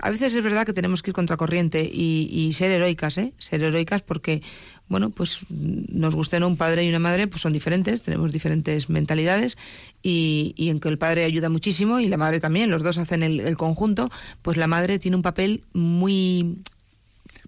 a 0.00 0.10
veces 0.10 0.34
es 0.34 0.42
verdad 0.42 0.66
que 0.66 0.72
tenemos 0.72 1.02
que 1.02 1.10
ir 1.10 1.14
contracorriente 1.14 1.82
y, 1.82 2.28
y 2.30 2.52
ser 2.52 2.70
heroicas, 2.70 3.18
¿eh? 3.18 3.32
Ser 3.38 3.62
heroicas 3.62 4.02
porque, 4.02 4.42
bueno, 4.88 5.10
pues 5.10 5.40
nos 5.48 6.14
guste 6.14 6.40
no 6.40 6.48
un 6.48 6.56
padre 6.56 6.84
y 6.84 6.88
una 6.88 6.98
madre, 6.98 7.26
pues 7.26 7.42
son 7.42 7.52
diferentes, 7.52 8.02
tenemos 8.02 8.32
diferentes 8.32 8.88
mentalidades 8.90 9.58
y, 10.02 10.54
y 10.56 10.70
en 10.70 10.80
que 10.80 10.88
el 10.88 10.98
padre 10.98 11.24
ayuda 11.24 11.48
muchísimo 11.48 12.00
y 12.00 12.08
la 12.08 12.16
madre 12.16 12.40
también, 12.40 12.70
los 12.70 12.82
dos 12.82 12.98
hacen 12.98 13.22
el, 13.22 13.40
el 13.40 13.56
conjunto, 13.56 14.10
pues 14.42 14.56
la 14.56 14.66
madre 14.66 14.98
tiene 14.98 15.16
un 15.16 15.22
papel 15.22 15.64
muy 15.72 16.58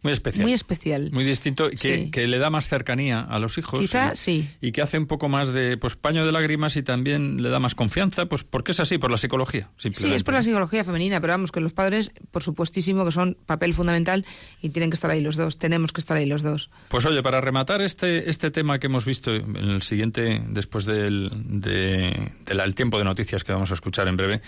muy 0.02 0.12
especial. 0.12 0.42
Muy 0.42 0.52
especial. 0.52 1.10
Muy 1.12 1.24
distinto, 1.24 1.70
que, 1.70 2.10
que 2.10 2.26
le 2.26 2.38
da 2.38 2.50
más 2.50 2.66
cercanía 2.66 3.20
a 3.20 3.38
los 3.38 3.56
hijos. 3.58 3.80
Quizá, 3.80 4.12
y, 4.14 4.16
sí. 4.16 4.48
Y 4.60 4.72
que 4.72 4.82
hace 4.82 4.98
un 4.98 5.06
poco 5.06 5.28
más 5.28 5.52
de 5.52 5.76
pues 5.76 5.96
paño 5.96 6.26
de 6.26 6.32
lágrimas 6.32 6.76
y 6.76 6.82
también 6.82 7.42
le 7.42 7.50
da 7.50 7.60
más 7.60 7.74
confianza, 7.74 8.26
pues 8.26 8.44
porque 8.44 8.72
es 8.72 8.80
así, 8.80 8.98
por 8.98 9.10
la 9.10 9.16
psicología. 9.16 9.70
Sí, 9.76 9.90
es 10.12 10.24
por 10.24 10.34
la 10.34 10.42
psicología 10.42 10.84
femenina, 10.84 11.20
pero 11.20 11.34
vamos, 11.34 11.52
que 11.52 11.60
los 11.60 11.72
padres, 11.72 12.10
por 12.30 12.42
supuestísimo, 12.42 13.04
que 13.04 13.12
son 13.12 13.36
papel 13.46 13.74
fundamental 13.74 14.26
y 14.60 14.70
tienen 14.70 14.90
que 14.90 14.94
estar 14.94 15.10
ahí 15.10 15.20
los 15.20 15.36
dos, 15.36 15.58
tenemos 15.58 15.92
que 15.92 16.00
estar 16.00 16.16
ahí 16.16 16.26
los 16.26 16.42
dos. 16.42 16.70
Pues 16.88 17.04
oye, 17.06 17.22
para 17.22 17.40
rematar 17.40 17.80
este, 17.80 18.28
este 18.28 18.50
tema 18.50 18.78
que 18.78 18.86
hemos 18.86 19.04
visto 19.04 19.34
en 19.34 19.56
el 19.56 19.82
siguiente, 19.82 20.42
después 20.48 20.84
del 20.84 21.30
de, 21.32 22.32
del 22.44 22.74
tiempo 22.74 22.98
de 22.98 23.04
noticias 23.04 23.44
que 23.44 23.52
vamos 23.52 23.70
a 23.70 23.74
escuchar 23.74 24.08
en 24.08 24.16
breve, 24.16 24.42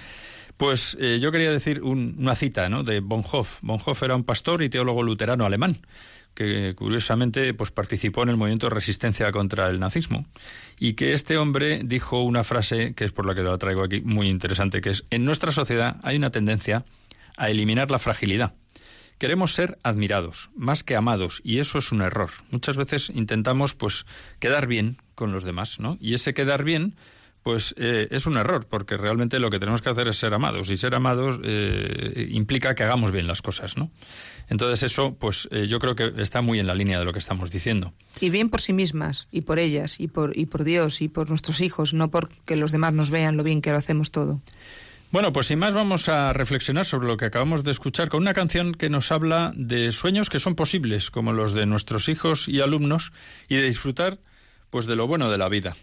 pues 0.56 0.96
eh, 1.00 1.18
yo 1.20 1.32
quería 1.32 1.50
decir 1.50 1.82
una 1.82 2.34
cita 2.36 2.68
¿no? 2.68 2.84
de 2.84 3.00
Bonhoff. 3.00 3.58
Bonhoff 3.62 4.02
era 4.02 4.16
un 4.16 4.24
pastor 4.24 4.62
y 4.62 4.68
teólogo 4.68 5.02
luterano 5.02 5.44
alemán 5.44 5.78
que 6.34 6.74
curiosamente 6.74 7.54
pues 7.54 7.70
participó 7.70 8.24
en 8.24 8.30
el 8.30 8.36
movimiento 8.36 8.66
de 8.66 8.74
resistencia 8.74 9.30
contra 9.32 9.68
el 9.68 9.80
nazismo 9.80 10.26
y 10.78 10.94
que 10.94 11.14
este 11.14 11.38
hombre 11.38 11.82
dijo 11.84 12.22
una 12.22 12.44
frase 12.44 12.94
que 12.94 13.04
es 13.04 13.12
por 13.12 13.24
la 13.24 13.34
que 13.34 13.42
la 13.42 13.56
traigo 13.56 13.84
aquí 13.84 14.00
muy 14.00 14.28
interesante 14.28 14.80
que 14.80 14.90
es 14.90 15.04
en 15.10 15.24
nuestra 15.24 15.52
sociedad 15.52 15.96
hay 16.02 16.16
una 16.16 16.30
tendencia 16.30 16.84
a 17.36 17.50
eliminar 17.50 17.90
la 17.90 18.00
fragilidad 18.00 18.54
queremos 19.18 19.54
ser 19.54 19.78
admirados 19.84 20.50
más 20.56 20.82
que 20.82 20.96
amados 20.96 21.40
y 21.44 21.60
eso 21.60 21.78
es 21.78 21.92
un 21.92 22.02
error 22.02 22.30
muchas 22.50 22.76
veces 22.76 23.10
intentamos 23.14 23.74
pues 23.74 24.04
quedar 24.40 24.66
bien 24.66 24.98
con 25.14 25.32
los 25.32 25.44
demás 25.44 25.78
no 25.78 25.96
y 26.00 26.14
ese 26.14 26.34
quedar 26.34 26.64
bien 26.64 26.96
pues 27.44 27.74
eh, 27.76 28.09
es 28.11 28.24
un 28.26 28.38
error, 28.38 28.66
porque 28.66 28.96
realmente 28.96 29.38
lo 29.38 29.50
que 29.50 29.61
tenemos 29.61 29.83
que 29.83 29.90
hacer 29.90 30.09
es 30.09 30.16
ser 30.16 30.33
amados, 30.33 30.70
y 30.70 30.78
ser 30.78 30.94
amados 30.94 31.38
eh, 31.44 32.28
implica 32.33 32.74
que 32.74 32.83
hagamos 32.83 33.12
bien 33.12 33.26
las 33.26 33.42
cosas, 33.42 33.76
¿no? 33.76 33.90
Entonces 34.48 34.83
eso, 34.83 35.14
pues 35.14 35.46
eh, 35.52 35.66
yo 35.68 35.78
creo 35.78 35.94
que 35.94 36.11
está 36.16 36.40
muy 36.40 36.59
en 36.59 36.66
la 36.66 36.74
línea 36.74 36.98
de 36.98 37.04
lo 37.04 37.12
que 37.12 37.18
estamos 37.18 37.50
diciendo. 37.50 37.92
Y 38.18 38.30
bien 38.30 38.48
por 38.48 38.62
sí 38.62 38.72
mismas, 38.72 39.28
y 39.30 39.42
por 39.42 39.59
ellas, 39.59 40.00
y 40.00 40.09
por, 40.09 40.37
y 40.37 40.46
por 40.46 40.64
Dios, 40.64 41.02
y 41.02 41.09
por 41.09 41.28
nuestros 41.28 41.61
hijos, 41.61 41.92
no 41.92 42.11
porque 42.11 42.57
los 42.57 42.72
demás 42.72 42.94
nos 42.94 43.11
vean 43.11 43.37
lo 43.37 43.44
bien 43.44 43.61
que 43.61 43.72
lo 43.72 43.76
hacemos 43.76 44.11
todo. 44.11 44.40
Bueno, 45.11 45.35
pues 45.35 45.46
sin 45.46 45.59
más 45.59 45.74
vamos 45.74 46.09
a 46.09 46.33
reflexionar 46.33 46.87
sobre 46.87 47.09
lo 47.09 47.18
que 47.18 47.26
acabamos 47.26 47.62
de 47.62 47.72
escuchar 47.72 48.09
con 48.09 48.22
una 48.22 48.33
canción 48.33 48.72
que 48.72 48.88
nos 48.88 49.12
habla 49.12 49.52
de 49.54 49.92
sueños 49.92 50.30
que 50.30 50.40
son 50.40 50.54
posibles, 50.54 51.11
como 51.11 51.35
los 51.35 51.52
de 51.52 51.66
nuestros 51.66 52.09
hijos 52.09 52.48
y 52.48 52.62
alumnos, 52.62 53.12
y 53.50 53.57
de 53.57 53.68
disfrutar 53.68 54.18
pues 54.70 54.87
de 54.87 54.96
lo 54.96 55.07
bueno 55.07 55.30
de 55.30 55.38
la 55.38 55.50
vida. 55.50 55.76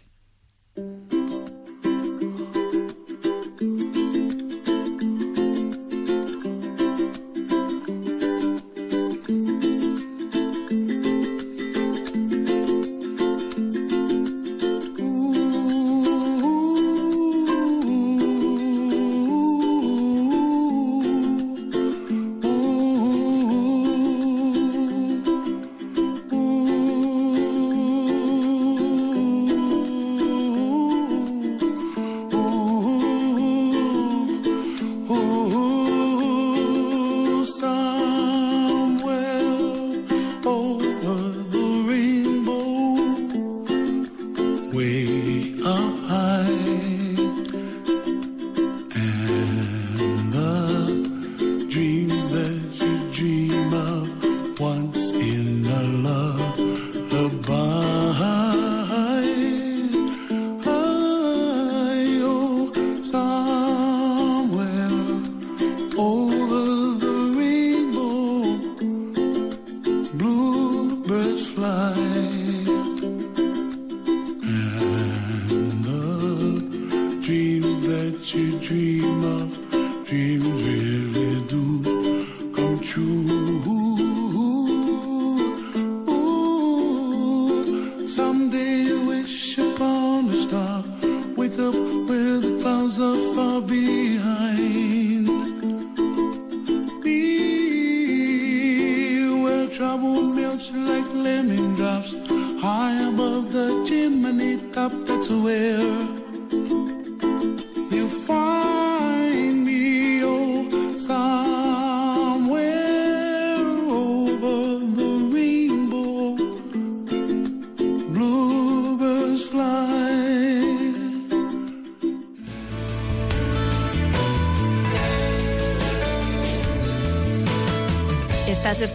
blood. 71.61 72.00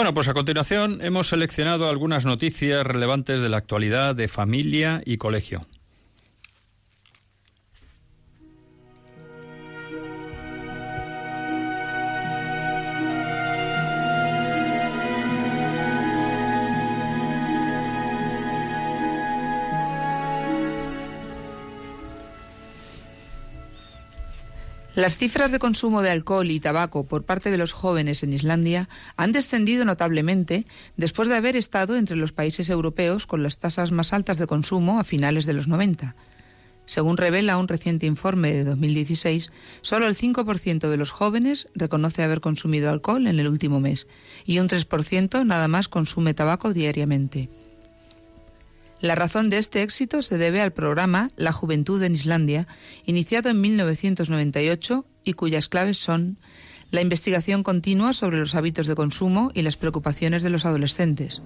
Bueno, 0.00 0.14
pues 0.14 0.28
a 0.28 0.32
continuación 0.32 1.00
hemos 1.02 1.28
seleccionado 1.28 1.86
algunas 1.86 2.24
noticias 2.24 2.86
relevantes 2.86 3.42
de 3.42 3.50
la 3.50 3.58
actualidad 3.58 4.14
de 4.14 4.28
familia 4.28 5.02
y 5.04 5.18
colegio. 5.18 5.66
Las 25.00 25.16
cifras 25.16 25.50
de 25.50 25.58
consumo 25.58 26.02
de 26.02 26.10
alcohol 26.10 26.50
y 26.50 26.60
tabaco 26.60 27.06
por 27.06 27.24
parte 27.24 27.50
de 27.50 27.56
los 27.56 27.72
jóvenes 27.72 28.22
en 28.22 28.34
Islandia 28.34 28.90
han 29.16 29.32
descendido 29.32 29.86
notablemente 29.86 30.66
después 30.98 31.26
de 31.30 31.36
haber 31.36 31.56
estado 31.56 31.96
entre 31.96 32.16
los 32.16 32.34
países 32.34 32.68
europeos 32.68 33.26
con 33.26 33.42
las 33.42 33.58
tasas 33.58 33.92
más 33.92 34.12
altas 34.12 34.36
de 34.36 34.46
consumo 34.46 35.00
a 35.00 35.04
finales 35.04 35.46
de 35.46 35.54
los 35.54 35.68
90. 35.68 36.16
Según 36.84 37.16
revela 37.16 37.56
un 37.56 37.66
reciente 37.66 38.04
informe 38.04 38.52
de 38.52 38.64
2016, 38.64 39.50
solo 39.80 40.06
el 40.06 40.18
5% 40.18 40.90
de 40.90 40.96
los 40.98 41.12
jóvenes 41.12 41.68
reconoce 41.74 42.22
haber 42.22 42.42
consumido 42.42 42.90
alcohol 42.90 43.26
en 43.26 43.40
el 43.40 43.48
último 43.48 43.80
mes 43.80 44.06
y 44.44 44.58
un 44.58 44.68
3% 44.68 45.46
nada 45.46 45.66
más 45.66 45.88
consume 45.88 46.34
tabaco 46.34 46.74
diariamente. 46.74 47.48
La 49.00 49.14
razón 49.14 49.48
de 49.48 49.56
este 49.56 49.82
éxito 49.82 50.20
se 50.20 50.36
debe 50.36 50.60
al 50.60 50.72
programa 50.72 51.30
La 51.36 51.52
Juventud 51.52 52.02
en 52.02 52.14
Islandia, 52.14 52.66
iniciado 53.06 53.48
en 53.48 53.60
1998 53.60 55.06
y 55.24 55.32
cuyas 55.32 55.68
claves 55.68 55.96
son 55.96 56.38
la 56.90 57.00
investigación 57.00 57.62
continua 57.62 58.12
sobre 58.12 58.38
los 58.38 58.54
hábitos 58.54 58.86
de 58.86 58.94
consumo 58.94 59.52
y 59.54 59.62
las 59.62 59.78
preocupaciones 59.78 60.42
de 60.42 60.50
los 60.50 60.66
adolescentes, 60.66 61.40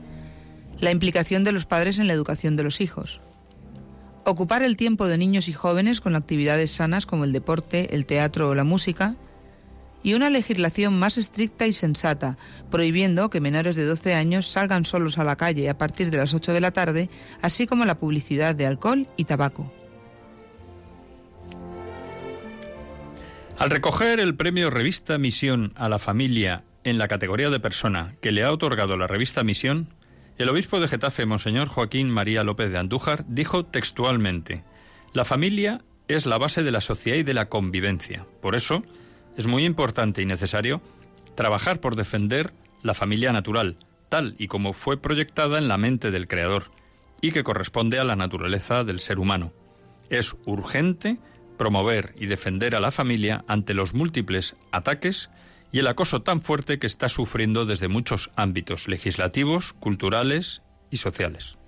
la 0.80 0.90
implicación 0.90 1.44
de 1.44 1.52
los 1.52 1.66
padres 1.66 1.98
en 1.98 2.08
la 2.08 2.12
educación 2.12 2.56
de 2.56 2.64
los 2.64 2.80
hijos, 2.80 3.20
ocupar 4.24 4.62
el 4.64 4.76
tiempo 4.76 5.06
de 5.06 5.18
niños 5.18 5.48
y 5.48 5.52
jóvenes 5.52 6.00
con 6.00 6.16
actividades 6.16 6.72
sanas 6.72 7.06
como 7.06 7.24
el 7.24 7.32
deporte, 7.32 7.94
el 7.94 8.06
teatro 8.06 8.48
o 8.48 8.54
la 8.54 8.64
música, 8.64 9.14
y 10.04 10.14
una 10.14 10.30
legislación 10.30 10.96
más 10.96 11.18
estricta 11.18 11.66
y 11.66 11.72
sensata, 11.72 12.38
prohibiendo 12.70 13.30
que 13.30 13.40
menores 13.40 13.74
de 13.74 13.86
12 13.86 14.14
años 14.14 14.46
salgan 14.46 14.84
solos 14.84 15.18
a 15.18 15.24
la 15.24 15.34
calle 15.34 15.68
a 15.68 15.78
partir 15.78 16.10
de 16.10 16.18
las 16.18 16.34
8 16.34 16.52
de 16.52 16.60
la 16.60 16.70
tarde, 16.70 17.10
así 17.42 17.66
como 17.66 17.86
la 17.86 17.98
publicidad 17.98 18.54
de 18.54 18.66
alcohol 18.66 19.08
y 19.16 19.24
tabaco. 19.24 19.72
Al 23.58 23.70
recoger 23.70 24.20
el 24.20 24.34
premio 24.34 24.68
Revista 24.68 25.16
Misión 25.16 25.72
a 25.74 25.88
la 25.88 25.98
familia 25.98 26.64
en 26.84 26.98
la 26.98 27.08
categoría 27.08 27.48
de 27.50 27.60
persona 27.60 28.14
que 28.20 28.30
le 28.30 28.42
ha 28.42 28.52
otorgado 28.52 28.96
la 28.96 29.06
revista 29.06 29.42
Misión, 29.42 29.88
el 30.36 30.50
obispo 30.50 30.80
de 30.80 30.88
Getafe, 30.88 31.24
Monseñor 31.24 31.68
Joaquín 31.68 32.10
María 32.10 32.44
López 32.44 32.70
de 32.70 32.78
Andújar, 32.78 33.24
dijo 33.28 33.64
textualmente, 33.64 34.64
La 35.12 35.24
familia 35.24 35.82
es 36.08 36.26
la 36.26 36.36
base 36.36 36.62
de 36.62 36.72
la 36.72 36.80
sociedad 36.82 37.16
y 37.16 37.22
de 37.22 37.32
la 37.32 37.48
convivencia. 37.48 38.26
Por 38.42 38.54
eso, 38.54 38.84
es 39.36 39.46
muy 39.46 39.64
importante 39.64 40.22
y 40.22 40.26
necesario 40.26 40.80
trabajar 41.34 41.80
por 41.80 41.96
defender 41.96 42.52
la 42.82 42.94
familia 42.94 43.32
natural, 43.32 43.76
tal 44.08 44.34
y 44.38 44.46
como 44.46 44.72
fue 44.72 45.00
proyectada 45.00 45.58
en 45.58 45.68
la 45.68 45.78
mente 45.78 46.10
del 46.10 46.28
Creador, 46.28 46.70
y 47.20 47.32
que 47.32 47.44
corresponde 47.44 47.98
a 47.98 48.04
la 48.04 48.16
naturaleza 48.16 48.84
del 48.84 49.00
ser 49.00 49.18
humano. 49.18 49.52
Es 50.10 50.36
urgente 50.44 51.18
promover 51.56 52.14
y 52.18 52.26
defender 52.26 52.74
a 52.74 52.80
la 52.80 52.90
familia 52.90 53.44
ante 53.48 53.74
los 53.74 53.94
múltiples 53.94 54.56
ataques 54.72 55.30
y 55.72 55.78
el 55.78 55.86
acoso 55.86 56.22
tan 56.22 56.42
fuerte 56.42 56.78
que 56.78 56.86
está 56.86 57.08
sufriendo 57.08 57.66
desde 57.66 57.88
muchos 57.88 58.30
ámbitos 58.36 58.88
legislativos, 58.88 59.72
culturales 59.72 60.62
y 60.90 60.98
sociales. 60.98 61.58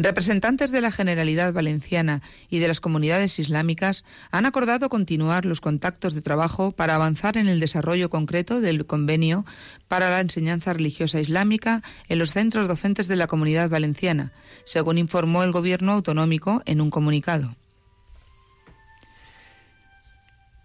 Representantes 0.00 0.70
de 0.70 0.80
la 0.80 0.92
Generalidad 0.92 1.52
Valenciana 1.52 2.22
y 2.48 2.60
de 2.60 2.68
las 2.68 2.78
comunidades 2.78 3.40
islámicas 3.40 4.04
han 4.30 4.46
acordado 4.46 4.88
continuar 4.88 5.44
los 5.44 5.60
contactos 5.60 6.14
de 6.14 6.22
trabajo 6.22 6.70
para 6.70 6.94
avanzar 6.94 7.36
en 7.36 7.48
el 7.48 7.58
desarrollo 7.58 8.08
concreto 8.08 8.60
del 8.60 8.86
convenio 8.86 9.44
para 9.88 10.08
la 10.08 10.20
enseñanza 10.20 10.72
religiosa 10.72 11.18
islámica 11.18 11.82
en 12.08 12.20
los 12.20 12.30
centros 12.30 12.68
docentes 12.68 13.08
de 13.08 13.16
la 13.16 13.26
Comunidad 13.26 13.70
Valenciana, 13.70 14.30
según 14.62 14.98
informó 14.98 15.42
el 15.42 15.50
Gobierno 15.50 15.94
autonómico 15.94 16.62
en 16.64 16.80
un 16.80 16.90
comunicado. 16.90 17.56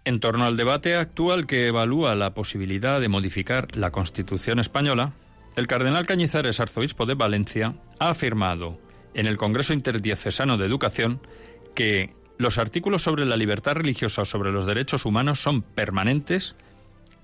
En 0.04 0.20
torno 0.20 0.44
al 0.44 0.56
debate 0.56 0.94
actual 0.94 1.48
que 1.48 1.66
evalúa 1.66 2.14
la 2.14 2.34
posibilidad 2.34 3.00
de 3.00 3.08
modificar 3.08 3.76
la 3.76 3.90
Constitución 3.90 4.60
española, 4.60 5.12
el 5.56 5.66
cardenal 5.66 6.06
Cañizares, 6.06 6.60
arzobispo 6.60 7.04
de 7.04 7.14
Valencia, 7.14 7.74
ha 7.98 8.10
afirmado 8.10 8.83
en 9.14 9.26
el 9.26 9.36
Congreso 9.36 9.72
Interdiocesano 9.72 10.58
de 10.58 10.66
Educación 10.66 11.20
que 11.74 12.14
los 12.36 12.58
artículos 12.58 13.02
sobre 13.02 13.24
la 13.24 13.36
libertad 13.36 13.74
religiosa 13.74 14.22
o 14.22 14.24
sobre 14.24 14.52
los 14.52 14.66
derechos 14.66 15.04
humanos 15.04 15.40
son 15.40 15.62
permanentes, 15.62 16.56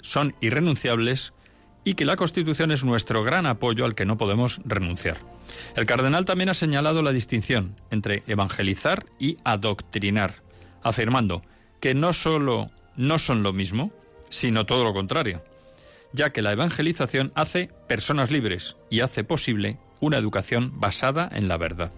son 0.00 0.34
irrenunciables 0.40 1.32
y 1.84 1.94
que 1.94 2.04
la 2.04 2.16
Constitución 2.16 2.70
es 2.70 2.84
nuestro 2.84 3.24
gran 3.24 3.46
apoyo 3.46 3.84
al 3.84 3.94
que 3.94 4.06
no 4.06 4.18
podemos 4.18 4.60
renunciar. 4.64 5.18
El 5.76 5.86
cardenal 5.86 6.24
también 6.24 6.50
ha 6.50 6.54
señalado 6.54 7.02
la 7.02 7.12
distinción 7.12 7.76
entre 7.90 8.22
evangelizar 8.26 9.06
y 9.18 9.38
adoctrinar, 9.44 10.36
afirmando 10.82 11.42
que 11.80 11.94
no 11.94 12.12
solo 12.12 12.70
no 12.96 13.18
son 13.18 13.42
lo 13.42 13.52
mismo, 13.52 13.92
sino 14.28 14.66
todo 14.66 14.84
lo 14.84 14.92
contrario, 14.92 15.42
ya 16.12 16.30
que 16.30 16.42
la 16.42 16.52
evangelización 16.52 17.32
hace 17.34 17.70
personas 17.88 18.30
libres 18.30 18.76
y 18.90 19.00
hace 19.00 19.24
posible 19.24 19.78
una 20.00 20.18
educación 20.18 20.72
basada 20.80 21.28
en 21.32 21.48
la 21.48 21.56
verdad. 21.56 21.92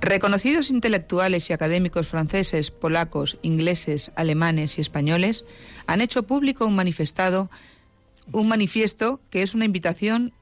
Reconocidos 0.00 0.70
intelectuales 0.70 1.48
y 1.48 1.54
académicos 1.54 2.08
franceses, 2.08 2.70
polacos, 2.70 3.38
ingleses, 3.40 4.12
alemanes 4.16 4.76
y 4.76 4.82
españoles 4.82 5.46
han 5.86 6.02
hecho 6.02 6.24
público 6.24 6.66
un 6.66 6.76
manifestado, 6.76 7.50
un 8.30 8.48
manifiesto 8.48 9.20
que 9.30 9.42
es 9.42 9.54
una 9.54 9.64
invitación 9.64 10.34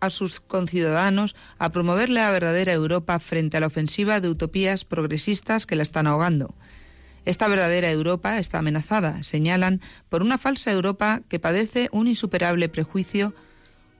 a 0.00 0.10
sus 0.10 0.40
conciudadanos 0.40 1.36
a 1.58 1.70
promover 1.70 2.10
la 2.10 2.30
verdadera 2.32 2.72
Europa 2.72 3.18
frente 3.20 3.56
a 3.56 3.60
la 3.60 3.68
ofensiva 3.68 4.20
de 4.20 4.28
utopías 4.28 4.84
progresistas 4.84 5.66
que 5.66 5.76
la 5.76 5.84
están 5.84 6.08
ahogando. 6.08 6.54
Esta 7.24 7.46
verdadera 7.46 7.90
Europa 7.90 8.38
está 8.38 8.58
amenazada, 8.58 9.22
señalan, 9.22 9.80
por 10.08 10.22
una 10.22 10.36
falsa 10.36 10.72
Europa 10.72 11.22
que 11.28 11.38
padece 11.38 11.88
un 11.92 12.08
insuperable 12.08 12.68
prejuicio 12.68 13.34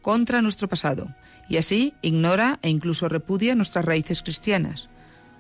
contra 0.07 0.41
nuestro 0.41 0.69
pasado 0.69 1.09
y 1.49 1.57
así 1.57 1.93
ignora 2.01 2.61
e 2.63 2.69
incluso 2.69 3.09
repudia 3.09 3.57
nuestras 3.57 3.85
raíces 3.85 4.23
cristianas. 4.23 4.89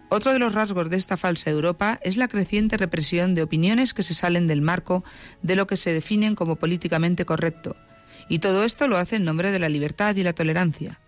Otro 0.08 0.32
de 0.32 0.40
los 0.40 0.54
rasgos 0.54 0.90
de 0.90 0.96
esta 0.96 1.16
falsa 1.16 1.50
Europa 1.50 2.00
es 2.02 2.16
la 2.16 2.26
creciente 2.26 2.76
represión 2.76 3.36
de 3.36 3.44
opiniones 3.44 3.94
que 3.94 4.02
se 4.02 4.16
salen 4.16 4.48
del 4.48 4.62
marco 4.62 5.04
de 5.40 5.54
lo 5.54 5.68
que 5.68 5.76
se 5.76 5.92
definen 5.92 6.34
como 6.34 6.56
políticamente 6.56 7.24
correcto. 7.24 7.76
Y 8.28 8.40
todo 8.40 8.64
esto 8.64 8.88
lo 8.88 8.96
hace 8.96 9.14
en 9.14 9.24
nombre 9.24 9.52
de 9.52 9.60
la 9.60 9.68
libertad 9.68 10.16
y 10.16 10.24
la 10.24 10.32
tolerancia. 10.32 10.98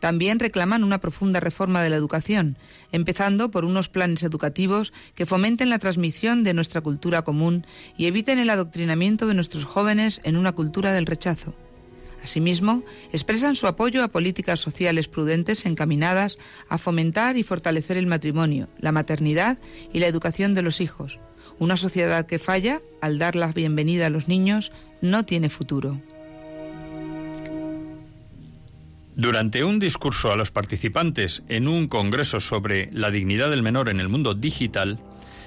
También 0.00 0.40
reclaman 0.40 0.82
una 0.82 0.98
profunda 0.98 1.38
reforma 1.38 1.84
de 1.84 1.90
la 1.90 1.96
educación, 1.96 2.58
empezando 2.90 3.52
por 3.52 3.64
unos 3.64 3.88
planes 3.88 4.24
educativos 4.24 4.92
que 5.14 5.24
fomenten 5.24 5.70
la 5.70 5.78
transmisión 5.78 6.42
de 6.42 6.52
nuestra 6.52 6.80
cultura 6.80 7.22
común 7.22 7.64
y 7.96 8.06
eviten 8.06 8.40
el 8.40 8.50
adoctrinamiento 8.50 9.28
de 9.28 9.34
nuestros 9.34 9.66
jóvenes 9.66 10.20
en 10.24 10.36
una 10.36 10.50
cultura 10.50 10.92
del 10.92 11.06
rechazo. 11.06 11.54
Asimismo, 12.22 12.82
expresan 13.12 13.56
su 13.56 13.66
apoyo 13.66 14.02
a 14.02 14.08
políticas 14.08 14.60
sociales 14.60 15.08
prudentes 15.08 15.66
encaminadas 15.66 16.38
a 16.68 16.78
fomentar 16.78 17.36
y 17.36 17.42
fortalecer 17.42 17.96
el 17.96 18.06
matrimonio, 18.06 18.68
la 18.78 18.92
maternidad 18.92 19.58
y 19.92 20.00
la 20.00 20.06
educación 20.06 20.54
de 20.54 20.62
los 20.62 20.80
hijos. 20.80 21.18
Una 21.58 21.76
sociedad 21.76 22.26
que 22.26 22.38
falla, 22.38 22.82
al 23.00 23.18
dar 23.18 23.34
la 23.34 23.52
bienvenida 23.52 24.06
a 24.06 24.10
los 24.10 24.28
niños, 24.28 24.72
no 25.00 25.24
tiene 25.24 25.48
futuro. 25.48 26.00
Durante 29.16 29.64
un 29.64 29.80
discurso 29.80 30.30
a 30.30 30.36
los 30.36 30.52
participantes 30.52 31.42
en 31.48 31.66
un 31.66 31.88
congreso 31.88 32.38
sobre 32.38 32.88
la 32.92 33.10
dignidad 33.10 33.50
del 33.50 33.64
menor 33.64 33.88
en 33.88 33.98
el 33.98 34.08
mundo 34.08 34.34
digital, 34.34 35.00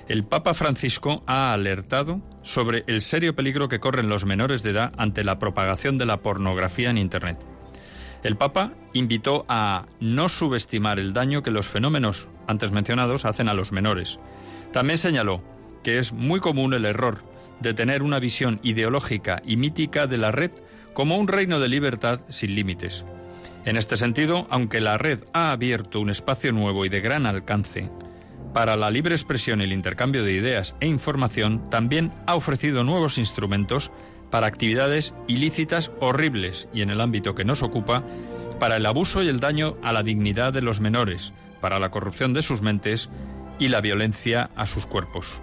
el 0.08 0.24
Papa 0.24 0.54
Francisco 0.54 1.22
ha 1.26 1.54
alertado 1.54 2.22
sobre 2.42 2.84
el 2.88 3.02
serio 3.02 3.36
peligro 3.36 3.70
que 3.70 3.80
corren 3.80 4.10
los 4.10 4.26
menores 4.26 4.64
de 4.64 4.72
edad 4.72 4.94
ante 4.98 5.24
la 5.24 5.40
propagación 5.40 5.98
de 5.98 6.06
la 6.06 6.22
pornografía 6.22 6.90
en 6.90 6.98
Internet. 6.98 7.38
El 8.24 8.36
Papa 8.36 8.74
invitó 8.94 9.46
a 9.48 9.86
no 10.00 10.30
subestimar 10.30 11.00
el 11.00 11.14
daño 11.14 11.44
que 11.44 11.52
los 11.52 11.68
fenómenos 11.68 12.28
antes 12.48 12.72
mencionados 12.72 13.26
hacen 13.26 13.48
a 13.48 13.54
los 13.54 13.72
menores. 13.72 14.20
También 14.74 14.98
señaló 14.98 15.44
que 15.84 15.98
es 15.98 16.14
muy 16.14 16.40
común 16.40 16.74
el 16.74 16.86
error 16.86 17.24
de 17.60 17.74
tener 17.74 18.04
una 18.04 18.20
visión 18.20 18.60
ideológica 18.64 19.42
y 19.46 19.56
mítica 19.58 20.08
de 20.08 20.18
la 20.18 20.32
red 20.32 20.52
como 20.94 21.18
un 21.18 21.28
reino 21.28 21.60
de 21.60 21.70
libertad 21.70 22.22
sin 22.30 22.56
límites. 22.56 23.06
En 23.66 23.78
este 23.78 23.98
sentido, 23.98 24.48
aunque 24.50 24.82
la 24.82 24.98
red 24.98 25.24
ha 25.34 25.52
abierto 25.52 26.00
un 26.00 26.10
espacio 26.10 26.52
nuevo 26.52 26.86
y 26.86 26.90
de 26.90 27.02
gran 27.02 27.26
alcance 27.26 27.92
para 28.54 28.76
la 28.76 28.92
libre 28.92 29.16
expresión 29.16 29.62
y 29.62 29.66
el 29.66 29.74
intercambio 29.74 30.24
de 30.24 30.34
ideas 30.34 30.76
e 30.80 30.88
información, 30.88 31.70
también 31.70 32.12
ha 32.26 32.36
ofrecido 32.36 32.84
nuevos 32.84 33.18
instrumentos 33.18 33.92
para 34.30 34.48
actividades 34.48 35.14
ilícitas 35.28 35.92
horribles 36.00 36.68
y 36.74 36.82
en 36.82 36.90
el 36.90 37.02
ámbito 37.02 37.36
que 37.36 37.46
nos 37.46 37.64
ocupa, 37.64 38.04
para 38.60 38.78
el 38.78 38.86
abuso 38.86 39.24
y 39.24 39.28
el 39.28 39.40
daño 39.40 39.78
a 39.82 39.92
la 39.92 40.04
dignidad 40.04 40.54
de 40.54 40.62
los 40.62 40.80
menores, 40.80 41.34
para 41.62 41.80
la 41.80 41.90
corrupción 41.90 42.34
de 42.34 42.42
sus 42.42 42.62
mentes 42.62 43.10
y 43.60 43.68
la 43.68 43.82
violencia 43.82 44.50
a 44.56 44.66
sus 44.66 44.86
cuerpos. 44.86 45.42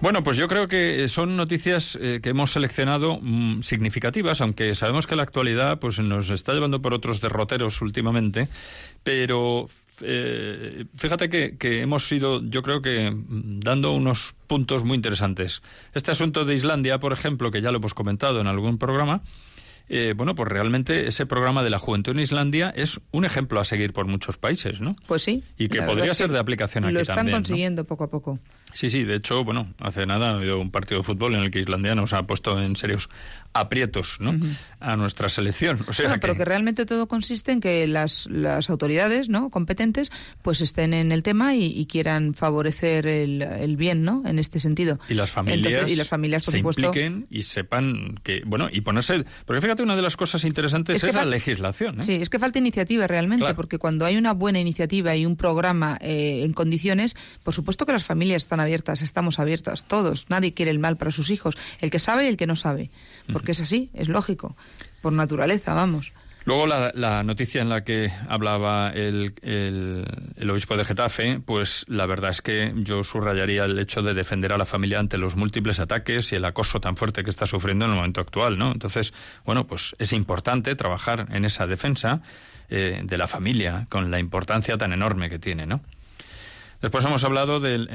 Bueno, 0.00 0.22
pues 0.22 0.36
yo 0.36 0.46
creo 0.46 0.68
que 0.68 1.08
son 1.08 1.36
noticias 1.36 1.98
eh, 2.00 2.20
que 2.22 2.28
hemos 2.28 2.52
seleccionado 2.52 3.18
mm, 3.20 3.62
significativas, 3.62 4.42
aunque 4.42 4.74
sabemos 4.74 5.06
que 5.06 5.16
la 5.16 5.22
actualidad 5.22 5.78
pues 5.78 5.98
nos 5.98 6.28
está 6.30 6.52
llevando 6.52 6.82
por 6.82 6.92
otros 6.92 7.20
derroteros 7.22 7.80
últimamente, 7.80 8.48
pero 9.02 9.68
eh, 10.02 10.84
fíjate 10.96 11.30
que, 11.30 11.56
que, 11.56 11.80
hemos 11.80 12.10
ido, 12.12 12.42
yo 12.44 12.62
creo 12.62 12.82
que 12.82 13.10
mm, 13.10 13.60
dando 13.60 13.92
unos 13.92 14.34
puntos 14.46 14.84
muy 14.84 14.96
interesantes. 14.96 15.62
Este 15.94 16.10
asunto 16.10 16.44
de 16.44 16.54
Islandia, 16.54 16.98
por 16.98 17.14
ejemplo, 17.14 17.50
que 17.50 17.62
ya 17.62 17.70
lo 17.70 17.78
hemos 17.78 17.94
comentado 17.94 18.40
en 18.40 18.46
algún 18.46 18.76
programa, 18.76 19.22
eh, 19.88 20.14
bueno, 20.16 20.34
pues 20.34 20.48
realmente 20.48 21.06
ese 21.06 21.26
programa 21.26 21.62
de 21.62 21.70
la 21.70 21.78
juventud 21.78 22.12
en 22.12 22.20
Islandia 22.20 22.72
es 22.74 23.00
un 23.12 23.24
ejemplo 23.24 23.60
a 23.60 23.64
seguir 23.64 23.92
por 23.92 24.06
muchos 24.06 24.36
países, 24.36 24.80
¿no? 24.80 24.96
Pues 25.06 25.22
sí. 25.22 25.42
Y 25.58 25.68
que 25.68 25.82
podría 25.82 26.14
ser 26.14 26.30
de 26.30 26.38
aplicación 26.38 26.84
aquí 26.84 26.94
también. 26.94 27.06
Lo 27.06 27.20
están 27.20 27.30
consiguiendo 27.30 27.84
poco 27.84 28.04
a 28.04 28.10
poco. 28.10 28.38
Sí, 28.76 28.90
sí, 28.90 29.04
de 29.04 29.14
hecho, 29.14 29.42
bueno, 29.42 29.72
hace 29.78 30.04
nada 30.04 30.30
ha 30.30 30.34
habido 30.34 30.60
un 30.60 30.70
partido 30.70 31.00
de 31.00 31.04
fútbol 31.04 31.34
en 31.34 31.40
el 31.40 31.50
que 31.50 31.60
Islandia 31.60 31.94
nos 31.94 32.12
ha 32.12 32.26
puesto 32.26 32.60
en 32.60 32.76
serios 32.76 33.08
aprietos 33.54 34.18
¿no? 34.20 34.34
a 34.80 34.96
nuestra 34.96 35.30
selección. 35.30 35.78
O 35.88 35.94
sea 35.94 36.18
Pero 36.20 36.36
que 36.36 36.44
realmente 36.44 36.84
todo 36.84 37.08
consiste 37.08 37.52
en 37.52 37.60
que 37.60 37.86
las, 37.86 38.26
las 38.26 38.68
autoridades 38.68 39.30
¿no? 39.30 39.48
competentes 39.48 40.12
pues 40.42 40.60
estén 40.60 40.92
en 40.92 41.10
el 41.10 41.22
tema 41.22 41.54
y, 41.54 41.86
quieran 41.86 42.34
favorecer 42.34 43.06
el, 43.06 43.40
el, 43.40 43.76
bien 43.76 44.02
¿no? 44.02 44.22
en 44.26 44.38
este 44.38 44.60
sentido. 44.60 44.98
Y 45.08 45.14
las 45.14 45.30
familias, 45.30 45.90
y 45.90 45.96
las 45.96 46.08
familias 46.08 46.44
por 46.44 46.52
se 46.52 46.58
supuesto, 46.58 46.82
impliquen 46.82 47.26
y 47.30 47.44
sepan 47.44 48.20
que, 48.22 48.42
bueno, 48.44 48.68
y 48.70 48.82
ponerse... 48.82 49.24
Porque 49.46 49.62
fíjate, 49.62 49.75
una 49.82 49.96
de 49.96 50.02
las 50.02 50.16
cosas 50.16 50.44
interesantes 50.44 51.02
es, 51.02 51.14
la 51.14 51.24
legislación. 51.24 52.00
¿eh? 52.00 52.02
Sí, 52.02 52.14
es 52.14 52.30
que 52.30 52.38
falta 52.38 52.58
iniciativa 52.58 53.06
realmente, 53.06 53.54
porque 53.54 53.78
cuando 53.78 54.04
hay 54.04 54.16
una 54.16 54.32
buena 54.32 54.58
iniciativa 54.58 55.14
y 55.16 55.26
un 55.26 55.36
programa 55.36 55.98
eh, 56.00 56.42
en 56.44 56.52
condiciones, 56.52 57.14
por 57.42 57.54
supuesto 57.54 57.86
que 57.86 57.92
las 57.92 58.04
familias 58.04 58.42
están 58.42 58.60
abiertas, 58.60 59.02
estamos 59.02 59.38
abiertas, 59.38 59.84
todos. 59.86 60.26
Nadie 60.28 60.54
quiere 60.54 60.70
el 60.70 60.78
mal 60.78 60.96
para 60.96 61.10
sus 61.10 61.30
hijos, 61.30 61.56
el 61.80 61.90
que 61.90 61.98
sabe 61.98 62.24
y 62.24 62.28
el 62.28 62.36
que 62.36 62.46
no 62.46 62.56
sabe. 62.56 62.90
Porque 63.32 63.52
es 63.52 63.60
así, 63.60 63.90
es 63.94 64.08
lógico, 64.08 64.56
por 65.02 65.12
naturaleza, 65.12 65.74
vamos. 65.74 66.12
Luego 66.46 66.68
la, 66.68 67.24
noticia 67.24 67.60
en 67.60 67.68
la 67.68 67.82
que 67.82 68.08
hablaba 68.28 68.92
el, 68.94 69.34
el, 69.42 70.48
obispo 70.48 70.76
de 70.76 70.84
Getafe, 70.84 71.40
pues 71.44 71.84
la 71.88 72.06
verdad 72.06 72.30
es 72.30 72.40
que 72.40 72.72
yo 72.76 73.02
subrayaría 73.02 73.64
el 73.64 73.76
hecho 73.80 74.00
de 74.00 74.14
defender 74.14 74.52
a 74.52 74.56
la 74.56 74.64
familia 74.64 75.00
ante 75.00 75.18
los 75.18 75.34
múltiples 75.34 75.80
ataques 75.80 76.30
y 76.30 76.36
el 76.36 76.44
acoso 76.44 76.80
tan 76.80 76.96
fuerte 76.96 77.24
que 77.24 77.30
está 77.30 77.48
sufriendo 77.48 77.86
en 77.86 77.90
el 77.90 77.96
momento 77.96 78.20
actual, 78.20 78.58
¿no? 78.58 78.70
Entonces, 78.70 79.12
bueno, 79.44 79.66
pues 79.66 79.96
es 79.98 80.12
importante 80.12 80.76
trabajar 80.76 81.26
en 81.32 81.44
esa 81.44 81.66
defensa 81.66 82.22
eh, 82.70 83.00
de 83.02 83.18
la 83.18 83.26
familia 83.26 83.88
con 83.88 84.12
la 84.12 84.20
importancia 84.20 84.78
tan 84.78 84.92
enorme 84.92 85.28
que 85.28 85.40
tiene, 85.40 85.66
¿no? 85.66 85.80
Después 86.80 87.04
hemos 87.04 87.24
hablado 87.24 87.58
de 87.58 87.88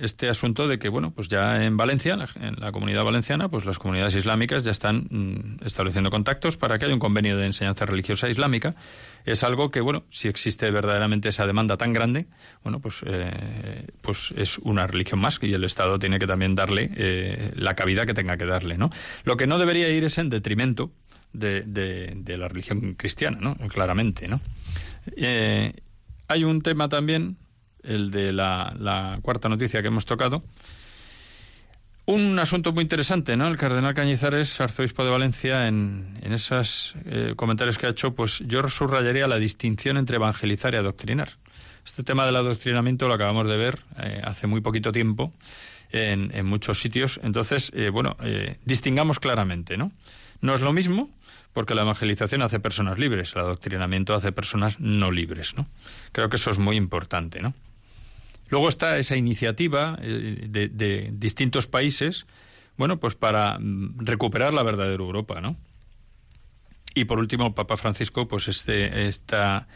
este 0.00 0.28
asunto 0.28 0.66
de 0.66 0.78
que, 0.78 0.88
bueno, 0.88 1.12
pues 1.12 1.28
ya 1.28 1.64
en 1.64 1.76
Valencia, 1.76 2.18
en 2.40 2.56
la 2.58 2.72
comunidad 2.72 3.04
valenciana, 3.04 3.48
pues 3.48 3.64
las 3.64 3.78
comunidades 3.78 4.14
islámicas 4.14 4.64
ya 4.64 4.72
están 4.72 5.06
mm, 5.10 5.64
estableciendo 5.64 6.10
contactos 6.10 6.56
para 6.56 6.78
que 6.78 6.86
haya 6.86 6.94
un 6.94 7.00
convenio 7.00 7.36
de 7.36 7.46
enseñanza 7.46 7.86
religiosa 7.86 8.28
islámica. 8.28 8.74
Es 9.24 9.44
algo 9.44 9.70
que, 9.70 9.80
bueno, 9.80 10.04
si 10.10 10.28
existe 10.28 10.70
verdaderamente 10.70 11.28
esa 11.28 11.46
demanda 11.46 11.76
tan 11.76 11.92
grande, 11.92 12.26
bueno, 12.62 12.80
pues, 12.80 13.04
eh, 13.06 13.86
pues 14.02 14.32
es 14.36 14.58
una 14.58 14.86
religión 14.86 15.20
más 15.20 15.38
y 15.42 15.52
el 15.52 15.64
Estado 15.64 15.98
tiene 15.98 16.18
que 16.18 16.26
también 16.26 16.54
darle 16.54 16.90
eh, 16.96 17.52
la 17.54 17.74
cabida 17.74 18.06
que 18.06 18.14
tenga 18.14 18.36
que 18.36 18.46
darle, 18.46 18.78
¿no? 18.78 18.90
Lo 19.24 19.36
que 19.36 19.46
no 19.46 19.58
debería 19.58 19.88
ir 19.88 20.04
es 20.04 20.18
en 20.18 20.30
detrimento 20.30 20.90
de, 21.32 21.62
de, 21.62 22.38
la 22.38 22.48
religión 22.48 22.94
cristiana, 22.94 23.38
¿no? 23.40 23.56
Claramente, 23.68 24.28
¿no? 24.28 24.40
Eh, 25.16 25.72
hay 26.28 26.44
un 26.44 26.62
tema 26.62 26.88
también 26.88 27.36
el 27.86 28.10
de 28.10 28.32
la, 28.32 29.18
cuarta 29.22 29.48
noticia 29.48 29.82
que 29.82 29.88
hemos 29.88 30.06
tocado. 30.06 30.44
Un 32.06 32.38
asunto 32.38 32.72
muy 32.72 32.82
interesante, 32.82 33.36
¿no? 33.36 33.48
El 33.48 33.56
cardenal 33.56 33.94
Cañizares, 33.94 34.60
arzobispo 34.60 35.04
de 35.04 35.10
Valencia, 35.10 35.66
en, 35.66 36.18
en 36.22 36.32
esos 36.32 36.94
eh, 37.04 37.32
comentarios 37.34 37.78
que 37.78 37.86
ha 37.86 37.90
hecho, 37.90 38.14
pues 38.14 38.44
yo 38.46 38.68
subrayaría 38.68 39.26
la 39.26 39.38
distinción 39.38 39.96
entre 39.96 40.16
evangelizar 40.16 40.72
y 40.74 40.76
adoctrinar. 40.76 41.30
Este 41.84 42.04
tema 42.04 42.24
del 42.24 42.36
adoctrinamiento 42.36 43.08
lo 43.08 43.14
acabamos 43.14 43.48
de 43.48 43.56
ver 43.56 43.80
eh, 43.98 44.20
hace 44.22 44.46
muy 44.46 44.60
poquito 44.60 44.92
tiempo 44.92 45.32
en, 45.90 46.30
en 46.32 46.46
muchos 46.46 46.80
sitios. 46.80 47.18
Entonces, 47.24 47.72
eh, 47.74 47.90
bueno, 47.90 48.16
distingamos 48.64 49.18
claramente, 49.18 49.76
¿no? 49.76 49.90
No 50.40 50.54
es 50.54 50.60
lo 50.60 50.72
mismo 50.72 51.10
porque 51.56 51.74
la 51.74 51.82
evangelización 51.82 52.42
hace 52.42 52.60
personas 52.60 52.98
libres, 52.98 53.32
el 53.34 53.40
adoctrinamiento 53.40 54.14
hace 54.14 54.30
personas 54.30 54.78
no 54.78 55.10
libres, 55.10 55.56
¿no? 55.56 55.66
Creo 56.12 56.28
que 56.28 56.36
eso 56.36 56.50
es 56.50 56.58
muy 56.58 56.76
importante, 56.76 57.40
¿no? 57.40 57.54
Luego 58.48 58.68
está 58.68 58.98
esa 58.98 59.16
iniciativa 59.16 59.98
eh, 60.00 60.46
de, 60.48 61.10
distintos 61.12 61.66
países, 61.66 62.26
bueno, 62.76 62.98
pues 62.98 63.14
para 63.14 63.58
mm, 63.58 63.98
recuperar 63.98 64.54
la 64.54 64.62
verdadera 64.62 65.02
Europa, 65.02 65.40
¿no? 65.40 65.56
Y 66.94 67.04
por 67.04 67.18
último, 67.18 67.54
Papa 67.54 67.76
Francisco, 67.76 68.26
pues 68.26 68.48
este, 68.48 69.06
esta, 69.06 69.68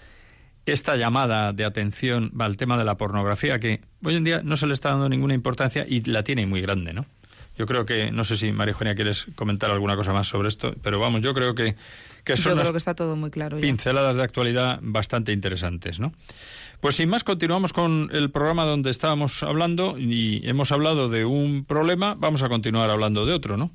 esta 0.64 0.96
llamada 0.96 1.52
de 1.52 1.64
atención 1.64 2.32
al 2.38 2.56
tema 2.56 2.78
de 2.78 2.84
la 2.84 2.96
pornografía, 2.96 3.58
que 3.58 3.82
hoy 4.04 4.16
en 4.16 4.24
día 4.24 4.40
no 4.42 4.56
se 4.56 4.66
le 4.66 4.72
está 4.72 4.90
dando 4.90 5.08
ninguna 5.08 5.34
importancia 5.34 5.84
y 5.86 6.02
la 6.04 6.22
tiene 6.22 6.46
muy 6.46 6.62
grande, 6.62 6.94
¿no? 6.94 7.04
Yo 7.58 7.66
creo 7.66 7.84
que, 7.84 8.10
no 8.10 8.24
sé 8.24 8.38
si 8.38 8.52
María 8.52 8.72
Eugenia 8.72 8.94
quieres 8.94 9.26
comentar 9.34 9.70
alguna 9.70 9.94
cosa 9.94 10.14
más 10.14 10.28
sobre 10.28 10.48
esto, 10.48 10.74
pero 10.82 10.98
vamos, 10.98 11.20
yo 11.20 11.34
creo 11.34 11.54
que, 11.54 11.76
que 12.24 12.36
son 12.36 12.54
yo 12.54 12.60
creo 12.60 12.72
que 12.72 12.78
está 12.78 12.94
todo 12.94 13.16
muy 13.16 13.30
claro 13.30 13.60
pinceladas 13.60 14.16
de 14.16 14.22
actualidad 14.22 14.78
bastante 14.80 15.32
interesantes, 15.32 16.00
¿no? 16.00 16.14
Pues 16.80 16.96
sin 16.96 17.10
más, 17.10 17.24
continuamos 17.24 17.74
con 17.74 18.08
el 18.12 18.30
programa 18.30 18.64
donde 18.64 18.90
estábamos 18.90 19.42
hablando 19.42 19.98
y 19.98 20.40
hemos 20.48 20.72
hablado 20.72 21.10
de 21.10 21.26
un 21.26 21.66
problema, 21.66 22.14
vamos 22.14 22.42
a 22.42 22.48
continuar 22.48 22.88
hablando 22.88 23.26
de 23.26 23.34
otro, 23.34 23.58
¿no? 23.58 23.70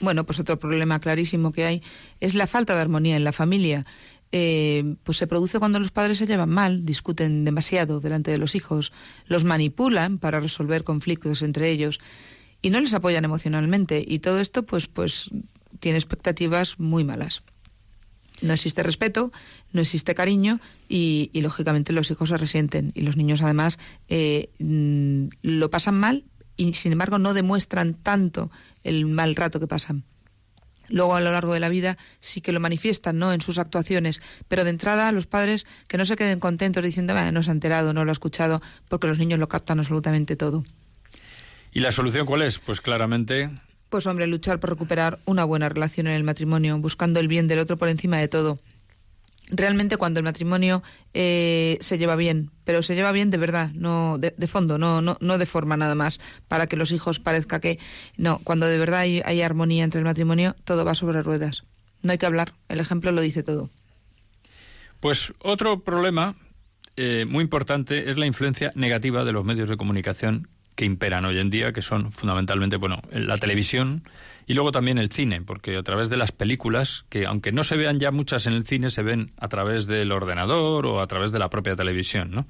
Bueno, 0.00 0.24
pues 0.24 0.40
otro 0.40 0.58
problema 0.58 0.98
clarísimo 0.98 1.52
que 1.52 1.66
hay 1.66 1.82
es 2.20 2.34
la 2.34 2.46
falta 2.46 2.74
de 2.74 2.80
armonía 2.80 3.16
en 3.16 3.24
la 3.24 3.32
familia. 3.32 3.84
eh, 4.32 4.96
pues 5.04 5.18
se 5.18 5.26
produce 5.28 5.60
cuando 5.60 5.78
los 5.78 5.92
padres 5.92 6.18
se 6.18 6.26
llevan 6.26 6.48
mal, 6.48 6.84
discuten 6.84 7.44
demasiado 7.44 8.00
delante 8.00 8.32
de 8.32 8.38
los 8.38 8.56
hijos, 8.56 8.92
los 9.26 9.44
manipulan 9.44 10.18
para 10.18 10.40
resolver 10.40 10.82
conflictos 10.82 11.42
entre 11.42 11.70
ellos 11.70 12.00
y 12.62 12.70
no 12.70 12.80
les 12.80 12.92
apoyan 12.92 13.24
emocionalmente 13.24 14.04
y 14.06 14.18
todo 14.18 14.40
esto 14.40 14.64
pues 14.64 14.88
pues 14.88 15.30
tiene 15.78 15.98
expectativas 15.98 16.80
muy 16.80 17.04
malas. 17.04 17.42
No 18.42 18.52
existe 18.52 18.82
respeto, 18.82 19.32
no 19.72 19.80
existe 19.80 20.14
cariño 20.14 20.60
y, 20.88 21.30
lógicamente 21.34 21.92
los 21.92 22.10
hijos 22.10 22.28
se 22.28 22.36
resienten 22.36 22.92
y 22.94 23.02
los 23.02 23.16
niños 23.16 23.40
además 23.42 23.78
eh, 24.08 24.50
mm, 24.58 25.28
lo 25.42 25.70
pasan 25.70 25.98
mal 25.98 26.24
y 26.56 26.72
sin 26.74 26.92
embargo 26.92 27.18
no 27.18 27.34
demuestran 27.34 27.94
tanto 27.94 28.50
el 28.84 29.06
mal 29.06 29.36
rato 29.36 29.60
que 29.60 29.66
pasan. 29.66 30.04
Luego 30.88 31.16
a 31.16 31.20
lo 31.20 31.32
largo 31.32 31.52
de 31.52 31.60
la 31.60 31.68
vida 31.68 31.96
sí 32.20 32.40
que 32.40 32.52
lo 32.52 32.60
manifiestan, 32.60 33.18
¿no? 33.18 33.32
En 33.32 33.40
sus 33.40 33.58
actuaciones, 33.58 34.20
pero 34.48 34.64
de 34.64 34.70
entrada 34.70 35.10
los 35.12 35.26
padres 35.26 35.66
que 35.88 35.98
no 35.98 36.04
se 36.04 36.16
queden 36.16 36.38
contentos 36.38 36.84
diciendo, 36.84 37.14
no 37.32 37.42
se 37.42 37.50
ha 37.50 37.52
enterado, 37.52 37.92
no 37.92 38.04
lo 38.04 38.10
ha 38.10 38.12
escuchado, 38.12 38.62
porque 38.88 39.08
los 39.08 39.18
niños 39.18 39.40
lo 39.40 39.48
captan 39.48 39.78
absolutamente 39.78 40.36
todo. 40.36 40.64
¿Y 41.72 41.80
la 41.80 41.92
solución 41.92 42.26
cuál 42.26 42.42
es? 42.42 42.58
Pues 42.58 42.80
claramente 42.80 43.50
pues 43.88 44.06
hombre, 44.06 44.26
luchar 44.26 44.60
por 44.60 44.70
recuperar 44.70 45.18
una 45.24 45.44
buena 45.44 45.68
relación 45.68 46.06
en 46.06 46.14
el 46.14 46.24
matrimonio, 46.24 46.78
buscando 46.78 47.20
el 47.20 47.28
bien 47.28 47.48
del 47.48 47.60
otro 47.60 47.76
por 47.76 47.88
encima 47.88 48.18
de 48.18 48.28
todo. 48.28 48.58
Realmente 49.48 49.96
cuando 49.96 50.18
el 50.18 50.24
matrimonio 50.24 50.82
eh, 51.14 51.78
se 51.80 51.98
lleva 51.98 52.16
bien, 52.16 52.50
pero 52.64 52.82
se 52.82 52.96
lleva 52.96 53.12
bien 53.12 53.30
de 53.30 53.36
verdad, 53.36 53.70
no 53.74 54.18
de, 54.18 54.32
fondo, 54.48 54.76
no, 54.76 55.00
no, 55.00 55.18
no 55.20 55.38
de 55.38 55.46
forma 55.46 55.76
nada 55.76 55.94
más, 55.94 56.20
para 56.48 56.66
que 56.66 56.76
los 56.76 56.90
hijos 56.90 57.20
parezca 57.20 57.60
que 57.60 57.78
no, 58.16 58.40
cuando 58.42 58.66
de 58.66 58.78
verdad 58.78 59.00
hay, 59.00 59.42
armonía 59.42 59.84
entre 59.84 60.00
el 60.00 60.04
matrimonio, 60.04 60.56
todo 60.64 60.84
va 60.84 60.96
sobre 60.96 61.22
ruedas. 61.22 61.62
No 62.02 62.10
hay 62.10 62.18
que 62.18 62.26
hablar, 62.26 62.54
el 62.68 62.80
ejemplo 62.80 63.12
lo 63.12 63.20
dice 63.20 63.44
todo. 63.44 63.70
Pues 64.98 65.32
otro 65.38 65.84
problema 65.84 66.34
eh, 66.96 67.24
muy 67.28 67.44
importante 67.44 68.10
es 68.10 68.16
la 68.16 68.26
influencia 68.26 68.72
negativa 68.74 69.24
de 69.24 69.32
los 69.32 69.44
medios 69.44 69.68
de 69.68 69.76
comunicación 69.76 70.48
que 70.76 70.84
imperan 70.84 71.24
hoy 71.24 71.38
en 71.38 71.50
día, 71.50 71.72
que 71.72 71.82
son 71.82 72.12
fundamentalmente, 72.12 72.76
bueno, 72.76 73.02
la 73.10 73.38
televisión 73.38 74.04
y 74.46 74.54
luego 74.54 74.70
también 74.70 74.98
el 74.98 75.10
cine, 75.10 75.42
porque 75.42 75.76
a 75.76 75.82
través 75.82 76.08
de 76.08 76.16
las 76.16 76.30
películas, 76.30 77.04
que 77.08 77.26
aunque 77.26 77.50
no 77.50 77.64
se 77.64 77.76
vean 77.76 77.98
ya 77.98 78.12
muchas 78.12 78.46
en 78.46 78.52
el 78.52 78.64
cine, 78.64 78.90
se 78.90 79.02
ven 79.02 79.32
a 79.38 79.48
través 79.48 79.86
del 79.86 80.12
ordenador 80.12 80.86
o 80.86 81.00
a 81.00 81.06
través 81.08 81.32
de 81.32 81.40
la 81.40 81.50
propia 81.50 81.74
televisión, 81.74 82.30
¿no? 82.30 82.46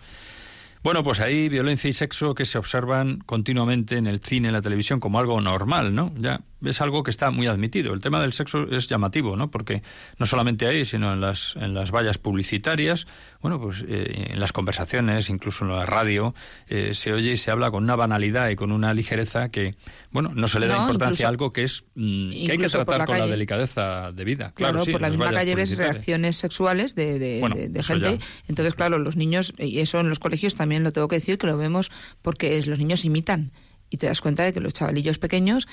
Bueno, 0.82 1.02
pues 1.02 1.20
hay 1.20 1.48
violencia 1.48 1.90
y 1.90 1.94
sexo 1.94 2.34
que 2.34 2.44
se 2.44 2.58
observan 2.58 3.18
continuamente 3.26 3.96
en 3.96 4.06
el 4.06 4.20
cine, 4.20 4.48
en 4.48 4.54
la 4.54 4.60
televisión, 4.60 5.00
como 5.00 5.18
algo 5.18 5.40
normal, 5.40 5.94
¿no? 5.94 6.12
Ya 6.18 6.42
es 6.68 6.80
algo 6.80 7.02
que 7.02 7.10
está 7.10 7.30
muy 7.30 7.46
admitido. 7.46 7.94
El 7.94 8.00
tema 8.00 8.20
del 8.20 8.32
sexo 8.32 8.66
es 8.70 8.88
llamativo, 8.88 9.36
¿no? 9.36 9.50
Porque 9.50 9.82
no 10.18 10.26
solamente 10.26 10.66
ahí, 10.66 10.84
sino 10.84 11.12
en 11.12 11.20
las, 11.20 11.56
en 11.56 11.74
las 11.74 11.90
vallas 11.90 12.18
publicitarias, 12.18 13.06
bueno, 13.40 13.60
pues 13.60 13.84
eh, 13.88 14.30
en 14.30 14.40
las 14.40 14.52
conversaciones, 14.52 15.30
incluso 15.30 15.64
en 15.64 15.70
la 15.70 15.86
radio, 15.86 16.34
eh, 16.68 16.94
se 16.94 17.12
oye 17.12 17.32
y 17.32 17.36
se 17.36 17.50
habla 17.50 17.70
con 17.70 17.84
una 17.84 17.96
banalidad 17.96 18.48
y 18.50 18.56
con 18.56 18.72
una 18.72 18.94
ligereza 18.94 19.50
que, 19.50 19.76
bueno, 20.10 20.32
no 20.34 20.48
se 20.48 20.60
le 20.60 20.66
da 20.66 20.80
importancia 20.80 21.26
a 21.26 21.28
algo 21.28 21.52
que 21.52 21.64
es 21.64 21.84
mm, 21.94 22.30
que 22.30 22.52
hay 22.52 22.58
que 22.58 22.68
tratar 22.68 23.06
con 23.06 23.18
la 23.18 23.26
delicadeza 23.26 24.12
de 24.12 24.24
vida. 24.24 24.52
Claro, 24.54 24.84
por 24.84 25.00
la 25.00 25.08
misma 25.08 25.32
calle 25.32 25.54
ves 25.54 25.76
reacciones 25.76 26.36
sexuales 26.36 26.94
de, 26.94 27.18
de, 27.18 27.82
gente. 27.82 28.18
Entonces, 28.48 28.74
claro, 28.74 28.98
los 28.98 29.16
niños, 29.16 29.52
y 29.58 29.80
eso 29.80 30.00
en 30.00 30.08
los 30.08 30.18
colegios 30.18 30.54
también 30.54 30.82
lo 30.82 30.92
tengo 30.92 31.08
que 31.08 31.16
decir, 31.16 31.38
que 31.38 31.46
lo 31.46 31.56
vemos 31.56 31.90
porque 32.22 32.60
los 32.66 32.78
niños 32.78 33.04
imitan 33.04 33.52
y 33.90 33.98
te 33.98 34.06
das 34.06 34.20
cuenta 34.20 34.42
de 34.42 34.52
que 34.52 34.60
los 34.60 34.74
chavalillos 34.74 35.18
pequeños 35.18 35.68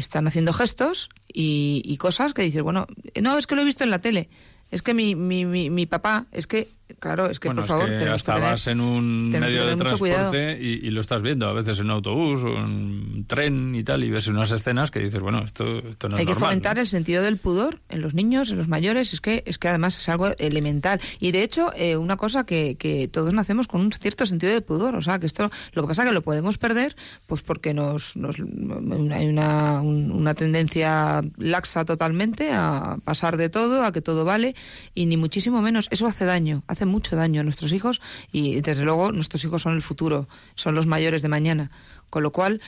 están 0.00 0.26
haciendo 0.26 0.52
gestos 0.52 1.08
y, 1.26 1.82
y, 1.84 1.96
cosas 1.96 2.34
que 2.34 2.42
dices, 2.42 2.62
bueno, 2.62 2.86
no, 3.20 3.38
es 3.38 3.46
que 3.46 3.54
lo 3.54 3.62
he 3.62 3.64
visto 3.64 3.84
en 3.84 3.90
la 3.90 3.98
tele, 3.98 4.28
es 4.70 4.82
que 4.82 4.94
mi, 4.94 5.14
mi, 5.14 5.44
mi, 5.44 5.70
mi 5.70 5.86
papá, 5.86 6.26
es 6.32 6.46
que 6.46 6.77
Claro, 7.00 7.30
es 7.30 7.38
que 7.38 7.50
por 7.50 7.64
favor. 7.64 7.90
Es 7.90 8.04
que 8.04 8.10
hasta 8.10 8.38
vas 8.38 8.66
en 8.66 8.80
un 8.80 9.30
medio 9.30 9.66
de 9.66 9.76
transporte 9.76 10.58
y, 10.60 10.88
lo 10.90 11.00
estás 11.00 11.22
viendo, 11.22 11.46
a 11.46 11.52
veces 11.52 11.78
en 11.78 11.86
un 11.86 11.90
autobús 11.92 12.44
o 12.44 12.48
en 12.48 12.64
un 12.64 13.24
tren 13.26 13.74
y 13.74 13.84
tal, 13.84 14.02
y 14.04 14.10
ves 14.10 14.26
unas 14.26 14.50
escenas 14.50 14.90
que 14.90 15.00
dices, 15.00 15.20
bueno, 15.20 15.40
esto, 15.40 15.78
esto 15.78 16.08
no 16.08 16.16
Hay 16.16 16.22
es 16.22 16.28
Hay 16.28 16.34
que 16.34 16.40
fomentar 16.40 16.78
el 16.78 16.86
sentido 16.86 17.22
del 17.22 17.36
pudor 17.36 17.80
en 17.88 18.00
los 18.00 18.14
niños, 18.14 18.50
en 18.50 18.58
los 18.58 18.68
mayores, 18.68 19.12
es 19.12 19.20
que, 19.20 19.42
es 19.46 19.58
que 19.58 19.68
además 19.68 19.98
es 19.98 20.08
algo 20.08 20.28
elemental. 20.38 21.00
Y 21.20 21.32
de 21.32 21.42
hecho, 21.42 21.72
eh, 21.76 21.96
una 21.96 22.16
cosa 22.16 22.44
que, 22.44 22.76
que 22.76 23.08
todos 23.08 23.32
nacemos 23.34 23.68
con 23.68 23.80
un 23.80 23.92
cierto 23.92 24.26
sentido 24.26 24.52
de 24.52 24.60
pudor, 24.60 24.96
o 24.96 25.02
sea, 25.02 25.18
que 25.18 25.26
esto, 25.26 25.50
lo 25.72 25.82
que 25.82 25.88
pasa 25.88 26.02
es 26.02 26.08
que 26.08 26.14
lo 26.14 26.22
podemos 26.22 26.58
perder, 26.58 26.96
pues 27.26 27.42
porque 27.42 27.74
nos, 27.74 28.16
nos 28.16 28.36
hay 28.38 29.26
una, 29.26 29.80
una 29.82 30.34
tendencia 30.34 31.20
laxa 31.36 31.84
totalmente 31.84 32.50
a 32.52 32.96
pasar 33.04 33.36
de 33.36 33.48
todo, 33.48 33.84
a 33.84 33.92
que 33.92 34.00
todo 34.00 34.24
vale, 34.24 34.54
y 34.94 35.06
ni 35.06 35.16
muchísimo 35.16 35.60
menos, 35.60 35.88
eso 35.90 36.06
hace 36.06 36.24
daño, 36.24 36.62
hace 36.66 36.77
mucho 36.86 37.16
daño 37.16 37.40
a 37.40 37.44
nuestros 37.44 37.72
hijos 37.72 38.00
y 38.32 38.60
desde 38.60 38.84
luego 38.84 39.12
nuestros 39.12 39.44
hijos 39.44 39.62
son 39.62 39.74
el 39.74 39.82
futuro, 39.82 40.28
son 40.54 40.74
los 40.74 40.86
mayores 40.86 41.22
de 41.22 41.28
mañana. 41.28 41.70
Con 42.10 42.22
lo 42.22 42.32
cual, 42.32 42.60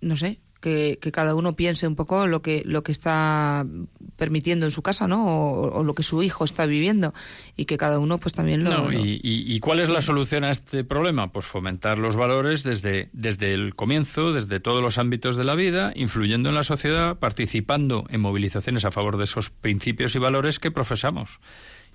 no 0.00 0.16
sé, 0.16 0.40
que, 0.60 1.12
cada 1.12 1.34
uno 1.34 1.54
piense 1.54 1.86
un 1.86 1.94
poco 1.94 2.26
lo 2.26 2.42
que 2.42 2.62
lo 2.64 2.82
que 2.82 2.92
está 2.92 3.64
permitiendo 4.16 4.66
en 4.66 4.72
su 4.72 4.82
casa, 4.82 5.06
¿no? 5.06 5.24
O, 5.26 5.84
lo 5.84 5.94
que 5.94 6.02
su 6.02 6.22
hijo 6.22 6.44
está 6.44 6.66
viviendo 6.66 7.14
y 7.56 7.66
que 7.66 7.76
cada 7.76 7.98
uno 7.98 8.18
pues 8.18 8.34
también 8.34 8.64
lo. 8.64 8.90
y, 8.92 9.60
cuál 9.60 9.80
es 9.80 9.88
la 9.88 10.02
solución 10.02 10.44
a 10.44 10.50
este 10.50 10.84
problema? 10.84 11.30
Pues 11.30 11.46
fomentar 11.46 11.98
los 11.98 12.16
valores 12.16 12.62
desde 12.62 13.10
desde 13.12 13.54
el 13.54 13.74
comienzo, 13.74 14.32
desde 14.32 14.60
todos 14.60 14.82
los 14.82 14.98
ámbitos 14.98 15.36
de 15.36 15.44
la 15.44 15.54
vida, 15.54 15.92
influyendo 15.94 16.48
en 16.48 16.54
la 16.54 16.64
sociedad, 16.64 17.18
participando 17.18 18.04
en 18.08 18.20
movilizaciones 18.20 18.84
a 18.84 18.90
favor 18.90 19.18
de 19.18 19.24
esos 19.24 19.50
principios 19.50 20.14
y 20.16 20.18
valores 20.18 20.58
que 20.58 20.70
profesamos 20.70 21.40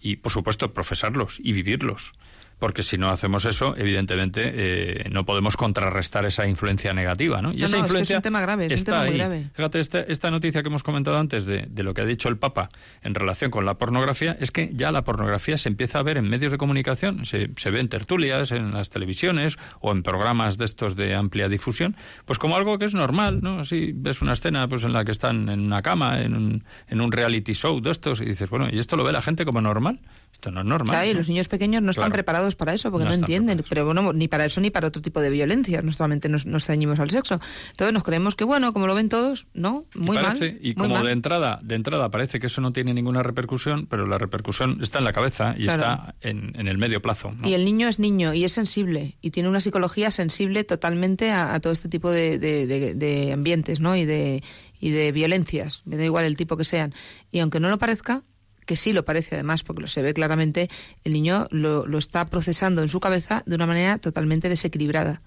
y, 0.02 0.18
por 0.18 0.32
supuesto, 0.32 0.74
profesarlos 0.74 1.40
y 1.42 1.54
vivirlos. 1.54 2.14
Porque 2.62 2.84
si 2.84 3.00
no 3.00 3.10
hacemos 3.10 3.46
eso, 3.46 3.76
evidentemente 3.76 4.52
eh, 4.54 5.10
no 5.10 5.26
podemos 5.26 5.58
contrarrestar 5.58 6.28
esa 6.28 6.48
influencia 6.48 6.94
negativa, 6.94 7.42
¿no? 7.42 7.52
Y 7.54 7.64
esa 7.64 7.80
influencia 7.80 8.14
es, 8.14 8.18
un 8.20 8.22
tema 8.22 8.40
grave, 8.40 8.68
es 8.68 8.74
está 8.74 8.92
un 8.92 8.98
tema 8.98 9.10
muy 9.10 9.18
grave. 9.18 9.50
Fíjate, 9.52 9.80
esta, 9.80 10.02
esta, 10.02 10.30
noticia 10.30 10.62
que 10.62 10.68
hemos 10.68 10.84
comentado 10.84 11.18
antes 11.18 11.46
de, 11.48 11.66
de, 11.68 11.82
lo 11.82 11.96
que 11.96 12.02
ha 12.02 12.06
dicho 12.06 12.30
el 12.30 12.38
Papa 12.38 12.70
en 13.02 13.16
relación 13.16 13.50
con 13.50 13.66
la 13.66 13.80
pornografía, 13.80 14.38
es 14.40 14.52
que 14.52 14.70
ya 14.74 14.92
la 14.92 15.04
pornografía 15.04 15.58
se 15.58 15.70
empieza 15.70 15.98
a 15.98 16.04
ver 16.04 16.18
en 16.18 16.30
medios 16.30 16.52
de 16.52 16.60
comunicación, 16.60 17.26
se, 17.26 17.50
se 17.56 17.72
ve 17.72 17.80
en 17.80 17.90
tertulias, 17.90 18.52
en 18.52 18.74
las 18.74 18.92
televisiones 18.92 19.58
o 19.80 19.92
en 19.92 20.04
programas 20.04 20.60
de 20.60 20.66
estos 20.66 20.96
de 20.96 21.16
amplia 21.16 21.50
difusión, 21.50 21.96
pues 22.26 22.38
como 22.38 22.56
algo 22.56 22.78
que 22.78 22.86
es 22.86 22.94
normal, 22.94 23.40
¿no? 23.42 23.66
Si 23.66 23.92
ves 23.92 24.22
una 24.22 24.34
escena 24.34 24.68
pues 24.68 24.84
en 24.84 24.94
la 24.94 25.04
que 25.04 25.12
están 25.12 25.50
en 25.50 25.62
una 25.62 25.82
cama, 25.82 26.22
en 26.22 26.36
un, 26.36 26.64
en 26.90 27.02
un 27.02 27.12
reality 27.12 27.54
show 27.54 27.82
de 27.82 27.90
estos, 27.90 28.22
y 28.22 28.26
dices, 28.26 28.52
bueno, 28.52 28.68
¿y 28.72 28.78
esto 28.78 28.98
lo 28.98 29.04
ve 29.04 29.12
la 29.14 29.24
gente 29.24 29.46
como 29.46 29.62
normal? 29.62 30.00
Esto 30.34 30.52
no 30.52 30.62
es 30.62 30.66
normal. 30.66 30.96
Claro, 30.96 31.12
y 31.12 31.14
los 31.14 31.30
niños 31.30 31.48
pequeños 31.48 31.82
no 31.82 31.92
están 31.92 32.12
preparados 32.12 32.56
para 32.56 32.74
eso, 32.74 32.90
porque 32.92 33.08
no, 33.08 33.14
entienden. 33.14 33.64
Pero 33.70 33.86
bueno, 33.86 34.12
ni 34.14 34.28
para 34.28 34.46
eso 34.46 34.60
ni 34.60 34.72
para 34.72 34.88
otro 34.88 35.02
tipo 35.02 35.22
de 35.22 35.30
violencia. 35.30 35.82
No 35.82 35.92
solamente 35.92 36.30
nos, 36.30 36.46
nos 36.46 36.66
ceñimos 36.66 37.00
al 37.00 37.12
sexo. 37.12 37.40
Entonces 37.72 37.94
nos 37.94 38.04
creemos 38.04 38.36
que, 38.36 38.44
bueno, 38.44 38.74
como 38.74 38.88
lo 38.88 38.96
ven 38.96 39.10
todos, 39.10 39.46
no, 39.54 39.84
muy 39.94 40.18
y 40.18 40.22
mal. 40.22 40.58
Y 40.62 40.74
como 40.74 41.04
de 41.04 41.12
entrada, 41.12 41.60
de 41.62 41.76
entrada 41.76 42.10
parece 42.10 42.40
que 42.40 42.48
eso 42.48 42.62
no 42.62 42.72
tiene 42.72 42.94
ninguna 42.94 43.24
repercusión, 43.24 43.86
pero 43.88 44.08
la 44.08 44.18
repercusión 44.18 44.80
está 44.82 45.00
en 45.00 45.06
la 45.06 45.14
cabeza 45.14 45.56
y 45.58 45.68
está 45.68 46.16
en, 46.22 46.54
en, 46.58 46.68
el 46.68 46.78
medio 46.78 47.02
plazo. 47.02 47.34
Y 47.44 47.54
el 47.54 47.66
niño 47.66 47.88
es 47.88 48.00
niño 48.00 48.34
y 48.34 48.44
es 48.44 48.54
sensible 48.54 49.18
y 49.22 49.32
tiene 49.32 49.50
una 49.50 49.62
psicología 49.62 50.12
sensible 50.12 50.64
totalmente 50.64 51.32
a, 51.32 51.60
todo 51.60 51.74
este 51.74 51.90
tipo 51.90 52.10
de, 52.10 52.40
de, 52.40 52.96
de 52.96 53.34
ambientes, 53.34 53.80
¿no? 53.80 53.96
Y 53.96 54.06
de 54.06 54.42
y 54.82 54.90
de 54.90 55.12
violencias, 55.12 55.84
me 55.86 55.96
da 55.96 56.04
igual 56.04 56.26
el 56.26 56.36
tipo 56.36 56.58
que 56.58 56.66
sean. 56.66 56.94
Y 57.30 57.40
aunque 57.40 57.60
no 57.60 57.70
lo 57.70 57.78
parezca, 57.78 58.24
que 58.72 58.78
sí 58.78 58.94
lo 58.94 59.04
parece 59.04 59.36
además, 59.36 59.64
porque 59.64 59.82
lo 59.82 59.88
se 59.88 60.02
ve 60.02 60.14
claramente, 60.14 60.70
el 61.04 61.12
niño 61.12 61.46
lo, 61.52 61.86
lo 61.86 61.98
está 61.98 62.26
procesando 62.26 62.82
en 62.82 62.88
su 62.88 63.02
cabeza 63.02 63.44
de 63.46 63.56
una 63.56 63.66
manera 63.66 63.98
totalmente 63.98 64.48
desequilibrada. 64.48 65.22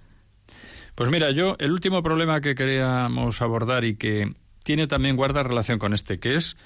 Pues 0.94 1.10
mira, 1.10 1.30
yo 1.30 1.54
el 1.58 1.70
último 1.70 2.02
problema 2.02 2.40
que 2.40 2.54
queríamos 2.54 3.42
abordar 3.42 3.84
y 3.84 3.96
que 3.96 4.32
tiene 4.64 4.86
también 4.86 5.14
guarda 5.14 5.42
relación 5.42 5.78
con 5.78 5.92
este, 5.92 6.18
que 6.18 6.36
es 6.36 6.56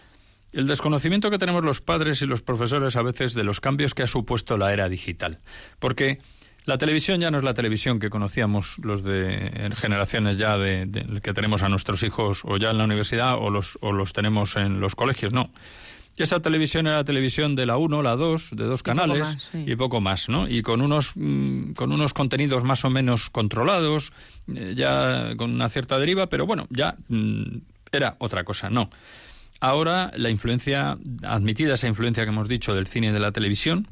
el 0.53 0.69
desconocimiento 0.69 1.33
que 1.33 1.39
tenemos 1.39 1.65
los 1.65 1.81
padres 1.81 2.23
y 2.23 2.27
los 2.27 2.43
profesores 2.43 2.95
a 2.95 3.03
veces 3.03 3.35
de 3.35 3.43
los 3.43 3.61
cambios 3.61 3.93
que 3.93 4.05
ha 4.05 4.07
supuesto 4.07 4.57
la 4.57 4.73
era 4.73 4.89
digital. 4.89 5.41
Porque 5.81 6.21
la 6.65 6.79
televisión 6.79 7.21
ya 7.21 7.33
no 7.33 7.39
es 7.39 7.43
la 7.43 7.55
televisión 7.55 7.99
que 7.99 8.09
conocíamos 8.09 8.79
los 8.85 9.03
de 9.03 9.73
generaciones 9.75 10.39
ya 10.39 10.57
de, 10.59 10.89
que 11.25 11.33
tenemos 11.33 11.65
a 11.65 11.69
nuestros 11.69 12.05
hijos 12.05 12.43
o 12.45 12.57
ya 12.57 12.71
en 12.71 12.79
la 12.79 12.85
universidad 12.85 13.35
o 13.37 13.51
los, 13.51 13.79
o 13.81 13.91
los 13.91 14.13
tenemos 14.13 14.55
en 14.55 14.79
los 14.79 14.95
colegios, 14.95 15.33
no. 15.33 15.51
Y 16.19 16.23
esa 16.25 16.41
televisión 16.41 16.89
era 16.89 16.97
la 16.97 17.05
televisión 17.05 17.55
de 17.55 17.65
la 17.65 17.77
1, 17.77 18.03
la 18.03 18.17
2, 18.17 18.51
de 18.57 18.65
dos 18.65 18.83
canales 18.83 19.49
y 19.55 19.77
poco 19.77 20.01
más, 20.01 20.29
¿no? 20.29 20.49
Y 20.49 20.63
con 20.63 20.83
unos, 20.83 21.13
mm, 21.15 21.75
con 21.75 21.93
unos 21.93 22.13
contenidos 22.13 22.65
más 22.65 22.85
o 22.85 22.91
menos 22.91 23.31
controlados, 23.31 24.13
eh, 24.53 24.75
ya 24.77 25.37
con 25.37 25.53
una 25.53 25.69
cierta 25.69 25.97
deriva, 25.97 26.29
pero 26.29 26.45
bueno, 26.45 26.67
ya 26.71 26.97
mm, 27.09 27.59
era 27.93 28.17
otra 28.19 28.43
cosa, 28.43 28.69
no. 28.69 28.91
Ahora 29.61 30.11
la 30.17 30.31
influencia, 30.31 30.99
admitida 31.23 31.75
esa 31.75 31.87
influencia 31.87 32.25
que 32.25 32.31
hemos 32.31 32.49
dicho 32.49 32.75
del 32.75 32.89
cine 32.89 33.09
y 33.09 33.13
de 33.13 33.21
la 33.21 33.31
televisión, 33.31 33.87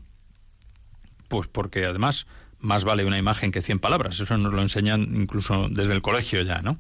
pues 1.29 1.47
porque 1.47 1.85
además 1.85 2.27
más 2.59 2.83
vale 2.83 3.05
una 3.05 3.19
imagen 3.19 3.53
que 3.53 3.63
cien 3.63 3.79
palabras, 3.79 4.19
eso 4.19 4.37
nos 4.37 4.53
lo 4.53 4.63
enseñan 4.63 5.15
incluso 5.15 5.69
desde 5.71 5.93
el 5.93 6.03
colegio 6.03 6.43
ya, 6.43 6.61
¿no? 6.61 6.77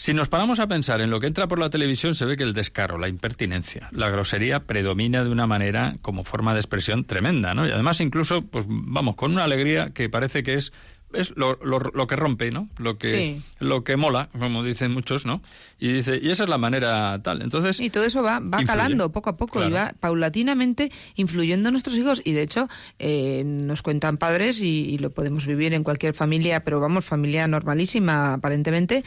Si 0.00 0.14
nos 0.14 0.30
paramos 0.30 0.60
a 0.60 0.66
pensar 0.66 1.02
en 1.02 1.10
lo 1.10 1.20
que 1.20 1.26
entra 1.26 1.46
por 1.46 1.58
la 1.58 1.68
televisión, 1.68 2.14
se 2.14 2.24
ve 2.24 2.38
que 2.38 2.42
el 2.42 2.54
descaro, 2.54 2.96
la 2.96 3.06
impertinencia, 3.06 3.90
la 3.92 4.08
grosería 4.08 4.60
predomina 4.60 5.22
de 5.24 5.28
una 5.28 5.46
manera 5.46 5.96
como 6.00 6.24
forma 6.24 6.54
de 6.54 6.60
expresión 6.60 7.04
tremenda, 7.04 7.52
¿no? 7.52 7.68
Y 7.68 7.70
además 7.70 8.00
incluso, 8.00 8.40
pues 8.40 8.64
vamos, 8.66 9.14
con 9.14 9.32
una 9.32 9.44
alegría 9.44 9.90
que 9.90 10.08
parece 10.08 10.42
que 10.42 10.54
es 10.54 10.72
es 11.12 11.32
lo, 11.36 11.58
lo, 11.64 11.78
lo, 11.80 12.06
que 12.06 12.16
rompe, 12.16 12.50
¿no? 12.50 12.68
Lo 12.78 12.98
que, 12.98 13.10
Sí. 13.10 13.42
lo 13.58 13.84
que 13.84 13.96
mola, 13.96 14.28
como 14.38 14.62
dicen 14.62 14.92
muchos, 14.92 15.26
¿no? 15.26 15.42
Y 15.78 15.92
dice, 15.92 16.20
y 16.22 16.30
esa 16.30 16.44
es 16.44 16.48
la 16.48 16.58
manera 16.58 17.20
tal. 17.22 17.42
Entonces, 17.42 17.80
Y 17.80 17.90
todo 17.90 18.04
eso 18.04 18.22
va, 18.22 18.38
va 18.40 18.44
influye. 18.60 18.66
calando 18.66 19.10
poco 19.12 19.30
a 19.30 19.36
poco 19.36 19.66
y 19.66 19.70
va 19.70 19.94
paulatinamente 19.98 20.92
influyendo 21.16 21.68
en 21.68 21.72
nuestros 21.72 21.96
hijos. 21.96 22.22
Y 22.24 22.32
de 22.32 22.42
hecho, 22.42 22.68
eh, 22.98 23.42
nos 23.44 23.82
cuentan 23.82 24.16
padres 24.18 24.60
y, 24.60 24.66
y 24.90 24.98
lo 24.98 25.10
podemos 25.10 25.46
vivir 25.46 25.74
en 25.74 25.82
cualquier 25.84 26.14
familia, 26.14 26.64
pero 26.64 26.80
vamos, 26.80 27.04
familia 27.04 27.48
normalísima 27.48 28.34
aparentemente, 28.34 29.04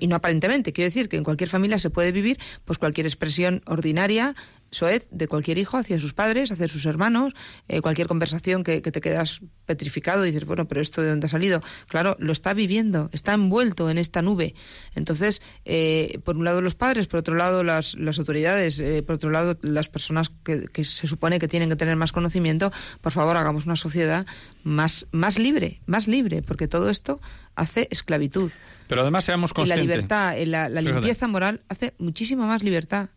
y 0.00 0.06
no 0.06 0.16
aparentemente, 0.16 0.72
quiero 0.72 0.86
decir 0.86 1.08
que 1.08 1.16
en 1.16 1.24
cualquier 1.24 1.50
familia 1.50 1.78
se 1.78 1.90
puede 1.90 2.12
vivir 2.12 2.38
pues 2.64 2.78
cualquier 2.78 3.06
expresión 3.06 3.62
ordinaria 3.66 4.34
soez 4.74 5.06
de 5.10 5.28
cualquier 5.28 5.56
hijo 5.58 5.76
hacia 5.78 5.98
sus 5.98 6.12
padres, 6.14 6.52
hacia 6.52 6.68
sus 6.68 6.84
hermanos, 6.86 7.32
eh, 7.68 7.80
cualquier 7.80 8.06
conversación 8.08 8.64
que, 8.64 8.82
que 8.82 8.92
te 8.92 9.00
quedas 9.00 9.40
petrificado 9.66 10.24
y 10.24 10.30
dices, 10.30 10.44
bueno, 10.44 10.66
pero 10.68 10.80
esto 10.82 11.00
de 11.00 11.08
dónde 11.10 11.26
ha 11.26 11.30
salido. 11.30 11.62
Claro, 11.88 12.16
lo 12.18 12.32
está 12.32 12.52
viviendo, 12.52 13.08
está 13.12 13.32
envuelto 13.32 13.88
en 13.88 13.96
esta 13.98 14.20
nube. 14.20 14.54
Entonces, 14.94 15.40
eh, 15.64 16.18
por 16.24 16.36
un 16.36 16.44
lado 16.44 16.60
los 16.60 16.74
padres, 16.74 17.06
por 17.06 17.20
otro 17.20 17.34
lado 17.34 17.62
las, 17.64 17.94
las 17.94 18.18
autoridades, 18.18 18.78
eh, 18.80 19.02
por 19.02 19.14
otro 19.14 19.30
lado 19.30 19.56
las 19.62 19.88
personas 19.88 20.30
que, 20.44 20.64
que 20.66 20.84
se 20.84 21.06
supone 21.06 21.38
que 21.38 21.48
tienen 21.48 21.68
que 21.70 21.76
tener 21.76 21.96
más 21.96 22.12
conocimiento, 22.12 22.72
por 23.00 23.12
favor 23.12 23.36
hagamos 23.36 23.64
una 23.66 23.76
sociedad 23.76 24.26
más, 24.64 25.06
más 25.12 25.38
libre, 25.38 25.80
más 25.86 26.06
libre, 26.08 26.42
porque 26.42 26.68
todo 26.68 26.90
esto 26.90 27.20
hace 27.54 27.88
esclavitud. 27.90 28.50
pero 28.88 29.02
además 29.02 29.24
seamos 29.24 29.50
Y 29.50 29.52
la 29.52 29.54
conscientes. 29.54 29.86
libertad, 29.86 30.38
eh, 30.38 30.46
la, 30.46 30.68
la 30.68 30.80
limpieza 30.80 31.26
moral 31.28 31.62
hace 31.68 31.94
muchísima 31.98 32.46
más 32.46 32.62
libertad. 32.62 33.08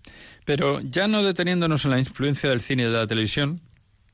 Pero 0.47 0.79
ya 0.79 1.07
no 1.09 1.23
deteniéndonos 1.23 1.83
en 1.83 1.91
la 1.91 1.99
influencia 1.99 2.49
del 2.49 2.61
cine 2.61 2.83
y 2.83 2.85
de 2.85 2.91
la 2.93 3.05
televisión, 3.05 3.59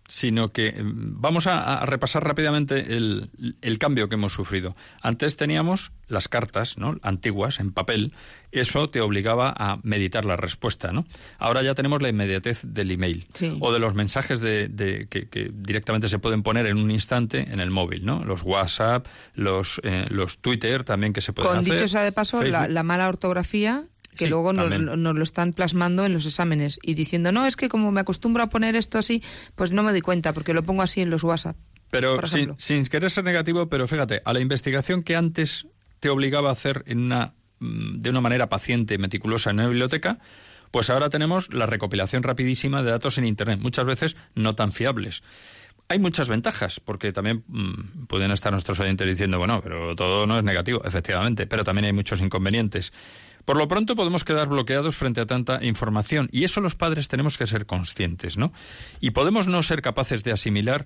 sino 0.07 0.49
que 0.49 0.71
mm, 0.73 1.21
vamos 1.21 1.45
a, 1.47 1.75
a 1.81 1.85
repasar 1.85 2.23
rápidamente 2.25 2.95
el, 2.97 3.29
el 3.61 3.77
cambio 3.77 4.09
que 4.09 4.15
hemos 4.15 4.33
sufrido. 4.33 4.75
Antes 5.01 5.37
teníamos 5.37 5.91
las 6.07 6.27
cartas, 6.27 6.77
¿no? 6.77 6.97
Antiguas, 7.03 7.59
en 7.59 7.71
papel. 7.71 8.13
Eso 8.51 8.89
te 8.89 8.99
obligaba 8.99 9.53
a 9.55 9.79
meditar 9.83 10.25
la 10.25 10.35
respuesta, 10.35 10.91
¿no? 10.91 11.05
Ahora 11.37 11.61
ya 11.63 11.73
tenemos 11.75 12.01
la 12.01 12.09
inmediatez 12.09 12.61
del 12.63 12.89
email. 12.91 13.27
Sí. 13.33 13.55
O 13.61 13.71
de 13.71 13.79
los 13.79 13.93
mensajes 13.93 14.39
de, 14.41 14.67
de- 14.67 15.07
que, 15.07 15.29
que 15.29 15.51
directamente 15.53 16.07
se 16.09 16.17
pueden 16.19 16.41
poner 16.43 16.65
en 16.65 16.77
un 16.77 16.89
instante 16.91 17.47
en 17.51 17.59
el 17.59 17.69
móvil, 17.69 18.05
¿no? 18.05 18.25
Los 18.25 18.41
WhatsApp, 18.41 19.05
los, 19.35 19.79
eh, 19.83 20.07
los 20.09 20.39
Twitter 20.39 20.83
también 20.83 21.13
que 21.13 21.21
se 21.21 21.31
pueden 21.31 21.49
Con 21.51 21.59
hacer. 21.59 21.73
dicho 21.75 21.87
sea 21.87 22.01
de 22.03 22.11
paso, 22.11 22.41
la 22.43 22.83
mala 22.83 23.07
ortografía 23.07 23.85
que 24.13 24.25
Sí, 24.25 24.29
luego 24.29 24.53
nos, 24.53 24.79
nos 24.79 25.15
lo 25.15 25.23
están 25.23 25.53
plasmando 25.53 26.05
en 26.05 26.13
los 26.13 26.25
exámenes 26.25 26.79
y 26.81 26.93
diciendo, 26.93 27.31
no, 27.31 27.45
es 27.45 27.55
que 27.55 27.69
como 27.69 27.91
me 27.91 28.01
acostumbro 28.01 28.43
a 28.43 28.49
poner 28.49 28.75
esto 28.75 28.97
así, 28.97 29.23
pues 29.55 29.71
no 29.71 29.83
me 29.83 29.91
doy 29.91 30.01
cuenta 30.01 30.33
porque 30.33 30.53
lo 30.53 30.63
pongo 30.63 30.81
así 30.81 31.01
en 31.01 31.09
los 31.09 31.23
WhatsApp. 31.23 31.55
Pero 31.89 32.19
sin 32.57 32.85
querer 32.87 33.11
ser 33.11 33.23
negativo, 33.23 33.69
pero 33.69 33.87
fíjate, 33.87 34.21
a 34.25 34.33
la 34.33 34.39
investigación 34.39 35.03
que 35.03 35.15
antes 35.15 35.67
te 35.99 36.09
obligaba 36.09 36.49
a 36.49 36.53
hacer 36.53 36.83
en 36.87 36.99
una, 36.99 37.33
mm, 37.59 37.99
de 37.99 38.09
una 38.09 38.19
manera 38.19 38.49
paciente, 38.49 38.97
meticulosa 38.97 39.51
en 39.51 39.59
una 39.59 39.67
biblioteca, 39.67 40.19
pues 40.71 40.89
ahora 40.89 41.11
tenemos 41.11 41.53
la 41.53 41.67
recopilación 41.67 42.23
rapidísima 42.23 42.81
de 42.81 42.89
datos 42.89 43.19
en 43.19 43.25
Internet, 43.25 43.59
muchas 43.59 43.85
veces 43.85 44.17
no 44.33 44.55
tan 44.55 44.71
fiables. 44.71 45.21
Hay 45.87 45.99
muchas 45.99 46.29
ventajas, 46.29 46.79
porque 46.79 47.13
también 47.13 47.43
mm, 47.47 48.05
pueden 48.07 48.31
estar 48.31 48.51
nuestros 48.51 48.79
oyentes 48.79 49.05
diciendo, 49.05 49.37
bueno, 49.37 49.61
pero 49.61 49.95
todo 49.95 50.25
no 50.25 50.39
es 50.39 50.43
negativo, 50.43 50.81
efectivamente, 50.83 51.45
pero 51.45 51.63
también 51.63 51.85
hay 51.85 51.93
muchos 51.93 52.21
inconvenientes. 52.21 52.91
Por 53.45 53.57
lo 53.57 53.67
pronto 53.67 53.95
podemos 53.95 54.23
quedar 54.23 54.47
bloqueados 54.47 54.95
frente 54.95 55.21
a 55.21 55.25
tanta 55.25 55.63
información 55.63 56.29
y 56.31 56.43
eso 56.45 56.61
los 56.61 56.75
padres 56.75 57.07
tenemos 57.07 57.37
que 57.37 57.47
ser 57.47 57.65
conscientes, 57.65 58.37
¿no? 58.37 58.53
Y 59.01 59.11
podemos 59.11 59.47
no 59.47 59.61
ser 59.63 59.81
capaces 59.81 60.23
de 60.23 60.31
asimilar 60.31 60.85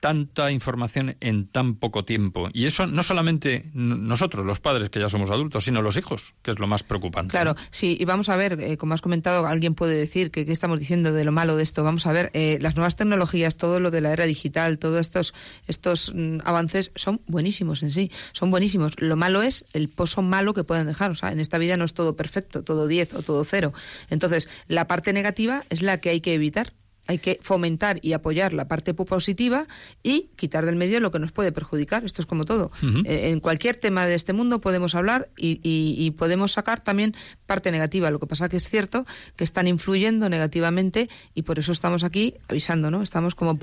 tanta 0.00 0.50
información 0.50 1.16
en 1.20 1.46
tan 1.46 1.74
poco 1.74 2.04
tiempo. 2.04 2.48
Y 2.52 2.66
eso 2.66 2.86
no 2.86 3.02
solamente 3.02 3.70
nosotros, 3.74 4.44
los 4.44 4.58
padres, 4.60 4.90
que 4.90 4.98
ya 4.98 5.08
somos 5.08 5.30
adultos, 5.30 5.64
sino 5.64 5.82
los 5.82 5.96
hijos, 5.96 6.34
que 6.42 6.50
es 6.50 6.58
lo 6.58 6.66
más 6.66 6.82
preocupante. 6.82 7.30
Claro, 7.30 7.54
¿no? 7.54 7.60
sí, 7.70 7.96
y 8.00 8.04
vamos 8.06 8.28
a 8.30 8.36
ver, 8.36 8.60
eh, 8.60 8.76
como 8.76 8.94
has 8.94 9.02
comentado, 9.02 9.46
alguien 9.46 9.74
puede 9.74 9.96
decir 9.96 10.30
que 10.30 10.46
qué 10.46 10.52
estamos 10.52 10.80
diciendo 10.80 11.12
de 11.12 11.24
lo 11.24 11.32
malo 11.32 11.56
de 11.56 11.62
esto. 11.62 11.84
Vamos 11.84 12.06
a 12.06 12.12
ver, 12.12 12.30
eh, 12.32 12.58
las 12.60 12.76
nuevas 12.76 12.96
tecnologías, 12.96 13.56
todo 13.56 13.78
lo 13.78 13.90
de 13.90 14.00
la 14.00 14.12
era 14.12 14.24
digital, 14.24 14.78
todos 14.78 15.00
estos, 15.00 15.34
estos 15.66 16.12
mm, 16.14 16.38
avances 16.44 16.90
son 16.96 17.20
buenísimos 17.26 17.82
en 17.82 17.92
sí, 17.92 18.10
son 18.32 18.50
buenísimos. 18.50 18.98
Lo 19.00 19.16
malo 19.16 19.42
es 19.42 19.66
el 19.74 19.88
pozo 19.88 20.22
malo 20.22 20.54
que 20.54 20.64
pueden 20.64 20.86
dejar. 20.86 21.10
O 21.10 21.14
sea, 21.14 21.30
en 21.30 21.40
esta 21.40 21.58
vida 21.58 21.76
no 21.76 21.84
es 21.84 21.94
todo 21.94 22.16
perfecto, 22.16 22.64
todo 22.64 22.86
10 22.86 23.14
o 23.14 23.22
todo 23.22 23.44
cero. 23.44 23.72
Entonces, 24.08 24.48
la 24.66 24.86
parte 24.86 25.12
negativa 25.12 25.62
es 25.68 25.82
la 25.82 26.00
que 26.00 26.10
hay 26.10 26.20
que 26.20 26.34
evitar. 26.34 26.72
Hay 27.10 27.18
que 27.18 27.40
fomentar 27.42 27.98
y 28.02 28.12
apoyar 28.12 28.52
la 28.52 28.68
parte 28.68 28.94
positiva 28.94 29.66
y 30.02 30.30
quitar 30.36 30.64
del 30.64 30.76
medio 30.76 31.00
lo 31.00 31.10
que 31.10 31.18
nos 31.18 31.32
puede 31.32 31.50
perjudicar. 31.50 32.04
Esto 32.04 32.22
es 32.22 32.26
como 32.26 32.44
todo. 32.44 32.70
Eh, 33.04 33.30
en 33.30 33.40
cualquier 33.40 33.74
tema 33.74 34.06
de 34.06 34.14
este 34.14 34.32
mundo 34.32 34.60
podemos 34.60 34.94
hablar 34.94 35.28
y, 35.36 35.60
y- 35.68 35.96
y 36.06 36.12
podemos 36.12 36.52
sacar 36.52 36.84
también 36.84 37.16
parte 37.46 37.72
negativa. 37.72 38.10
Lo 38.12 38.20
que 38.20 38.26
pasa 38.28 38.48
que 38.48 38.58
es 38.58 38.68
cierto 38.68 39.06
que 39.34 39.42
están 39.42 39.66
influyendo 39.66 40.28
negativamente 40.28 41.08
y 41.34 41.42
por 41.42 41.58
eso 41.58 41.72
estamos 41.72 42.04
aquí 42.04 42.34
avisando, 42.48 42.92
¿no? 42.92 43.02
Estamos 43.02 43.34
como 43.34 43.50
el 43.50 43.56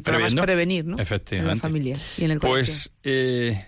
programa 0.00 0.26
es 0.28 0.34
prevenir, 0.34 0.86
¿no? 0.86 0.98
Efectivamente. 0.98 1.52
En 1.52 1.56
la 1.58 1.60
familia 1.60 1.96
y 2.16 2.24
en 2.24 2.30
el. 2.30 2.40
Pues 2.40 2.90
eh, 3.02 3.62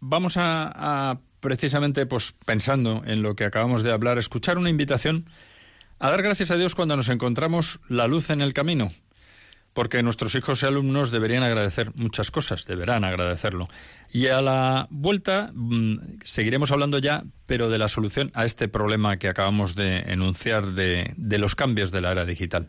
vamos 0.00 0.36
a, 0.36 0.70
a, 1.12 1.20
precisamente, 1.40 2.04
pues 2.04 2.34
pensando 2.44 3.02
en 3.06 3.22
lo 3.22 3.36
que 3.36 3.44
acabamos 3.44 3.82
de 3.82 3.90
hablar, 3.90 4.18
escuchar 4.18 4.58
una 4.58 4.68
invitación 4.68 5.24
a 5.98 6.10
dar 6.10 6.22
gracias 6.22 6.50
a 6.50 6.56
Dios 6.56 6.74
cuando 6.74 6.96
nos 6.96 7.08
encontramos 7.08 7.80
la 7.88 8.06
luz 8.06 8.30
en 8.30 8.40
el 8.40 8.52
camino. 8.52 8.92
Porque 9.72 10.04
nuestros 10.04 10.36
hijos 10.36 10.62
y 10.62 10.66
alumnos 10.66 11.10
deberían 11.10 11.42
agradecer 11.42 11.92
muchas 11.96 12.30
cosas, 12.30 12.64
deberán 12.64 13.02
agradecerlo. 13.02 13.66
Y 14.12 14.28
a 14.28 14.40
la 14.40 14.86
vuelta 14.90 15.50
mm, 15.52 16.20
seguiremos 16.22 16.70
hablando 16.70 16.98
ya, 16.98 17.24
pero 17.46 17.68
de 17.68 17.78
la 17.78 17.88
solución 17.88 18.30
a 18.34 18.44
este 18.44 18.68
problema 18.68 19.16
que 19.16 19.28
acabamos 19.28 19.74
de 19.74 19.98
enunciar 20.06 20.74
de, 20.74 21.12
de 21.16 21.38
los 21.38 21.56
cambios 21.56 21.90
de 21.90 22.00
la 22.02 22.12
era 22.12 22.24
digital. 22.24 22.68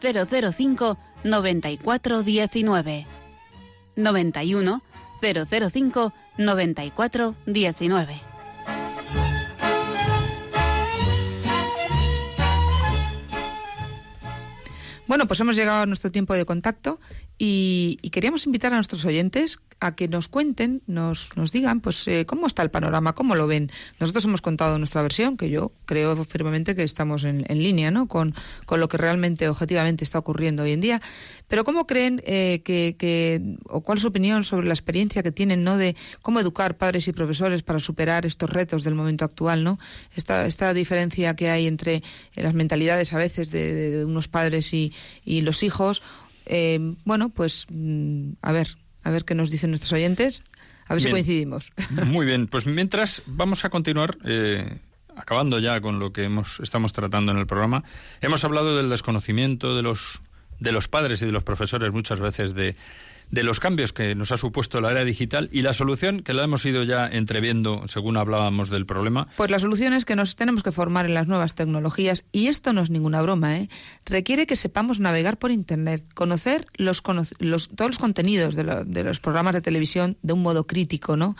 005 0.00 0.98
9419. 1.24 3.06
91 3.96 4.82
005 5.20 6.12
9419. 6.38 8.30
Bueno, 15.06 15.26
pues 15.26 15.40
hemos 15.40 15.56
llegado 15.56 15.82
a 15.82 15.86
nuestro 15.86 16.12
tiempo 16.12 16.34
de 16.34 16.44
contacto 16.44 17.00
y, 17.42 17.96
y 18.02 18.10
queríamos 18.10 18.44
invitar 18.44 18.74
a 18.74 18.76
nuestros 18.76 19.02
oyentes 19.06 19.60
a 19.80 19.94
que 19.94 20.08
nos 20.08 20.28
cuenten, 20.28 20.82
nos, 20.86 21.34
nos 21.36 21.52
digan, 21.52 21.80
pues, 21.80 22.06
eh, 22.06 22.26
cómo 22.26 22.46
está 22.46 22.62
el 22.62 22.70
panorama, 22.70 23.14
cómo 23.14 23.34
lo 23.34 23.46
ven. 23.46 23.72
Nosotros 23.98 24.26
hemos 24.26 24.42
contado 24.42 24.76
nuestra 24.76 25.00
versión, 25.00 25.38
que 25.38 25.48
yo 25.48 25.72
creo 25.86 26.22
firmemente 26.26 26.76
que 26.76 26.82
estamos 26.82 27.24
en, 27.24 27.46
en 27.48 27.62
línea, 27.62 27.90
¿no? 27.90 28.08
Con, 28.08 28.34
con 28.66 28.78
lo 28.78 28.88
que 28.88 28.98
realmente, 28.98 29.48
objetivamente, 29.48 30.04
está 30.04 30.18
ocurriendo 30.18 30.64
hoy 30.64 30.72
en 30.72 30.82
día. 30.82 31.00
Pero 31.48 31.64
¿cómo 31.64 31.86
creen 31.86 32.22
eh, 32.26 32.60
que, 32.62 32.94
que, 32.98 33.56
o 33.64 33.80
cuál 33.80 33.96
es 33.96 34.02
su 34.02 34.08
opinión 34.08 34.44
sobre 34.44 34.66
la 34.66 34.74
experiencia 34.74 35.22
que 35.22 35.32
tienen, 35.32 35.64
¿no? 35.64 35.78
De 35.78 35.96
cómo 36.20 36.40
educar 36.40 36.76
padres 36.76 37.08
y 37.08 37.12
profesores 37.12 37.62
para 37.62 37.80
superar 37.80 38.26
estos 38.26 38.50
retos 38.50 38.84
del 38.84 38.94
momento 38.94 39.24
actual, 39.24 39.64
¿no? 39.64 39.78
Esta, 40.14 40.44
esta 40.44 40.74
diferencia 40.74 41.34
que 41.36 41.48
hay 41.48 41.66
entre 41.66 42.02
las 42.34 42.52
mentalidades 42.52 43.14
a 43.14 43.16
veces 43.16 43.50
de, 43.50 43.72
de, 43.72 44.04
unos 44.04 44.28
padres 44.28 44.74
y, 44.74 44.92
y 45.24 45.40
los 45.40 45.62
hijos. 45.62 46.02
Eh, 46.52 46.80
bueno, 47.04 47.28
pues, 47.28 47.68
mm, 47.70 48.32
a 48.42 48.50
ver, 48.50 48.76
a 49.04 49.10
ver 49.10 49.24
qué 49.24 49.36
nos 49.36 49.50
dicen 49.50 49.70
nuestros 49.70 49.92
oyentes. 49.92 50.42
A 50.88 50.94
ver 50.94 51.02
Bien. 51.02 51.08
si 51.08 51.12
coincidimos. 51.12 51.72
Muy 52.06 52.26
bien, 52.26 52.48
pues 52.48 52.66
mientras 52.66 53.22
vamos 53.26 53.64
a 53.64 53.70
continuar, 53.70 54.18
eh, 54.24 54.78
acabando 55.14 55.60
ya 55.60 55.80
con 55.80 56.00
lo 56.00 56.12
que 56.12 56.24
hemos, 56.24 56.58
estamos 56.58 56.92
tratando 56.92 57.30
en 57.30 57.38
el 57.38 57.46
programa, 57.46 57.84
hemos 58.20 58.42
hablado 58.42 58.76
del 58.76 58.90
desconocimiento 58.90 59.76
de 59.76 59.82
los, 59.82 60.22
de 60.58 60.72
los 60.72 60.88
padres 60.88 61.22
y 61.22 61.26
de 61.26 61.32
los 61.32 61.44
profesores 61.44 61.92
muchas 61.92 62.18
veces 62.18 62.54
de, 62.54 62.74
de 63.30 63.42
los 63.42 63.60
cambios 63.60 63.92
que 63.92 64.14
nos 64.14 64.32
ha 64.32 64.36
supuesto 64.36 64.80
la 64.80 64.90
era 64.90 65.04
digital 65.04 65.48
y 65.52 65.62
la 65.62 65.72
solución 65.72 66.20
que 66.20 66.34
la 66.34 66.44
hemos 66.44 66.64
ido 66.64 66.82
ya 66.82 67.06
entreviendo 67.06 67.86
según 67.86 68.16
hablábamos 68.16 68.70
del 68.70 68.86
problema. 68.86 69.28
Pues 69.36 69.50
la 69.50 69.58
solución 69.58 69.92
es 69.92 70.04
que 70.04 70.16
nos 70.16 70.36
tenemos 70.36 70.62
que 70.62 70.72
formar 70.72 71.06
en 71.06 71.14
las 71.14 71.28
nuevas 71.28 71.54
tecnologías 71.54 72.24
y 72.32 72.48
esto 72.48 72.72
no 72.72 72.82
es 72.82 72.90
ninguna 72.90 73.22
broma, 73.22 73.58
¿eh? 73.58 73.68
Requiere 74.04 74.46
que 74.46 74.56
sepamos 74.56 75.00
navegar 75.00 75.38
por 75.38 75.50
Internet, 75.50 76.04
conocer 76.14 76.66
los, 76.76 77.02
los 77.38 77.68
todos 77.68 77.90
los 77.90 77.98
contenidos 77.98 78.54
de, 78.54 78.64
lo, 78.64 78.84
de, 78.84 79.04
los 79.04 79.20
programas 79.20 79.54
de 79.54 79.60
televisión 79.60 80.16
de 80.22 80.32
un 80.32 80.42
modo 80.42 80.66
crítico, 80.66 81.16
¿no? 81.16 81.36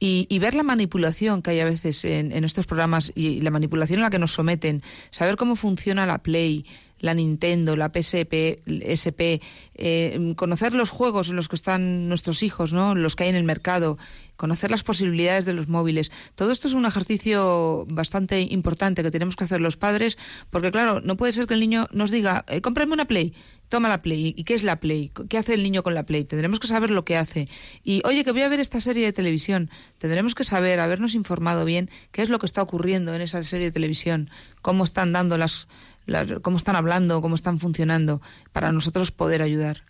Y, 0.00 0.26
y, 0.30 0.38
ver 0.38 0.54
la 0.54 0.62
manipulación 0.62 1.42
que 1.42 1.50
hay 1.50 1.58
a 1.58 1.64
veces 1.64 2.04
en, 2.04 2.30
en 2.30 2.44
estos 2.44 2.66
programas 2.66 3.10
y 3.16 3.40
la 3.40 3.50
manipulación 3.50 3.98
a 3.98 4.04
la 4.04 4.10
que 4.10 4.20
nos 4.20 4.30
someten, 4.30 4.80
saber 5.10 5.34
cómo 5.36 5.56
funciona 5.56 6.06
la 6.06 6.18
Play, 6.18 6.64
la 7.00 7.14
Nintendo, 7.14 7.76
la 7.76 7.90
PSP, 7.90 8.60
SP, 8.66 9.40
eh, 9.74 10.34
conocer 10.36 10.74
los 10.74 10.90
juegos 10.90 11.30
en 11.30 11.36
los 11.36 11.48
que 11.48 11.56
están 11.56 12.08
nuestros 12.08 12.42
hijos, 12.42 12.72
¿no? 12.72 12.94
los 12.94 13.16
que 13.16 13.24
hay 13.24 13.30
en 13.30 13.36
el 13.36 13.44
mercado, 13.44 13.98
conocer 14.36 14.70
las 14.70 14.84
posibilidades 14.84 15.44
de 15.44 15.52
los 15.52 15.68
móviles. 15.68 16.10
Todo 16.34 16.52
esto 16.52 16.68
es 16.68 16.74
un 16.74 16.86
ejercicio 16.86 17.86
bastante 17.90 18.40
importante 18.40 19.02
que 19.02 19.10
tenemos 19.10 19.36
que 19.36 19.44
hacer 19.44 19.60
los 19.60 19.76
padres, 19.76 20.16
porque 20.50 20.70
claro, 20.70 21.00
no 21.00 21.16
puede 21.16 21.32
ser 21.32 21.46
que 21.46 21.54
el 21.54 21.60
niño 21.60 21.88
nos 21.92 22.10
diga, 22.10 22.44
eh, 22.48 22.60
cómprame 22.60 22.92
una 22.92 23.06
Play, 23.06 23.34
toma 23.68 23.88
la 23.88 23.98
Play. 23.98 24.34
¿Y 24.36 24.44
qué 24.44 24.54
es 24.54 24.62
la 24.62 24.80
Play? 24.80 25.10
¿Qué 25.28 25.38
hace 25.38 25.54
el 25.54 25.62
niño 25.62 25.82
con 25.82 25.94
la 25.94 26.04
Play? 26.04 26.24
Tendremos 26.24 26.60
que 26.60 26.66
saber 26.66 26.90
lo 26.90 27.04
que 27.04 27.16
hace. 27.16 27.48
Y 27.84 28.00
oye, 28.04 28.24
que 28.24 28.32
voy 28.32 28.42
a 28.42 28.48
ver 28.48 28.60
esta 28.60 28.80
serie 28.80 29.04
de 29.04 29.12
televisión. 29.12 29.70
Tendremos 29.98 30.34
que 30.34 30.44
saber, 30.44 30.80
habernos 30.80 31.14
informado 31.14 31.64
bien 31.64 31.90
qué 32.12 32.22
es 32.22 32.28
lo 32.28 32.38
que 32.38 32.46
está 32.46 32.62
ocurriendo 32.62 33.14
en 33.14 33.20
esa 33.20 33.42
serie 33.42 33.66
de 33.66 33.72
televisión, 33.72 34.30
cómo 34.62 34.84
están 34.84 35.12
dando 35.12 35.36
las, 35.36 35.68
las 36.08 36.40
cómo 36.40 36.56
están 36.56 36.74
hablando, 36.74 37.20
cómo 37.20 37.34
están 37.34 37.58
funcionando, 37.58 38.20
para 38.52 38.72
nosotros 38.72 39.12
poder 39.12 39.42
ayudar. 39.42 39.82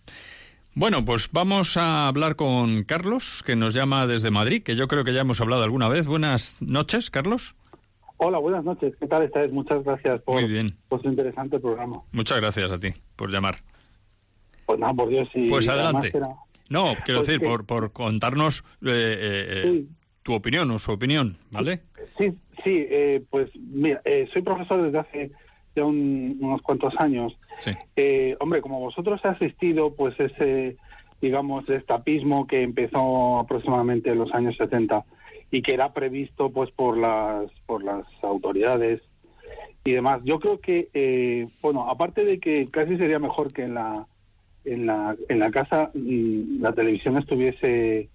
Bueno, 0.75 1.03
pues 1.03 1.29
vamos 1.31 1.77
a 1.77 2.07
hablar 2.07 2.35
con 2.35 2.83
Carlos, 2.83 3.41
que 3.45 3.55
nos 3.55 3.73
llama 3.73 4.05
desde 4.05 4.29
Madrid, 4.29 4.61
que 4.61 4.75
yo 4.75 4.87
creo 4.87 5.03
que 5.03 5.13
ya 5.13 5.21
hemos 5.21 5.41
hablado 5.41 5.63
alguna 5.63 5.89
vez. 5.89 6.05
Buenas 6.05 6.61
noches, 6.61 7.09
Carlos. 7.09 7.55
Hola, 8.17 8.37
buenas 8.37 8.63
noches. 8.63 8.93
¿Qué 8.99 9.07
tal 9.07 9.23
estáis? 9.23 9.51
Muchas 9.51 9.83
gracias 9.83 10.21
por, 10.21 10.35
Muy 10.35 10.49
bien. 10.49 10.75
por 10.89 11.01
su 11.01 11.07
interesante 11.07 11.57
programa. 11.59 12.01
Muchas 12.11 12.39
gracias 12.39 12.69
a 12.69 12.79
ti 12.79 12.89
por 13.15 13.31
llamar. 13.31 13.55
Pues 14.65 14.77
nada, 14.77 14.93
por 14.93 15.09
Dios. 15.09 15.27
Y 15.33 15.47
pues 15.47 15.67
adelante. 15.67 16.11
Era... 16.13 16.27
No, 16.69 16.93
quiero 17.05 17.21
pues 17.21 17.27
decir, 17.27 17.39
que... 17.39 17.47
por, 17.47 17.65
por 17.65 17.91
contarnos 17.91 18.63
eh, 18.85 19.17
eh, 19.19 19.63
sí. 19.65 19.89
tu 20.21 20.33
opinión 20.33 20.69
o 20.71 20.79
su 20.79 20.91
opinión, 20.91 21.37
¿vale? 21.49 21.81
Sí, 22.17 22.29
sí, 22.63 22.85
eh, 22.89 23.23
pues 23.29 23.49
mira, 23.55 24.01
soy 24.33 24.41
profesor 24.41 24.83
desde 24.83 24.99
hace 24.99 25.31
ya 25.79 25.85
un, 25.85 26.37
unos 26.39 26.61
cuantos 26.61 26.93
años. 26.97 27.37
Sí. 27.57 27.71
Eh, 27.95 28.35
hombre, 28.39 28.61
como 28.61 28.79
vosotros 28.79 29.19
he 29.23 29.27
asistido, 29.27 29.93
pues 29.95 30.19
ese, 30.19 30.77
digamos, 31.21 31.69
estapismo 31.69 32.47
que 32.47 32.63
empezó 32.63 33.39
aproximadamente 33.39 34.11
en 34.11 34.19
los 34.19 34.33
años 34.33 34.55
70 34.57 35.03
y 35.51 35.61
que 35.61 35.73
era 35.73 35.93
previsto, 35.93 36.51
pues, 36.51 36.71
por 36.71 36.97
las, 36.97 37.51
por 37.65 37.83
las 37.83 38.05
autoridades 38.21 39.01
y 39.83 39.91
demás. 39.91 40.21
Yo 40.23 40.39
creo 40.39 40.59
que, 40.59 40.89
eh, 40.93 41.47
bueno, 41.61 41.89
aparte 41.89 42.23
de 42.23 42.39
que 42.39 42.65
casi 42.67 42.97
sería 42.97 43.19
mejor 43.19 43.51
que 43.53 43.63
en 43.63 43.73
la, 43.73 44.05
en 44.65 44.85
la, 44.85 45.15
en 45.27 45.39
la 45.39 45.51
casa 45.51 45.91
mm, 45.93 46.61
la 46.61 46.73
televisión 46.73 47.17
estuviese, 47.17 48.09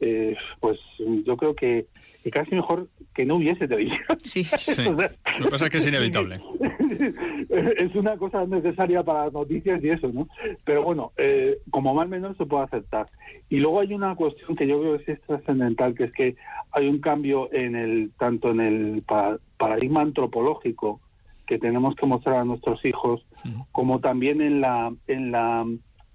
eh, 0.00 0.36
pues, 0.60 0.78
yo 1.24 1.36
creo 1.36 1.54
que 1.54 1.86
y 2.24 2.30
casi 2.30 2.54
mejor 2.54 2.88
que 3.14 3.26
no 3.26 3.36
hubiese 3.36 3.68
televisión. 3.68 4.18
Sí, 4.22 4.44
sí. 4.56 4.82
Lo 4.82 4.96
que 4.96 5.50
pasa 5.50 5.66
es 5.66 5.70
que 5.70 5.76
es 5.76 5.86
inevitable. 5.86 6.40
es 7.48 7.94
una 7.94 8.16
cosa 8.16 8.46
necesaria 8.46 9.02
para 9.02 9.24
las 9.24 9.32
noticias 9.32 9.82
y 9.82 9.90
eso, 9.90 10.10
¿no? 10.12 10.28
Pero 10.64 10.82
bueno, 10.82 11.12
eh, 11.16 11.58
como 11.70 11.94
más 11.94 12.06
o 12.06 12.08
menos 12.08 12.36
se 12.36 12.46
puede 12.46 12.64
aceptar. 12.64 13.06
Y 13.48 13.58
luego 13.58 13.80
hay 13.80 13.94
una 13.94 14.14
cuestión 14.14 14.56
que 14.56 14.66
yo 14.66 14.80
creo 14.80 14.98
que 14.98 15.12
es 15.12 15.20
trascendental, 15.22 15.94
que 15.94 16.04
es 16.04 16.12
que 16.12 16.36
hay 16.72 16.88
un 16.88 17.00
cambio 17.00 17.52
en 17.52 17.76
el 17.76 18.12
tanto 18.18 18.50
en 18.50 18.60
el 18.60 19.02
pa 19.02 19.38
paradigma 19.56 20.00
antropológico 20.00 21.00
que 21.46 21.58
tenemos 21.58 21.94
que 21.94 22.06
mostrar 22.06 22.36
a 22.36 22.44
nuestros 22.44 22.84
hijos, 22.84 23.26
como 23.70 24.00
también 24.00 24.40
en 24.40 24.60
la 24.60 24.92
en 25.06 25.30
la 25.30 25.66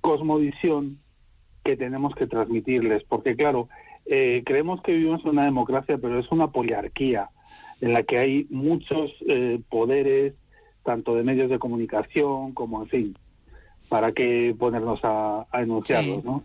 cosmovisión 0.01 0.99
que 1.63 1.77
tenemos 1.77 2.15
que 2.15 2.27
transmitirles, 2.27 3.03
porque 3.03 3.35
claro, 3.35 3.69
eh, 4.05 4.41
creemos 4.45 4.81
que 4.81 4.93
vivimos 4.93 5.23
en 5.23 5.31
una 5.31 5.45
democracia, 5.45 5.97
pero 5.99 6.19
es 6.19 6.31
una 6.31 6.47
poliarquía 6.51 7.29
en 7.81 7.93
la 7.93 8.03
que 8.03 8.17
hay 8.17 8.47
muchos 8.49 9.11
eh, 9.27 9.59
poderes, 9.69 10.33
tanto 10.89 11.13
de 11.13 11.21
medios 11.23 11.51
de 11.51 11.59
comunicación 11.59 12.51
como, 12.53 12.81
en 12.81 12.89
fin, 12.89 13.17
para 13.89 14.11
qué 14.11 14.55
ponernos 14.57 14.99
a, 15.03 15.45
a 15.51 15.61
enunciarlos, 15.61 16.23
sí. 16.23 16.25
¿no? 16.25 16.43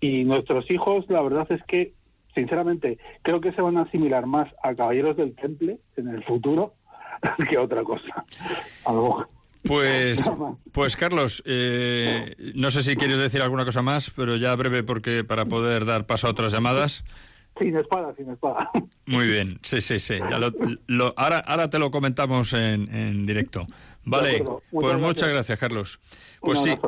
Y 0.00 0.24
nuestros 0.24 0.68
hijos, 0.72 1.04
la 1.08 1.22
verdad 1.22 1.46
es 1.52 1.62
que, 1.68 1.92
sinceramente, 2.34 2.98
creo 3.22 3.40
que 3.40 3.52
se 3.52 3.62
van 3.62 3.76
a 3.76 3.82
asimilar 3.82 4.26
más 4.26 4.52
a 4.64 4.74
caballeros 4.74 5.16
del 5.16 5.36
temple 5.36 5.78
en 5.96 6.08
el 6.08 6.24
futuro 6.24 6.74
que 7.48 7.56
a 7.56 7.62
otra 7.62 7.84
cosa. 7.84 8.24
A 8.84 8.92
lo 8.92 9.02
mejor. 9.02 9.28
Pues, 9.62 10.28
pues 10.72 10.96
Carlos, 10.96 11.44
eh, 11.46 12.34
no 12.56 12.70
sé 12.70 12.82
si 12.82 12.96
quieres 12.96 13.18
decir 13.18 13.40
alguna 13.40 13.64
cosa 13.64 13.82
más, 13.82 14.10
pero 14.10 14.34
ya 14.34 14.52
breve 14.56 14.82
porque 14.82 15.22
para 15.22 15.44
poder 15.44 15.84
dar 15.84 16.06
paso 16.06 16.26
a 16.26 16.30
otras 16.30 16.50
llamadas. 16.50 17.04
Sin 17.58 17.76
espada, 17.76 18.14
sin 18.16 18.30
espada. 18.30 18.70
Muy 19.06 19.26
bien, 19.26 19.58
sí, 19.62 19.80
sí, 19.80 19.98
sí. 19.98 20.18
Ya 20.18 20.38
lo, 20.38 20.52
lo, 20.86 21.14
ahora, 21.16 21.38
ahora 21.38 21.70
te 21.70 21.78
lo 21.78 21.90
comentamos 21.90 22.52
en, 22.52 22.92
en 22.94 23.26
directo. 23.26 23.66
Vale, 24.04 24.44
pues 24.44 24.86
gracias. 24.86 25.00
muchas 25.00 25.28
gracias, 25.28 25.58
Carlos. 25.58 26.00
Pues 26.40 26.62
sí, 26.62 26.78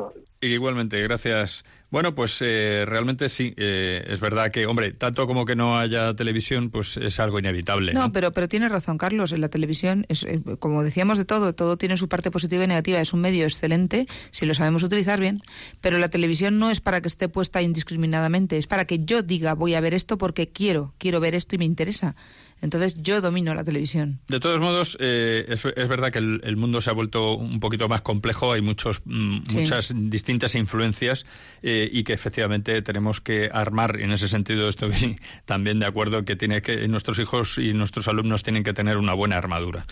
Igualmente, 0.41 1.01
gracias. 1.01 1.65
Bueno, 1.91 2.15
pues 2.15 2.41
eh, 2.41 2.85
realmente 2.87 3.27
sí, 3.29 3.53
eh, 3.57 4.05
es 4.07 4.19
verdad 4.19 4.51
que, 4.51 4.67
hombre, 4.67 4.91
tanto 4.91 5.27
como 5.27 5.43
que 5.43 5.55
no 5.55 5.77
haya 5.77 6.13
televisión, 6.13 6.69
pues 6.69 6.95
es 6.97 7.19
algo 7.19 7.39
inevitable. 7.39 7.93
No, 7.93 8.01
No, 8.01 8.11
pero, 8.11 8.31
pero 8.31 8.47
tiene 8.47 8.69
razón, 8.69 8.97
Carlos. 8.97 9.33
En 9.33 9.41
la 9.41 9.49
televisión, 9.49 10.05
es, 10.07 10.23
eh, 10.23 10.39
como 10.59 10.83
decíamos 10.83 11.17
de 11.17 11.25
todo, 11.25 11.53
todo 11.53 11.77
tiene 11.77 11.97
su 11.97 12.07
parte 12.07 12.31
positiva 12.31 12.63
y 12.63 12.67
negativa. 12.67 13.01
Es 13.01 13.11
un 13.11 13.21
medio 13.21 13.43
excelente 13.43 14.07
si 14.29 14.45
lo 14.45 14.53
sabemos 14.53 14.83
utilizar 14.83 15.19
bien, 15.19 15.41
pero 15.81 15.97
la 15.97 16.09
televisión 16.09 16.57
no 16.57 16.69
es 16.69 16.79
para 16.79 17.01
que 17.01 17.07
esté 17.07 17.27
puesta 17.27 17.61
indiscriminadamente, 17.61 18.57
es 18.57 18.67
para 18.67 18.85
que 18.85 19.03
yo 19.03 19.23
diga 19.23 19.55
voy 19.55 19.73
a 19.73 19.81
ver 19.81 19.93
esto 19.93 20.17
porque 20.17 20.47
quiero, 20.47 20.93
quiero 20.99 21.19
ver 21.19 21.35
esto 21.35 21.55
y 21.55 21.57
me 21.57 21.65
interesa. 21.65 22.15
Entonces 22.61 23.01
yo 23.01 23.21
domino 23.21 23.53
la 23.53 23.63
televisión. 23.63 24.19
De 24.27 24.39
todos 24.39 24.59
modos, 24.59 24.97
eh, 24.99 25.45
es, 25.47 25.63
es 25.65 25.87
verdad 25.87 26.11
que 26.11 26.19
el, 26.19 26.41
el 26.43 26.57
mundo 26.57 26.81
se 26.81 26.89
ha 26.89 26.93
vuelto 26.93 27.35
un 27.35 27.59
poquito 27.59 27.87
más 27.87 28.01
complejo, 28.01 28.51
hay 28.53 28.61
muchos, 28.61 29.01
mm, 29.05 29.37
Sí. 29.47 29.57
muchas 29.59 29.93
distintas 29.95 30.55
influencias 30.55 31.25
eh, 31.61 31.89
y 31.91 32.03
que 32.03 32.13
efectivamente 32.13 32.81
tenemos 32.81 33.21
que 33.21 33.49
armar, 33.53 33.99
en 33.99 34.11
ese 34.11 34.27
sentido 34.27 34.67
estoy 34.67 34.89
también 35.45 35.79
de 35.79 35.85
acuerdo 35.85 36.25
que 36.25 36.35
tiene 36.35 36.61
que 36.61 36.87
nuestros 36.89 37.17
hijos 37.19 37.57
y 37.57 37.73
nuestros 37.73 38.07
alumnos 38.07 38.43
tienen 38.43 38.63
que 38.63 38.73
tener 38.73 38.97
una 38.97 39.13
buena 39.13 39.37
armadura. 39.37 39.85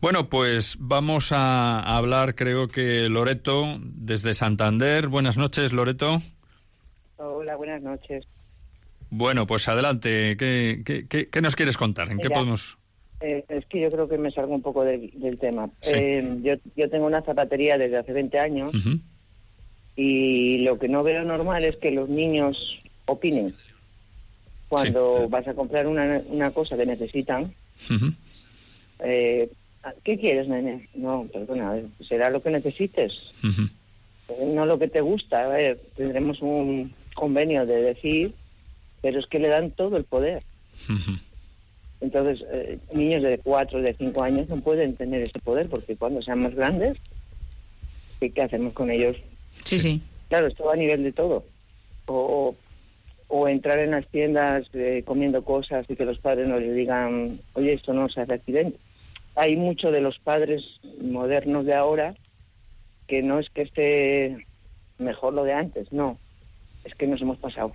Bueno, 0.00 0.28
pues 0.28 0.76
vamos 0.78 1.32
a, 1.32 1.80
a 1.80 1.96
hablar, 1.96 2.34
creo 2.34 2.68
que 2.68 3.08
Loreto, 3.08 3.78
desde 3.82 4.34
Santander. 4.34 5.08
Buenas 5.08 5.36
noches, 5.36 5.72
Loreto. 5.72 6.22
Hola, 7.16 7.56
buenas 7.56 7.82
noches. 7.82 8.24
Bueno, 9.10 9.46
pues 9.46 9.68
adelante. 9.68 10.36
¿Qué, 10.36 10.82
qué, 10.84 11.06
qué- 11.08 11.28
qué 11.28 11.40
nos 11.40 11.56
quieres 11.56 11.76
contar? 11.76 12.10
¿En 12.10 12.18
qué 12.18 12.30
podemos...? 12.30 12.78
Eh, 13.20 13.44
es 13.48 13.64
que 13.66 13.80
yo 13.80 13.90
creo 13.90 14.06
que 14.08 14.18
me 14.18 14.30
salgo 14.30 14.54
un 14.54 14.60
poco 14.60 14.84
del, 14.84 15.10
del 15.14 15.38
tema. 15.38 15.70
Sí. 15.80 15.92
Eh, 15.94 16.38
yo, 16.42 16.54
yo 16.76 16.90
tengo 16.90 17.06
una 17.06 17.22
zapatería 17.22 17.78
desde 17.78 17.96
hace 17.96 18.12
20 18.12 18.38
años 18.38 18.74
y 19.96 20.58
lo 20.58 20.78
que 20.78 20.88
no 20.88 21.02
veo 21.02 21.22
normal 21.24 21.64
es 21.64 21.76
que 21.76 21.90
los 21.90 22.08
niños 22.08 22.78
opinen. 23.06 23.54
Cuando 24.68 25.20
Sí. 25.22 25.26
vas 25.30 25.46
a 25.48 25.54
comprar 25.54 25.86
una, 25.86 26.20
una 26.28 26.50
cosa 26.50 26.76
que 26.76 26.84
necesitan, 26.84 27.54
eh, 29.04 29.48
¿qué 30.02 30.18
quieres, 30.18 30.48
nene? 30.48 30.88
No, 30.94 31.26
perdona, 31.32 31.80
será 32.06 32.28
lo 32.30 32.42
que 32.42 32.50
necesites, 32.50 33.12
eh, 34.28 34.52
no 34.52 34.66
lo 34.66 34.78
que 34.78 34.88
te 34.88 35.00
gusta. 35.00 35.44
A 35.44 35.48
ver, 35.48 35.80
tendremos 35.96 36.42
un 36.42 36.92
convenio 37.14 37.64
de 37.64 37.80
decir, 37.82 38.32
pero 39.04 39.20
es 39.20 39.26
que 39.26 39.38
le 39.38 39.48
dan 39.48 39.70
todo 39.70 39.98
el 39.98 40.04
poder. 40.04 40.42
Entonces, 42.00 42.42
eh, 42.50 42.78
niños 42.94 43.22
de 43.22 43.36
4, 43.36 43.82
de 43.82 43.92
5 43.92 44.22
años 44.22 44.48
no 44.48 44.62
pueden 44.62 44.96
tener 44.96 45.20
ese 45.20 45.40
poder 45.40 45.68
porque 45.68 45.94
cuando 45.94 46.22
sean 46.22 46.40
más 46.40 46.54
grandes, 46.54 46.96
¿qué, 48.18 48.30
qué 48.30 48.40
hacemos 48.40 48.72
con 48.72 48.90
ellos? 48.90 49.18
Sí, 49.62 49.78
sí. 49.78 50.00
Claro, 50.30 50.46
esto 50.46 50.64
va 50.64 50.72
a 50.72 50.76
nivel 50.76 51.02
de 51.02 51.12
todo. 51.12 51.44
O, 52.06 52.56
o 53.28 53.46
entrar 53.46 53.78
en 53.78 53.90
las 53.90 54.06
tiendas 54.06 54.68
eh, 54.72 55.02
comiendo 55.04 55.44
cosas 55.44 55.84
y 55.90 55.96
que 55.96 56.06
los 56.06 56.18
padres 56.18 56.48
no 56.48 56.58
les 56.58 56.74
digan, 56.74 57.38
oye, 57.52 57.74
esto 57.74 57.92
no 57.92 58.08
se 58.08 58.22
hace 58.22 58.32
aquí 58.32 58.52
dentro. 58.52 58.80
Hay 59.36 59.58
mucho 59.58 59.90
de 59.90 60.00
los 60.00 60.18
padres 60.18 60.64
modernos 61.02 61.66
de 61.66 61.74
ahora 61.74 62.14
que 63.06 63.22
no 63.22 63.38
es 63.38 63.50
que 63.50 63.60
esté 63.60 64.46
mejor 64.96 65.34
lo 65.34 65.44
de 65.44 65.52
antes, 65.52 65.92
no, 65.92 66.16
es 66.84 66.94
que 66.94 67.06
nos 67.06 67.20
hemos 67.20 67.36
pasado. 67.36 67.70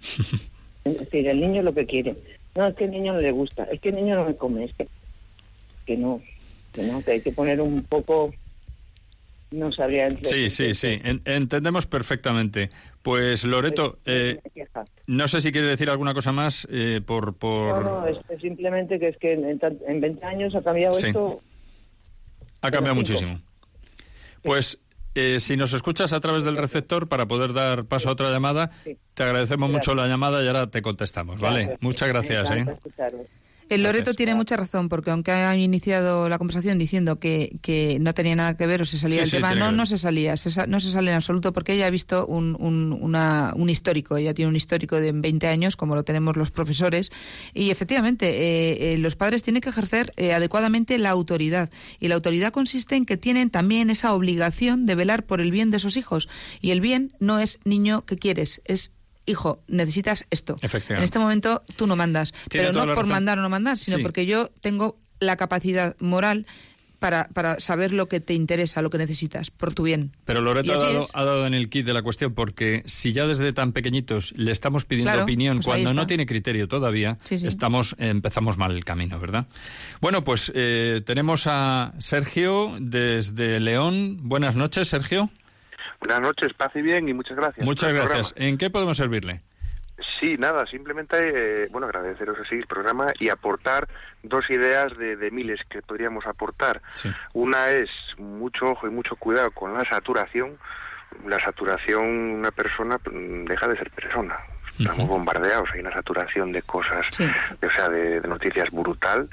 Es 0.84 0.98
decir, 0.98 1.28
el 1.28 1.40
niño 1.40 1.62
lo 1.62 1.74
que 1.74 1.86
quiere. 1.86 2.14
No, 2.54 2.66
es 2.66 2.74
que 2.74 2.84
el 2.84 2.90
niño 2.90 3.12
no 3.12 3.20
le 3.20 3.30
gusta, 3.32 3.64
es 3.64 3.80
que 3.80 3.90
el 3.90 3.96
niño 3.96 4.16
no 4.16 4.24
me 4.24 4.34
come, 4.36 4.64
es 4.64 4.74
que, 4.74 4.88
que 5.86 5.96
no, 5.96 6.20
que 6.72 6.82
no, 6.82 7.02
que 7.02 7.12
hay 7.12 7.20
que 7.20 7.32
poner 7.32 7.60
un 7.60 7.84
poco, 7.84 8.34
no 9.52 9.70
sabría... 9.72 10.08
Sí, 10.22 10.50
sí, 10.50 10.74
sí, 10.74 11.00
en- 11.04 11.22
entendemos 11.24 11.86
perfectamente. 11.86 12.70
Pues 13.02 13.44
Loreto, 13.44 13.98
eh, 14.04 14.38
no 15.06 15.26
sé 15.28 15.40
si 15.40 15.52
quieres 15.52 15.70
decir 15.70 15.88
alguna 15.90 16.12
cosa 16.12 16.32
más 16.32 16.66
eh, 16.70 17.00
por... 17.04 17.26
No, 17.26 17.32
por... 17.34 17.84
no, 17.84 18.06
es, 18.06 18.18
es 18.28 18.40
simplemente 18.40 18.98
que 18.98 19.08
es 19.08 19.16
que 19.16 19.32
en, 19.32 19.58
en 19.86 20.00
20 20.00 20.26
años 20.26 20.54
ha 20.54 20.62
cambiado 20.62 20.94
Sí. 20.94 21.06
esto. 21.06 21.40
Ha 22.62 22.70
cambiado 22.70 22.94
muchísimo. 22.96 23.40
Pues 24.42 24.78
eh, 25.14 25.40
si 25.40 25.56
nos 25.56 25.72
escuchas 25.72 26.12
a 26.12 26.20
través 26.20 26.44
del 26.44 26.56
receptor 26.56 27.08
para 27.08 27.26
poder 27.26 27.52
dar 27.52 27.84
paso 27.84 28.08
a 28.08 28.12
otra 28.12 28.30
llamada, 28.30 28.70
Sí. 28.84 28.96
te 29.14 29.22
agradecemos 29.22 29.68
Gracias. 29.70 29.88
mucho 29.88 30.00
la 30.00 30.06
llamada 30.08 30.42
y 30.42 30.46
ahora 30.46 30.68
te 30.70 30.82
contestamos, 30.82 31.40
¿vale? 31.40 31.76
Muchas 31.80 32.08
gracias, 32.08 32.50
¿eh? 32.50 32.66
El 33.70 33.82
Loreto 33.84 34.14
tiene 34.14 34.34
mucha 34.34 34.56
razón, 34.56 34.88
porque 34.88 35.10
aunque 35.10 35.30
ha 35.32 35.56
iniciado 35.56 36.28
la 36.28 36.38
conversación 36.38 36.78
diciendo 36.78 37.18
que, 37.18 37.56
que 37.62 37.98
no 38.00 38.12
tenía 38.14 38.34
nada 38.36 38.56
que 38.56 38.66
ver 38.66 38.82
o 38.82 38.84
se 38.84 38.98
salía 38.98 39.16
Sí, 39.16 39.20
del 39.20 39.30
sí, 39.30 39.36
tema, 39.36 39.54
no, 39.54 39.72
no 39.72 39.86
se 39.86 39.96
salía, 39.96 40.36
se 40.36 40.50
sa- 40.50 40.66
no 40.66 40.80
se 40.80 40.90
sale 40.90 41.10
en 41.12 41.16
absoluto, 41.16 41.52
porque 41.52 41.72
ella 41.74 41.86
ha 41.86 41.90
visto 41.90 42.26
un, 42.26 42.56
un, 42.58 42.92
una- 43.00 43.52
un 43.56 43.70
histórico, 43.70 44.16
ella 44.16 44.34
tiene 44.34 44.48
un 44.48 44.56
histórico 44.56 44.96
de 44.96 45.12
20 45.12 45.46
años, 45.48 45.76
como 45.76 45.94
lo 45.94 46.02
tenemos 46.02 46.36
los 46.36 46.50
profesores, 46.50 47.10
y 47.54 47.70
efectivamente 47.70 48.26
eh, 48.28 48.94
eh, 48.94 48.98
los 48.98 49.16
padres 49.16 49.42
tienen 49.42 49.60
que 49.62 49.68
ejercer 49.70 50.12
eh, 50.16 50.32
adecuadamente 50.34 50.98
la 50.98 51.10
autoridad, 51.10 51.70
y 52.00 52.08
la 52.08 52.16
autoridad 52.16 52.52
consiste 52.52 52.96
en 52.96 53.06
que 53.06 53.16
tienen 53.16 53.50
también 53.50 53.88
esa 53.90 54.12
obligación 54.14 54.84
de 54.86 54.94
velar 54.96 55.24
por 55.26 55.40
el 55.40 55.50
bien 55.52 55.70
de 55.70 55.78
sus 55.78 55.96
hijos, 55.96 56.28
y 56.60 56.72
el 56.72 56.80
bien 56.80 57.12
no 57.20 57.38
es 57.38 57.58
niño 57.64 58.04
que 58.04 58.16
quieres, 58.16 58.60
es 58.64 58.92
hijo, 59.30 59.62
necesitas 59.68 60.24
esto. 60.30 60.56
En 60.88 61.02
este 61.02 61.18
momento 61.18 61.62
tú 61.76 61.86
no 61.86 61.96
mandas, 61.96 62.32
Tiene 62.48 62.68
pero 62.68 62.86
no 62.86 62.94
por 62.94 63.06
mandar 63.06 63.38
o 63.38 63.42
no 63.42 63.48
mandar, 63.48 63.78
sino 63.78 63.96
Sí. 63.96 64.02
porque 64.02 64.26
yo 64.26 64.50
tengo 64.60 64.98
la 65.20 65.36
capacidad 65.36 65.96
moral 66.00 66.46
para, 66.98 67.28
para 67.32 67.60
saber 67.60 67.92
lo 67.92 68.08
que 68.08 68.20
te 68.20 68.34
interesa, 68.34 68.82
lo 68.82 68.90
que 68.90 68.98
necesitas, 68.98 69.50
por 69.50 69.72
tu 69.72 69.84
bien. 69.84 70.12
Pero 70.26 70.42
Loreto 70.42 70.74
ha 70.74 70.78
dado, 70.78 71.06
ha 71.14 71.24
dado 71.24 71.46
en 71.46 71.54
el 71.54 71.70
kit 71.70 71.86
de 71.86 71.94
la 71.94 72.02
cuestión, 72.02 72.34
porque 72.34 72.82
si 72.84 73.14
ya 73.14 73.26
desde 73.26 73.54
tan 73.54 73.72
pequeñitos 73.72 74.34
le 74.36 74.52
estamos 74.52 74.84
pidiendo 74.84 75.10
Claro, 75.12 75.22
opinión 75.24 75.56
pues 75.60 75.66
cuando 75.66 75.94
no 75.94 76.06
tiene 76.06 76.26
criterio 76.26 76.68
todavía, 76.68 77.16
Sí, 77.24 77.38
sí. 77.38 77.46
estamos 77.46 77.96
empezamos 77.98 78.58
mal 78.58 78.72
el 78.76 78.84
camino, 78.84 79.18
¿verdad? 79.18 79.46
Bueno, 80.02 80.24
pues 80.24 80.52
eh, 80.54 81.00
tenemos 81.06 81.44
a 81.46 81.94
Sergio 81.98 82.76
desde 82.78 83.60
León. 83.60 84.18
Buenas 84.22 84.54
noches, 84.54 84.88
Sergio. 84.88 85.30
Buenas 86.00 86.20
noches, 86.22 86.52
paz 86.54 86.70
y 86.74 86.82
bien 86.82 87.08
y 87.08 87.14
muchas 87.14 87.36
gracias. 87.36 87.64
Muchas 87.64 87.92
gracias. 87.92 88.34
¿En 88.36 88.56
qué 88.58 88.70
podemos 88.70 88.96
servirle? 88.96 89.42
Sí, 90.18 90.36
nada, 90.38 90.66
simplemente, 90.66 91.16
eh, 91.64 91.68
bueno, 91.70 91.86
agradeceros 91.86 92.38
así 92.38 92.54
el 92.54 92.66
programa 92.66 93.12
y 93.18 93.28
aportar 93.28 93.86
dos 94.22 94.48
ideas 94.48 94.96
de, 94.96 95.16
de 95.16 95.30
miles 95.30 95.60
que 95.68 95.82
podríamos 95.82 96.26
aportar. 96.26 96.80
Sí. 96.94 97.10
Una 97.34 97.70
es 97.70 97.90
mucho 98.16 98.64
ojo 98.66 98.86
y 98.86 98.90
mucho 98.90 99.14
cuidado 99.16 99.50
con 99.50 99.74
la 99.74 99.84
saturación. 99.84 100.56
La 101.26 101.38
saturación, 101.38 102.06
una 102.06 102.50
persona 102.50 102.96
mm, 103.10 103.44
deja 103.44 103.68
de 103.68 103.76
ser 103.76 103.90
persona. 103.90 104.38
Estamos 104.78 105.06
bombardeados, 105.08 105.68
hay 105.74 105.80
una 105.80 105.92
saturación 105.92 106.52
de 106.52 106.62
cosas, 106.62 107.06
Sí. 107.10 107.26
o 107.66 107.70
sea, 107.70 107.90
de, 107.90 108.20
de 108.20 108.28
noticias 108.28 108.70
brutal 108.70 109.28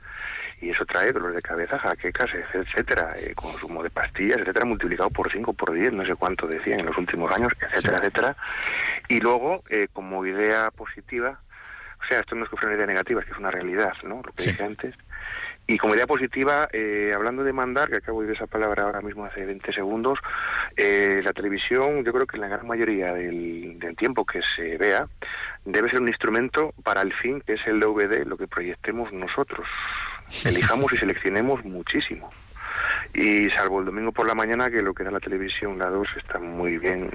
y 0.61 0.71
eso 0.71 0.85
trae 0.85 1.11
dolor 1.11 1.33
de 1.33 1.41
cabeza, 1.41 1.77
jaquecas, 1.79 2.29
etcétera, 2.53 3.13
eh, 3.17 3.33
consumo 3.35 3.83
de 3.83 3.89
pastillas, 3.89 4.39
etcétera, 4.39 4.65
multiplicado 4.65 5.09
por 5.09 5.31
5, 5.31 5.53
por 5.53 5.71
10, 5.73 5.93
no 5.93 6.05
sé 6.05 6.15
cuánto 6.15 6.47
decían 6.47 6.79
en 6.79 6.87
los 6.87 6.97
últimos 6.97 7.31
años, 7.31 7.53
etcétera, 7.61 7.97
Sí. 7.99 8.03
etcétera. 8.05 8.35
Y 9.07 9.19
luego, 9.19 9.63
eh, 9.69 9.87
como 9.93 10.25
idea 10.25 10.71
positiva, 10.71 11.39
o 12.01 12.05
sea, 12.07 12.19
esto 12.21 12.35
no 12.35 12.43
es 12.45 12.49
que 12.49 12.57
fuera 12.57 12.69
una 12.69 12.77
idea 12.77 12.87
negativa, 12.87 13.19
es 13.21 13.25
que 13.27 13.33
es 13.33 13.37
una 13.37 13.51
realidad, 13.51 13.93
¿no? 14.03 14.17
Lo 14.25 14.31
que 14.33 14.43
Sí. 14.43 14.51
dije 14.51 14.63
antes. 14.63 14.95
Y 15.69 15.77
como 15.77 15.95
idea 15.95 16.07
positiva, 16.07 16.69
eh, 16.71 17.11
hablando 17.13 17.43
de 17.43 17.51
mandar, 17.51 17.89
que 17.89 17.97
acabo 17.97 18.21
de 18.21 18.27
oír 18.29 18.37
esa 18.37 18.47
palabra 18.47 18.83
ahora 18.83 19.01
mismo 19.01 19.25
hace 19.25 19.45
20 19.45 19.73
segundos, 19.73 20.17
eh, 20.77 21.19
la 21.23 21.33
televisión, 21.33 22.05
yo 22.05 22.13
creo 22.13 22.25
que 22.25 22.37
en 22.37 22.41
la 22.41 22.47
gran 22.47 22.65
mayoría 22.65 23.13
del, 23.13 23.77
del 23.77 23.95
tiempo 23.97 24.25
que 24.25 24.39
se 24.55 24.77
vea, 24.77 25.07
debe 25.65 25.89
ser 25.89 25.99
un 25.99 26.07
instrumento 26.07 26.73
para 26.83 27.01
el 27.01 27.11
fin 27.13 27.41
que 27.41 27.53
es 27.55 27.67
el 27.67 27.81
DVD, 27.81 28.23
lo 28.25 28.37
que 28.37 28.47
proyectemos 28.47 29.11
nosotros. 29.11 29.67
Elijamos 30.45 30.91
y 30.93 30.97
seleccionemos 30.97 31.63
muchísimo. 31.65 32.29
Y 33.13 33.49
salvo 33.51 33.79
el 33.79 33.85
domingo 33.85 34.11
por 34.11 34.27
la 34.27 34.35
mañana, 34.35 34.69
que 34.69 34.81
lo 34.81 34.93
que 34.93 35.03
da 35.03 35.11
la 35.11 35.19
televisión, 35.19 35.77
la 35.79 35.89
2, 35.89 36.07
está 36.17 36.39
muy 36.39 36.77
bien 36.77 37.09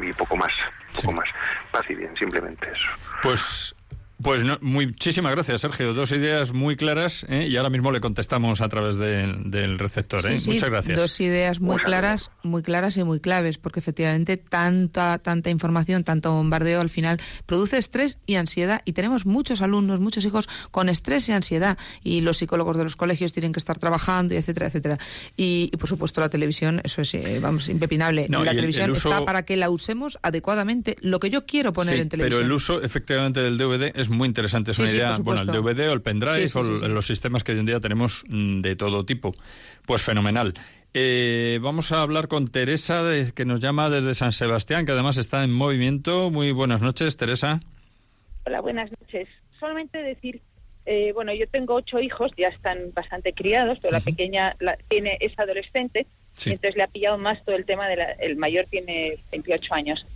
y 0.00 0.12
poco 0.12 0.36
más, 0.36 0.52
poco 0.94 1.10
Sí. 1.12 1.14
más. 1.14 1.28
Paz 1.70 1.82
y 1.88 1.94
bien, 1.94 2.14
simplemente 2.16 2.70
eso. 2.70 2.86
Pues, 3.22 3.74
pues 4.22 4.44
no- 4.44 4.58
muchísimas 4.60 5.32
gracias, 5.32 5.60
Sergio. 5.60 5.94
Dos 5.94 6.12
ideas 6.12 6.52
muy 6.52 6.76
claras 6.76 7.24
¿eh? 7.28 7.46
y 7.48 7.56
ahora 7.56 7.70
mismo 7.70 7.90
le 7.92 8.00
contestamos 8.00 8.60
a 8.60 8.68
través 8.68 8.96
del, 8.96 9.50
del 9.50 9.78
receptor. 9.78 10.20
¿eh? 10.20 10.38
Sí, 10.38 10.40
sí, 10.40 10.50
Muchas 10.52 10.70
gracias. 10.70 10.98
Dos 10.98 11.20
ideas 11.20 11.60
muy 11.60 11.76
claras, 11.78 12.30
muy 12.42 12.62
claras 12.62 12.96
y 12.96 13.04
muy 13.04 13.20
claves, 13.20 13.58
porque 13.58 13.80
efectivamente 13.80 14.36
tanta, 14.36 15.18
tanta 15.18 15.50
información, 15.50 16.04
tanto 16.04 16.32
bombardeo 16.32 16.80
al 16.80 16.90
final 16.90 17.20
produce 17.46 17.78
estrés 17.78 18.18
y 18.26 18.34
ansiedad. 18.36 18.80
Y 18.84 18.92
tenemos 18.92 19.26
muchos 19.26 19.62
alumnos, 19.62 20.00
muchos 20.00 20.24
hijos 20.24 20.48
con 20.70 20.88
estrés 20.88 21.28
y 21.28 21.32
ansiedad. 21.32 21.78
Y 22.02 22.20
los 22.20 22.38
psicólogos 22.38 22.76
de 22.76 22.84
los 22.84 22.96
colegios 22.96 23.32
tienen 23.32 23.52
que 23.52 23.58
estar 23.60 23.78
trabajando, 23.78 24.34
y 24.34 24.36
etcétera, 24.36 24.66
etcétera. 24.66 24.98
Y, 25.36 25.70
y, 25.72 25.76
por 25.76 25.88
supuesto 25.88 26.20
la 26.20 26.28
televisión, 26.28 26.80
eso 26.84 27.02
es, 27.02 27.14
eh, 27.14 27.38
vamos, 27.40 27.68
impepinable. 27.68 28.26
No, 28.28 28.40
la 28.44 28.46
y 28.46 28.48
el- 28.50 28.56
televisión 28.56 28.84
el 28.86 28.90
uso- 28.92 29.10
está 29.10 29.24
para 29.24 29.44
que 29.44 29.56
la 29.56 29.70
usemos 29.70 30.18
adecuadamente, 30.22 30.96
lo 31.00 31.20
que 31.20 31.30
yo 31.30 31.46
quiero 31.46 31.72
poner 31.72 31.94
Sí, 31.94 32.00
en 32.02 32.08
televisión. 32.08 32.38
pero 32.40 32.46
el 32.46 32.52
uso 32.52 32.82
efectivamente 32.82 33.40
del 33.40 33.56
DVD 33.56 33.92
es 33.94 34.09
muy 34.10 34.26
interesante. 34.28 34.72
Es 34.72 34.76
Sí, 34.76 34.82
una 34.82 34.90
sí, 34.90 34.96
idea, 34.96 35.16
bueno, 35.20 35.40
el. 35.42 35.46
DVD 35.46 35.88
o 35.90 35.92
el 35.92 36.02
pendrive 36.02 36.42
Sí, 36.42 36.48
sí, 36.48 36.58
o 36.58 36.62
sí, 36.62 36.68
l- 36.70 36.78
sí. 36.78 36.88
los 36.88 37.06
sistemas 37.06 37.44
que 37.44 37.52
hoy 37.52 37.60
en 37.60 37.66
día 37.66 37.80
tenemos 37.80 38.24
mm, 38.28 38.60
de 38.60 38.76
todo 38.76 39.04
tipo. 39.04 39.34
Pues 39.86 40.02
fenomenal. 40.02 40.54
Eh, 40.92 41.58
vamos 41.62 41.92
a 41.92 42.02
hablar 42.02 42.26
con 42.28 42.48
Teresa, 42.48 43.02
de- 43.04 43.32
que 43.32 43.44
nos 43.44 43.60
llama 43.60 43.90
desde 43.90 44.14
San 44.14 44.32
Sebastián, 44.32 44.84
que 44.86 44.92
además 44.92 45.16
está 45.16 45.44
en 45.44 45.52
movimiento. 45.52 46.30
Muy 46.30 46.50
buenas 46.52 46.80
noches, 46.80 47.16
Teresa. 47.16 47.60
Hola, 48.46 48.60
buenas 48.60 48.90
noches. 49.00 49.28
Solamente 49.58 49.98
decir, 49.98 50.40
eh, 50.86 51.12
bueno, 51.12 51.32
yo 51.34 51.46
tengo 51.48 51.74
ocho 51.74 52.00
hijos, 52.00 52.32
ya 52.36 52.48
están 52.48 52.92
bastante 52.94 53.32
criados, 53.34 53.78
pero 53.80 53.92
la 53.92 54.00
pequeña 54.00 54.56
la- 54.60 54.76
tiene 54.88 55.16
es 55.20 55.38
adolescente, 55.38 56.06
Sí. 56.34 56.50
entonces 56.50 56.76
le 56.76 56.84
ha 56.84 56.88
pillado 56.88 57.18
más 57.18 57.44
todo 57.44 57.56
el 57.56 57.66
tema 57.66 57.88
de 57.88 57.96
la, 57.96 58.12
el 58.12 58.36
mayor 58.36 58.66
tiene 58.66 59.18
28 59.32 59.74
años. 59.74 60.06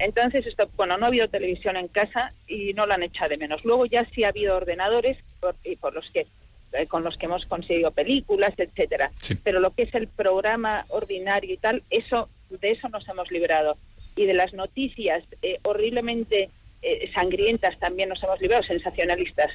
Entonces, 0.00 0.46
esto, 0.46 0.68
bueno, 0.76 0.98
no 0.98 1.06
ha 1.06 1.08
habido 1.08 1.28
televisión 1.28 1.76
en 1.76 1.88
casa 1.88 2.32
y 2.46 2.74
no 2.74 2.86
la 2.86 2.96
han 2.96 3.02
echado 3.02 3.30
de 3.30 3.38
menos. 3.38 3.64
Luego 3.64 3.86
ya 3.86 4.06
sí 4.14 4.22
ha 4.22 4.28
habido 4.28 4.56
ordenadores 4.56 5.16
por, 5.40 5.56
y 5.64 5.76
por 5.76 5.94
los 5.94 6.08
que 6.10 6.26
eh, 6.72 6.86
con 6.86 7.04
los 7.04 7.18
que 7.18 7.26
hemos 7.26 7.44
conseguido 7.46 7.90
películas, 7.90 8.54
etcétera. 8.56 9.12
Sí. 9.18 9.34
Pero 9.34 9.60
lo 9.60 9.72
que 9.72 9.82
es 9.82 9.94
el 9.94 10.08
programa 10.08 10.86
ordinario 10.88 11.52
y 11.52 11.58
tal, 11.58 11.82
eso 11.90 12.28
de 12.48 12.70
eso 12.70 12.88
nos 12.88 13.06
hemos 13.08 13.30
librado. 13.30 13.76
Y 14.16 14.26
de 14.26 14.34
las 14.34 14.54
noticias 14.54 15.22
eh, 15.42 15.58
horriblemente 15.62 16.48
eh, 16.80 17.10
sangrientas 17.14 17.78
también 17.78 18.08
nos 18.08 18.22
hemos 18.22 18.40
librado, 18.40 18.62
sensacionalistas. 18.62 19.50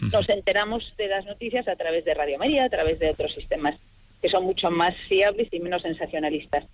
Nos 0.00 0.28
enteramos 0.28 0.94
de 0.96 1.08
las 1.08 1.24
noticias 1.24 1.66
a 1.66 1.74
través 1.74 2.04
de 2.04 2.14
Radio 2.14 2.38
María, 2.38 2.64
a 2.64 2.68
través 2.68 2.98
de 3.00 3.10
otros 3.10 3.34
sistemas 3.34 3.74
que 4.20 4.28
son 4.28 4.44
mucho 4.44 4.70
más 4.70 4.96
fiables 5.08 5.48
y 5.52 5.60
menos 5.60 5.82
sensacionalistas. 5.82 6.64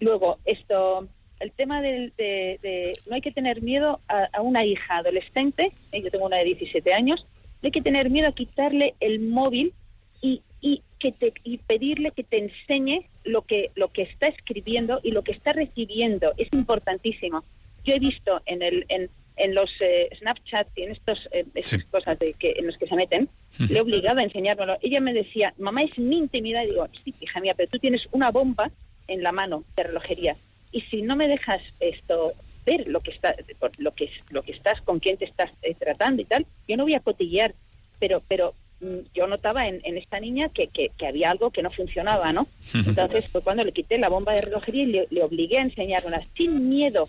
Luego, 0.00 0.38
esto, 0.44 1.08
el 1.40 1.50
tema 1.52 1.82
del, 1.82 2.12
de, 2.16 2.58
de- 2.62 2.92
no 3.08 3.14
hay 3.16 3.20
que 3.20 3.32
tener 3.32 3.62
miedo 3.62 4.00
a, 4.08 4.28
a 4.32 4.42
una 4.42 4.64
hija 4.64 4.98
adolescente, 4.98 5.72
eh, 5.92 6.02
yo 6.02 6.10
tengo 6.10 6.26
una 6.26 6.38
de 6.38 6.44
17 6.44 6.92
años, 6.94 7.26
no 7.62 7.66
hay 7.66 7.72
que 7.72 7.82
tener 7.82 8.10
miedo 8.10 8.28
a 8.28 8.32
quitarle 8.34 8.94
el 9.00 9.20
móvil 9.20 9.72
y, 10.20 10.42
y 10.60 10.82
que 10.98 11.12
te, 11.12 11.32
y 11.42 11.58
pedirle 11.58 12.12
que 12.12 12.24
te 12.24 12.38
enseñe 12.38 13.06
lo 13.24 13.42
que 13.42 13.70
lo 13.74 13.88
que 13.88 14.02
está 14.02 14.26
escribiendo 14.28 15.00
y 15.02 15.10
lo 15.10 15.22
que 15.22 15.32
está 15.32 15.52
recibiendo 15.52 16.32
es 16.36 16.50
importantísimo. 16.52 17.42
Yo 17.84 17.94
he 17.94 17.98
visto 17.98 18.40
en 18.46 18.62
el 18.62 18.86
en, 18.88 19.10
en 19.36 19.54
los 19.54 19.70
eh, 19.80 20.08
Snapchat 20.18 20.68
y 20.76 20.82
en 20.82 20.92
estos 20.92 21.28
eh, 21.32 21.44
estas 21.54 21.80
Sí. 21.80 21.86
cosas 21.90 22.18
de 22.18 22.34
que 22.34 22.52
en 22.56 22.66
los 22.66 22.76
que 22.78 22.86
se 22.86 22.94
meten, 22.94 23.28
Ujú. 23.60 23.72
le 23.72 23.78
he 23.78 23.82
obligado 23.82 24.18
a 24.20 24.22
enseñármelo. 24.22 24.76
Ella 24.82 25.00
me 25.00 25.12
decía, 25.12 25.54
mamá, 25.58 25.82
es 25.82 25.96
mi 25.98 26.18
intimidad. 26.18 26.62
Y 26.64 26.66
digo, 26.70 26.86
sí, 27.04 27.14
hija 27.20 27.40
mía, 27.40 27.54
pero 27.56 27.68
tú 27.70 27.78
tienes 27.78 28.06
una 28.12 28.30
bomba 28.30 28.70
en 29.08 29.22
la 29.22 29.32
mano 29.32 29.64
de 29.76 29.82
relojería. 29.84 30.36
Y 30.72 30.80
si 30.82 31.02
no 31.02 31.14
me 31.16 31.28
dejas 31.28 31.60
esto 31.80 32.32
ver 32.66 32.88
lo 32.88 33.00
que 33.00 33.10
está, 33.10 33.34
lo 33.78 33.92
que 33.92 34.10
lo 34.30 34.42
que 34.42 34.52
estás, 34.52 34.80
con 34.82 34.98
quién 34.98 35.16
te 35.18 35.24
estás 35.26 35.50
eh, 35.62 35.74
tratando 35.78 36.22
y 36.22 36.24
tal, 36.24 36.46
yo 36.66 36.76
no 36.76 36.84
voy 36.84 36.94
a 36.94 37.00
cotillear. 37.00 37.54
Pero, 38.00 38.22
pero 38.28 38.54
mm, 38.80 38.98
yo 39.14 39.26
notaba 39.26 39.68
en, 39.68 39.80
en 39.84 39.98
esta 39.98 40.18
niña 40.20 40.48
que, 40.48 40.66
que, 40.68 40.90
que 40.96 41.06
había 41.06 41.30
algo 41.30 41.50
que 41.50 41.62
no 41.62 41.70
funcionaba, 41.70 42.32
¿no? 42.32 42.46
Entonces 42.72 43.28
fue 43.28 43.40
cuando 43.42 43.64
le 43.64 43.72
quité 43.72 43.98
la 43.98 44.08
bomba 44.08 44.32
de 44.32 44.40
relojería 44.42 44.82
y 44.82 44.86
le, 44.86 45.06
le 45.10 45.22
obligué 45.22 45.58
a 45.58 45.62
enseñárnosla 45.62 46.22
sin 46.36 46.68
miedo. 46.68 47.08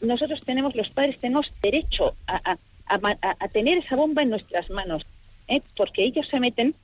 Nosotros 0.00 0.40
tenemos, 0.44 0.74
los 0.74 0.88
padres 0.90 1.18
tenemos 1.18 1.50
derecho 1.62 2.14
a, 2.26 2.52
a- 2.52 3.36
a 3.40 3.48
tener 3.48 3.78
esa 3.78 3.96
bomba 3.96 4.22
en 4.22 4.30
nuestras 4.30 4.68
manos, 4.70 5.04
¿eh? 5.48 5.60
porque 5.76 6.04
ellos 6.04 6.26
se 6.28 6.38
meten 6.38 6.74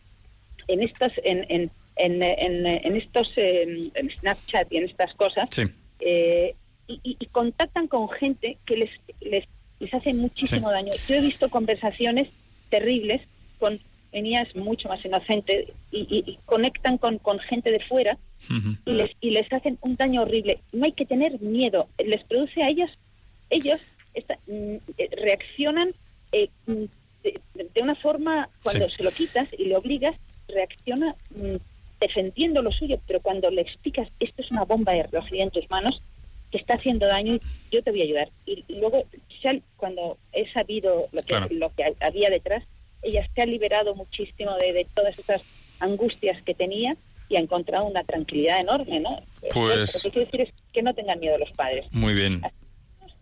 en 0.69 0.83
estas, 0.83 1.13
en, 1.25 1.45
en, 1.49 1.71
en, 1.97 2.23
en- 2.23 2.67
en 2.67 2.97
estos, 2.97 3.31
eh, 3.37 3.91
en 3.95 4.11
Snapchat 4.11 4.73
y 4.73 4.79
en 4.79 4.85
estas 4.85 5.15
cosas, 5.15 5.49
Sí. 5.53 5.63
eh, 6.01 6.55
y, 6.89 7.01
y- 7.05 7.17
y 7.21 7.27
contactan 7.27 7.87
con 7.87 8.09
gente 8.11 8.57
que 8.67 8.77
les, 8.77 8.91
les, 9.21 9.45
les 9.79 9.95
hace 9.95 10.13
muchísimo 10.15 10.69
Sí. 10.69 10.75
daño. 10.75 10.93
Yo 11.09 11.15
he 11.17 11.21
visto 11.21 11.49
conversaciones 11.51 12.29
terribles 12.71 13.23
con 13.61 13.79
niñas 14.21 14.55
mucho 14.55 14.89
más 14.89 15.03
inocentes 15.05 15.69
y, 15.91 16.01
y- 16.01 16.31
y 16.33 16.39
conectan 16.45 16.99
con, 16.99 17.19
con 17.19 17.39
gente 17.39 17.71
de 17.71 17.81
fuera 17.81 18.19
y 18.85 18.91
les, 18.93 19.11
y 19.21 19.31
les 19.31 19.51
hacen 19.53 19.79
un 19.81 19.97
daño 19.97 20.23
horrible. 20.23 20.59
No 20.73 20.85
hay 20.85 20.93
que 20.93 21.07
tener 21.07 21.41
miedo. 21.41 21.89
Les 22.05 22.23
produce 22.25 22.63
a 22.63 22.69
ellos, 22.69 22.91
ellos 23.51 23.81
esta- 24.15 24.39
mm, 24.47 24.77
eh, 24.99 25.09
reaccionan 25.17 25.93
eh, 26.33 26.49
mm, 26.67 26.85
de, 27.23 27.41
de 27.75 27.81
una 27.83 27.95
forma, 27.95 28.49
cuando 28.63 28.89
Sí. 28.91 28.97
se 28.97 29.03
lo 29.05 29.11
quitas 29.11 29.49
y 29.57 29.65
le 29.67 29.77
obligas, 29.77 30.17
reacciona 30.49 31.15
mm, 31.31 31.57
defendiendo 32.01 32.63
lo 32.63 32.71
suyo, 32.71 32.99
pero 33.07 33.21
cuando 33.21 33.51
le 33.51 33.63
explicas, 33.63 34.09
esto 34.21 34.43
es 34.43 34.51
una 34.51 34.65
bomba 34.65 34.93
de 34.93 35.05
relojería 35.05 35.45
en 35.45 35.51
tus 35.51 35.71
manos, 35.71 36.03
te 36.51 36.59
está 36.59 36.75
haciendo 36.75 37.07
daño 37.07 37.37
y 37.37 37.41
yo 37.71 37.83
te 37.83 37.91
voy 37.93 38.01
a 38.01 38.05
ayudar. 38.05 38.29
Y, 38.45 38.65
y 38.69 38.81
luego, 38.81 39.05
cuando 39.77 40.19
he 40.33 40.51
sabido 40.53 41.09
lo 41.13 41.21
que, 41.23 41.27
Claro. 41.29 41.47
lo 41.51 41.71
que 41.75 41.85
ha- 41.85 42.07
había 42.07 42.29
detrás, 42.31 42.65
ella 43.03 43.29
se 43.35 43.43
ha 43.43 43.47
liberado 43.47 43.95
muchísimo 43.95 44.57
de, 44.57 44.73
de 44.73 44.87
todas 44.95 45.19
esas 45.19 45.43
angustias 45.81 46.41
que 46.43 46.55
tenía 46.55 46.97
y 47.29 47.37
ha 47.37 47.41
encontrado 47.41 47.85
una 47.87 48.03
tranquilidad 48.05 48.61
enorme, 48.61 49.01
¿no? 49.01 49.21
Pues- 49.53 49.95
Lo 50.05 50.11
que 50.11 50.11
quiero 50.11 50.27
decir 50.27 50.41
es 50.43 50.51
que 50.73 50.83
no 50.83 50.95
tengan 50.95 51.19
miedo 51.21 51.37
los 51.39 51.51
padres 51.53 51.87
Muy 51.93 52.15
bien. 52.15 52.43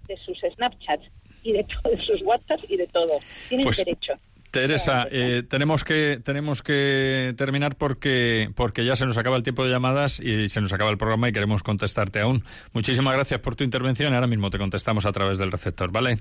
de 0.08 0.16
sus 0.18 0.38
Snapchats 0.54 1.04
y 1.42 1.52
de, 1.52 1.66
sus 2.06 2.22
WhatsApps 2.24 2.64
y 2.68 2.76
de 2.76 2.86
todo. 2.88 3.18
Tienen 3.48 3.64
Pues- 3.64 3.76
derecho. 3.78 4.14
Teresa, 4.50 5.06
eh, 5.12 5.44
tenemos 5.48 5.84
que 5.84 6.18
tenemos 6.24 6.60
que 6.60 7.34
terminar 7.38 7.76
porque 7.76 8.50
porque 8.56 8.84
ya 8.84 8.96
se 8.96 9.06
nos 9.06 9.16
acaba 9.16 9.36
el 9.36 9.44
tiempo 9.44 9.62
de 9.64 9.70
llamadas 9.70 10.18
y 10.18 10.48
se 10.48 10.60
nos 10.60 10.72
acaba 10.72 10.90
el 10.90 10.98
programa 10.98 11.28
y 11.28 11.32
queremos 11.32 11.62
contestarte 11.62 12.18
aún. 12.18 12.42
Muchísimas 12.72 13.14
gracias 13.14 13.38
por 13.38 13.54
tu 13.54 13.62
intervención. 13.62 14.12
Ahora 14.12 14.26
mismo 14.26 14.50
te 14.50 14.58
contestamos 14.58 15.06
a 15.06 15.12
través 15.12 15.38
del 15.38 15.52
receptor, 15.52 15.92
¿vale? 15.92 16.18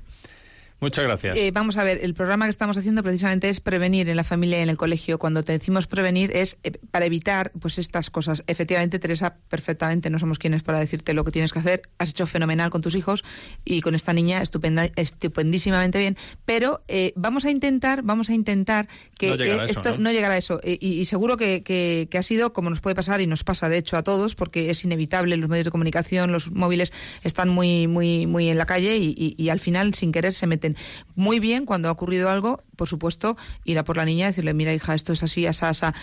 Muchas 0.82 1.04
gracias. 1.04 1.36
Eh, 1.36 1.52
vamos 1.52 1.76
a 1.78 1.84
ver, 1.84 2.00
el 2.04 2.14
programa 2.14 2.46
que 2.46 2.52
estamos 2.52 2.78
haciendo 2.78 3.04
precisamente 3.04 3.50
es 3.50 3.60
prevenir 3.60 4.08
en 4.08 4.16
la 4.16 4.24
familia 4.24 4.60
y 4.60 4.62
en 4.62 4.70
el 4.70 4.78
colegio. 4.78 5.20
Cuando 5.20 5.44
te 5.44 5.52
decimos 5.52 5.88
prevenir 5.88 6.32
es 6.34 6.58
eh, 6.64 6.72
para 6.92 7.06
evitar 7.06 7.52
pues 7.60 7.78
estas 7.80 8.10
cosas. 8.10 8.44
Efectivamente, 8.48 8.98
Teresa, 8.98 9.36
perfectamente, 9.50 10.10
no 10.10 10.20
somos 10.20 10.40
quienes 10.40 10.64
para 10.64 10.80
decirte 10.80 11.14
lo 11.14 11.26
que 11.26 11.32
tienes 11.32 11.52
que 11.52 11.60
hacer. 11.60 11.82
Has 11.98 12.12
hecho 12.12 12.28
fenomenal 12.28 12.70
con 12.70 12.82
tus 12.82 12.96
hijos 12.96 13.26
y 13.66 13.82
con 13.82 13.94
esta 13.94 14.14
niña 14.14 14.42
estupenda, 14.42 14.90
estupendísimamente 14.96 16.00
bien. 16.00 16.16
Pero 16.46 16.82
eh, 16.88 17.12
vamos 17.18 17.44
a 17.46 17.52
intentar, 17.52 18.02
vamos 18.04 18.30
a 18.30 18.34
intentar 18.34 18.88
que 19.18 19.30
No 19.32 19.36
llegar 19.36 19.60
a 19.60 19.66
eso, 19.66 19.82
esto 19.82 19.98
¿no? 19.98 20.12
llegar 20.14 20.32
a 20.32 20.38
eso. 20.38 20.62
Eh, 20.64 20.78
y, 20.80 21.00
y 21.00 21.06
seguro 21.06 21.36
que, 21.36 21.62
que- 21.62 22.08
que 22.10 22.18
ha 22.18 22.24
sido 22.24 22.54
como 22.54 22.70
nos 22.70 22.80
puede 22.80 22.96
pasar 22.96 23.20
y 23.20 23.28
nos 23.28 23.44
pasa 23.44 23.68
de 23.68 23.78
hecho 23.78 23.98
a 23.98 24.04
todos, 24.04 24.36
porque 24.36 24.70
es 24.70 24.84
inevitable. 24.86 25.36
Los 25.36 25.50
medios 25.50 25.66
de 25.66 25.72
comunicación, 25.72 26.32
los 26.32 26.52
móviles 26.52 26.94
están 27.24 27.50
muy, 27.50 27.88
muy, 27.88 28.26
muy 28.28 28.48
en 28.48 28.58
la 28.58 28.66
calle 28.66 28.96
y, 28.98 29.14
y- 29.18 29.36
y 29.38 29.50
al 29.50 29.60
final, 29.60 29.94
sin 29.94 30.12
querer, 30.14 30.34
se 30.34 30.48
meten. 30.48 30.69
Muy 31.16 31.40
bien, 31.40 31.66
cuando 31.66 31.90
ha 31.90 31.92
ocurrido 31.92 32.30
algo, 32.30 32.64
por 32.76 32.88
supuesto, 32.88 33.38
ir 33.66 33.80
a 33.80 33.84
por 33.84 33.98
la 33.98 34.06
niña 34.06 34.26
y 34.26 34.30
decirle, 34.30 34.54
mira, 34.54 34.74
hija, 34.74 34.96
esto 34.96 35.14
es 35.14 35.24
así, 35.24 35.46
asá, 35.46 35.70
asá. 35.70 35.94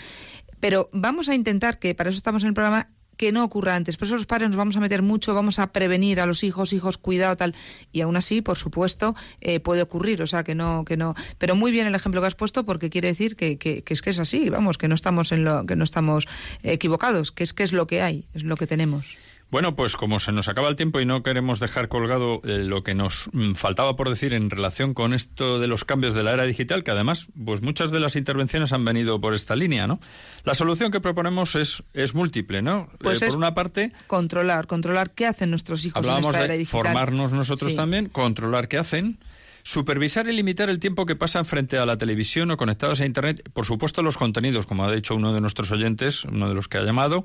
Pero 0.61 0.89
vamos 0.93 1.29
a 1.29 1.35
intentar 1.35 1.79
que, 1.79 1.95
para 1.95 2.11
eso 2.11 2.17
estamos 2.17 2.43
en 2.43 2.49
el 2.49 2.55
programa, 2.55 2.89
que 3.17 3.33
no 3.33 3.45
ocurra 3.45 3.75
antes. 3.75 3.97
Por 3.97 4.07
eso 4.07 4.17
los 4.17 4.27
padres 4.27 4.49
nos 4.49 4.57
vamos 4.57 4.77
a 4.77 4.81
meter 4.81 5.03
mucho, 5.03 5.35
vamos 5.35 5.59
a 5.59 5.73
prevenir 5.73 6.21
a 6.21 6.27
los 6.27 6.45
hijos, 6.45 6.73
hijos, 6.73 6.99
cuidado, 6.99 7.37
tal. 7.37 7.55
Y 7.93 8.03
aún 8.03 8.17
así, 8.17 8.43
por 8.43 8.59
supuesto, 8.59 9.15
eh, 9.41 9.61
puede 9.61 9.83
ocurrir. 9.83 10.23
O 10.23 10.27
sea, 10.27 10.45
que 10.45 10.55
no, 10.55 10.85
que 10.85 10.97
no. 10.97 11.15
Pero 11.39 11.57
muy 11.57 11.71
bien 11.71 11.87
el 11.87 11.95
ejemplo 11.95 12.21
que 12.21 12.27
has 12.27 12.35
puesto, 12.35 12.65
porque 12.65 12.91
quiere 12.91 13.09
decir 13.09 13.37
que, 13.37 13.59
que, 13.59 13.83
que 13.83 13.95
es 13.95 14.03
que 14.03 14.11
es 14.11 14.19
así, 14.19 14.51
vamos, 14.51 14.79
que 14.79 14.89
no 14.89 14.95
estamos 14.95 15.33
en 15.33 15.45
lo, 15.45 15.65
que 15.67 15.77
no 15.77 15.85
estamos 15.85 16.27
equivocados, 16.63 17.33
que 17.33 17.45
es 17.45 17.53
que 17.53 17.63
es 17.63 17.73
lo 17.73 17.87
que 17.87 18.03
hay, 18.03 18.27
es 18.35 18.45
lo 18.45 18.57
que 18.57 18.67
tenemos. 18.67 19.17
Bueno, 19.49 19.77
pues 19.77 19.97
como 19.97 20.19
se 20.19 20.33
nos 20.33 20.49
acaba 20.49 20.69
el 20.69 20.75
tiempo 20.77 20.99
y 21.01 21.07
no 21.07 21.23
queremos 21.23 21.61
dejar 21.61 21.89
colgado 21.89 22.41
eh, 22.45 22.59
lo 22.59 22.83
que 22.83 22.95
nos 22.95 23.29
mm, 23.33 23.53
faltaba 23.53 23.95
por 23.95 24.11
decir 24.11 24.35
en 24.35 24.51
relación 24.51 24.93
con 24.93 25.15
esto 25.15 25.61
de 25.61 25.69
los 25.69 25.85
cambios 25.85 26.15
de 26.15 26.25
la 26.25 26.33
era 26.33 26.45
digital, 26.45 26.83
que 26.83 26.91
además, 26.91 27.29
pues 27.45 27.63
muchas 27.63 27.93
de 27.93 28.01
las 28.01 28.17
intervenciones 28.17 28.73
han 28.73 28.85
venido 28.85 29.21
por 29.21 29.35
esta 29.35 29.55
línea, 29.55 29.87
¿no? 29.87 30.01
La 30.45 30.55
solución 30.55 30.91
que 30.91 31.01
proponemos 31.01 31.55
es, 31.55 31.85
es 31.95 32.13
múltiple, 32.15 32.61
¿no? 32.61 32.89
Pues 32.99 33.23
Eh, 33.23 33.27
es 33.27 33.31
por 33.31 33.39
una 33.39 33.55
parte, 33.55 33.93
Controlar, 34.09 34.67
controlar 34.67 35.13
qué 35.13 35.27
hacen 35.27 35.51
nuestros 35.51 35.85
hijos 35.85 35.97
hablábamos 35.99 36.27
en 36.27 36.31
esta 36.41 36.45
era 36.45 36.53
de 36.55 36.59
digital. 36.59 36.83
formarnos 36.83 37.31
nosotros 37.33 37.71
Sí. 37.71 37.77
también, 37.77 38.09
controlar 38.09 38.67
qué 38.67 38.79
hacen. 38.79 39.19
Supervisar 39.63 40.29
y 40.29 40.33
limitar 40.33 40.71
el 40.71 40.79
tiempo 40.79 41.07
que 41.07 41.17
pasan 41.17 41.45
frente 41.45 41.77
a 41.79 41.87
la 41.87 41.97
televisión 41.99 42.51
o 42.53 42.57
conectados 42.57 43.01
a 43.01 43.05
Internet. 43.07 43.49
Por 43.53 43.65
supuesto, 43.67 44.01
los 44.03 44.17
contenidos, 44.17 44.65
como 44.67 44.85
ha 44.85 44.93
dicho 44.93 45.15
uno 45.17 45.33
de 45.33 45.41
nuestros 45.41 45.73
oyentes, 45.73 46.25
uno 46.25 46.49
de 46.49 46.55
los 46.55 46.69
que 46.69 46.79
ha 46.79 46.83
llamado. 46.83 47.25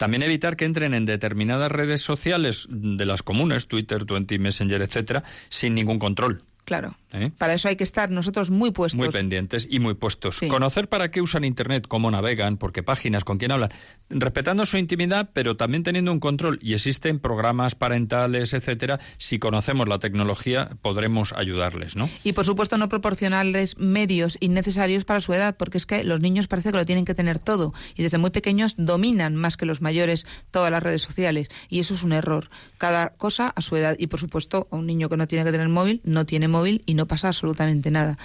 También 0.00 0.22
evitar 0.22 0.56
que 0.56 0.64
entren 0.64 0.94
en 0.94 1.04
determinadas 1.04 1.70
redes 1.70 2.00
sociales 2.00 2.66
de 2.70 3.04
las 3.04 3.22
comunes, 3.22 3.66
Twitter, 3.66 4.06
Twenty, 4.06 4.38
Messenger, 4.38 4.80
etcétera, 4.80 5.24
sin 5.50 5.74
ningún 5.74 5.98
control. 5.98 6.42
Claro. 6.64 6.96
¿Eh? 7.12 7.30
Para 7.36 7.54
eso 7.54 7.68
hay 7.68 7.76
que 7.76 7.84
estar 7.84 8.10
nosotros 8.10 8.50
muy 8.50 8.70
puestos. 8.70 8.98
Muy 8.98 9.08
pendientes 9.08 9.66
y 9.70 9.78
muy 9.78 9.94
puestos. 9.94 10.38
Sí. 10.38 10.48
Conocer 10.48 10.88
para 10.88 11.10
qué 11.10 11.20
usan 11.20 11.44
Internet, 11.44 11.86
cómo 11.88 12.10
navegan, 12.10 12.56
por 12.56 12.72
qué 12.72 12.82
páginas, 12.82 13.24
con 13.24 13.38
quién 13.38 13.52
hablan, 13.52 13.70
respetando 14.08 14.66
su 14.66 14.76
intimidad, 14.76 15.30
pero 15.32 15.56
también 15.56 15.82
teniendo 15.82 16.12
un 16.12 16.20
control. 16.20 16.58
Y 16.62 16.74
existen 16.74 17.18
programas 17.18 17.74
parentales, 17.74 18.52
etcétera. 18.52 18.98
Si 19.18 19.38
conocemos 19.38 19.88
la 19.88 19.98
tecnología, 19.98 20.70
podremos 20.82 21.32
ayudarles, 21.32 21.96
¿no? 21.96 22.08
Y 22.24 22.32
por 22.32 22.44
supuesto 22.44 22.78
no 22.78 22.88
proporcionarles 22.88 23.78
medios 23.78 24.36
innecesarios 24.40 25.04
para 25.04 25.20
su 25.20 25.32
edad, 25.32 25.56
porque 25.56 25.78
es 25.78 25.86
que 25.86 26.04
los 26.04 26.20
niños 26.20 26.48
parece 26.48 26.72
que 26.72 26.78
lo 26.78 26.86
tienen 26.86 27.04
que 27.04 27.14
tener 27.14 27.38
todo 27.38 27.72
y 27.96 28.02
desde 28.02 28.18
muy 28.18 28.30
pequeños 28.30 28.74
dominan 28.76 29.36
más 29.36 29.56
que 29.56 29.66
los 29.66 29.80
mayores 29.80 30.26
todas 30.50 30.70
las 30.70 30.82
redes 30.82 31.02
sociales 31.02 31.48
y 31.68 31.80
eso 31.80 31.94
es 31.94 32.02
un 32.02 32.12
error. 32.12 32.50
Cada 32.78 33.10
cosa 33.10 33.48
a 33.48 33.62
su 33.62 33.76
edad 33.76 33.96
y 33.98 34.06
por 34.06 34.20
supuesto 34.20 34.68
a 34.70 34.76
un 34.76 34.86
niño 34.86 35.08
que 35.08 35.16
no 35.16 35.26
tiene 35.26 35.44
que 35.44 35.52
tener 35.52 35.68
móvil 35.68 36.00
no 36.04 36.26
tiene 36.26 36.48
móvil 36.48 36.82
y 36.86 36.94
no 36.94 36.99
pasa 37.06 37.28
absolutamente 37.28 37.90
nada. 37.90 38.18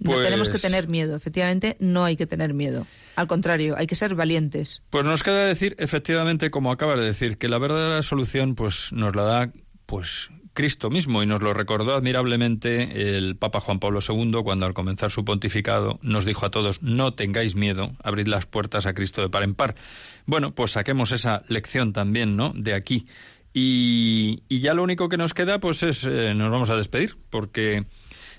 No 0.00 0.12
Pues- 0.12 0.24
tenemos 0.24 0.48
que 0.48 0.58
tener 0.58 0.88
miedo, 0.88 1.14
efectivamente 1.16 1.76
no 1.78 2.04
hay 2.04 2.16
que 2.16 2.26
tener 2.26 2.54
miedo. 2.54 2.86
Al 3.14 3.26
contrario, 3.26 3.74
hay 3.76 3.86
que 3.86 3.94
ser 3.94 4.14
valientes. 4.14 4.82
Pues 4.90 5.04
nos 5.04 5.22
queda 5.22 5.44
decir, 5.44 5.76
efectivamente, 5.78 6.50
como 6.50 6.72
acabas 6.72 6.98
de 6.98 7.04
decir, 7.06 7.36
que 7.36 7.48
la 7.48 7.58
verdadera 7.58 8.02
solución 8.02 8.54
pues 8.54 8.92
nos 8.92 9.14
la 9.14 9.22
da 9.22 9.52
pues 9.84 10.30
Cristo 10.54 10.88
mismo 10.90 11.22
y 11.22 11.26
nos 11.26 11.42
lo 11.42 11.52
recordó 11.54 11.94
admirablemente 11.94 13.16
el 13.16 13.36
Papa 13.36 13.60
Juan 13.60 13.78
Pablo 13.80 14.00
II 14.06 14.32
cuando 14.44 14.64
al 14.66 14.74
comenzar 14.74 15.10
su 15.10 15.24
pontificado 15.24 15.98
nos 16.02 16.24
dijo 16.24 16.44
a 16.46 16.50
todos 16.50 16.82
no 16.82 17.14
tengáis 17.14 17.54
miedo, 17.54 17.92
abrid 18.02 18.26
las 18.28 18.46
puertas 18.46 18.86
a 18.86 18.94
Cristo 18.94 19.20
de 19.22 19.28
par 19.30 19.42
en 19.44 19.54
par. 19.54 19.74
Bueno, 20.26 20.54
pues 20.54 20.72
saquemos 20.72 21.12
esa 21.12 21.42
lección 21.48 21.92
también, 21.92 22.36
¿no? 22.36 22.52
De 22.54 22.74
aquí. 22.74 23.06
Y, 23.54 24.42
y 24.48 24.60
ya 24.60 24.72
lo 24.74 24.82
único 24.82 25.08
que 25.10 25.18
nos 25.18 25.34
queda 25.34 25.60
pues 25.60 25.82
es 25.82 26.04
eh, 26.04 26.32
nos 26.34 26.50
vamos 26.50 26.70
a 26.70 26.76
despedir 26.76 27.16
porque 27.28 27.84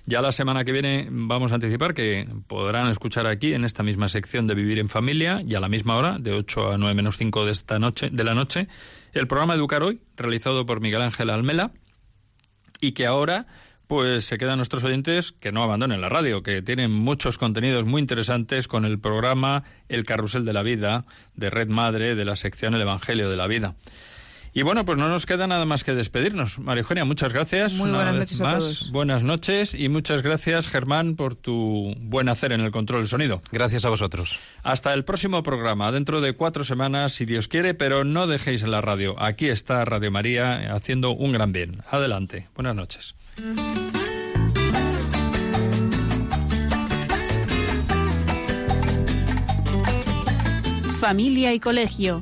ya 0.05 0.21
la 0.21 0.31
semana 0.31 0.65
que 0.65 0.71
viene 0.71 1.07
vamos 1.09 1.51
a 1.51 1.55
anticipar 1.55 1.93
que 1.93 2.27
podrán 2.47 2.89
escuchar 2.89 3.27
aquí 3.27 3.53
en 3.53 3.63
esta 3.63 3.83
misma 3.83 4.09
sección 4.09 4.47
de 4.47 4.55
Vivir 4.55 4.79
en 4.79 4.89
Familia 4.89 5.41
y 5.45 5.55
a 5.55 5.59
la 5.59 5.69
misma 5.69 5.95
hora, 5.95 6.17
de 6.19 6.33
8 6.33 6.71
a 6.73 6.77
9 6.77 6.93
menos 6.93 7.17
5 7.17 7.45
de 7.45 7.51
esta 7.51 7.79
noche, 7.79 8.09
de 8.11 8.23
la 8.23 8.33
noche, 8.33 8.67
el 9.13 9.27
programa 9.27 9.55
Educar 9.55 9.83
Hoy, 9.83 10.01
realizado 10.17 10.65
por 10.65 10.81
Miguel 10.81 11.01
Ángel 11.01 11.29
Almela, 11.29 11.71
y 12.81 12.91
que 12.91 13.05
ahora 13.05 13.47
pues 13.87 14.25
se 14.25 14.37
quedan 14.37 14.57
nuestros 14.57 14.83
oyentes 14.83 15.31
que 15.31 15.51
no 15.51 15.61
abandonen 15.61 16.01
la 16.01 16.09
radio, 16.09 16.41
que 16.41 16.61
tienen 16.61 16.91
muchos 16.91 17.37
contenidos 17.37 17.85
muy 17.85 18.01
interesantes 18.01 18.67
con 18.67 18.85
el 18.85 18.99
programa 18.99 19.63
El 19.87 20.03
Carrusel 20.03 20.45
de 20.45 20.53
la 20.53 20.63
Vida 20.63 21.05
de 21.35 21.49
Red 21.49 21.67
Madre 21.67 22.15
de 22.15 22.25
la 22.25 22.35
sección 22.35 22.73
El 22.75 22.81
Evangelio 22.81 23.29
de 23.29 23.37
la 23.37 23.47
Vida. 23.47 23.75
Y 24.55 24.61
bueno, 24.61 24.85
pues 24.85 24.99
no 24.99 25.07
nos 25.09 25.25
queda 25.25 25.47
nada 25.47 25.65
más 25.65 25.83
que 25.83 25.95
despedirnos. 25.95 26.59
María 26.59 26.81
Eugenia, 26.81 27.05
muchas 27.05 27.33
gracias. 27.33 27.73
Muy 27.73 27.89
una 27.89 27.97
buenas 27.97 28.13
vez 28.13 28.19
noches 28.21 28.41
a 28.41 28.43
más. 28.43 28.59
todos. 28.59 28.91
Buenas 28.91 29.23
noches 29.23 29.73
y 29.73 29.89
muchas 29.89 30.21
gracias, 30.21 30.67
Germán, 30.67 31.15
por 31.15 31.33
tu 31.35 31.95
buen 31.99 32.29
hacer 32.29 32.51
en 32.51 32.61
el 32.61 32.69
control 32.69 33.01
del 33.01 33.07
sonido. 33.07 33.41
Gracias 33.51 33.83
a 33.83 33.89
vosotros. 33.89 34.37
Hasta 34.61 34.93
el 34.93 35.05
próximo 35.05 35.41
programa, 35.41 35.91
dentro 35.91 36.21
de 36.21 36.33
cuatro 36.33 36.63
semanas, 36.63 37.13
si 37.13 37.25
Dios 37.25 37.47
quiere, 37.47 37.73
pero 37.73 38.03
no 38.03 38.27
dejéis 38.27 38.61
en 38.61 38.69
la 38.69 38.81
radio. 38.81 39.15
Aquí 39.19 39.49
está 39.49 39.83
Radio 39.85 40.11
María 40.11 40.71
haciendo 40.73 41.11
un 41.11 41.31
gran 41.31 41.51
bien. 41.51 41.81
Adelante. 41.89 42.47
Buenas 42.55 42.75
noches. 42.75 43.15
Familia 50.99 51.53
y 51.53 51.59
Colegio, 51.59 52.21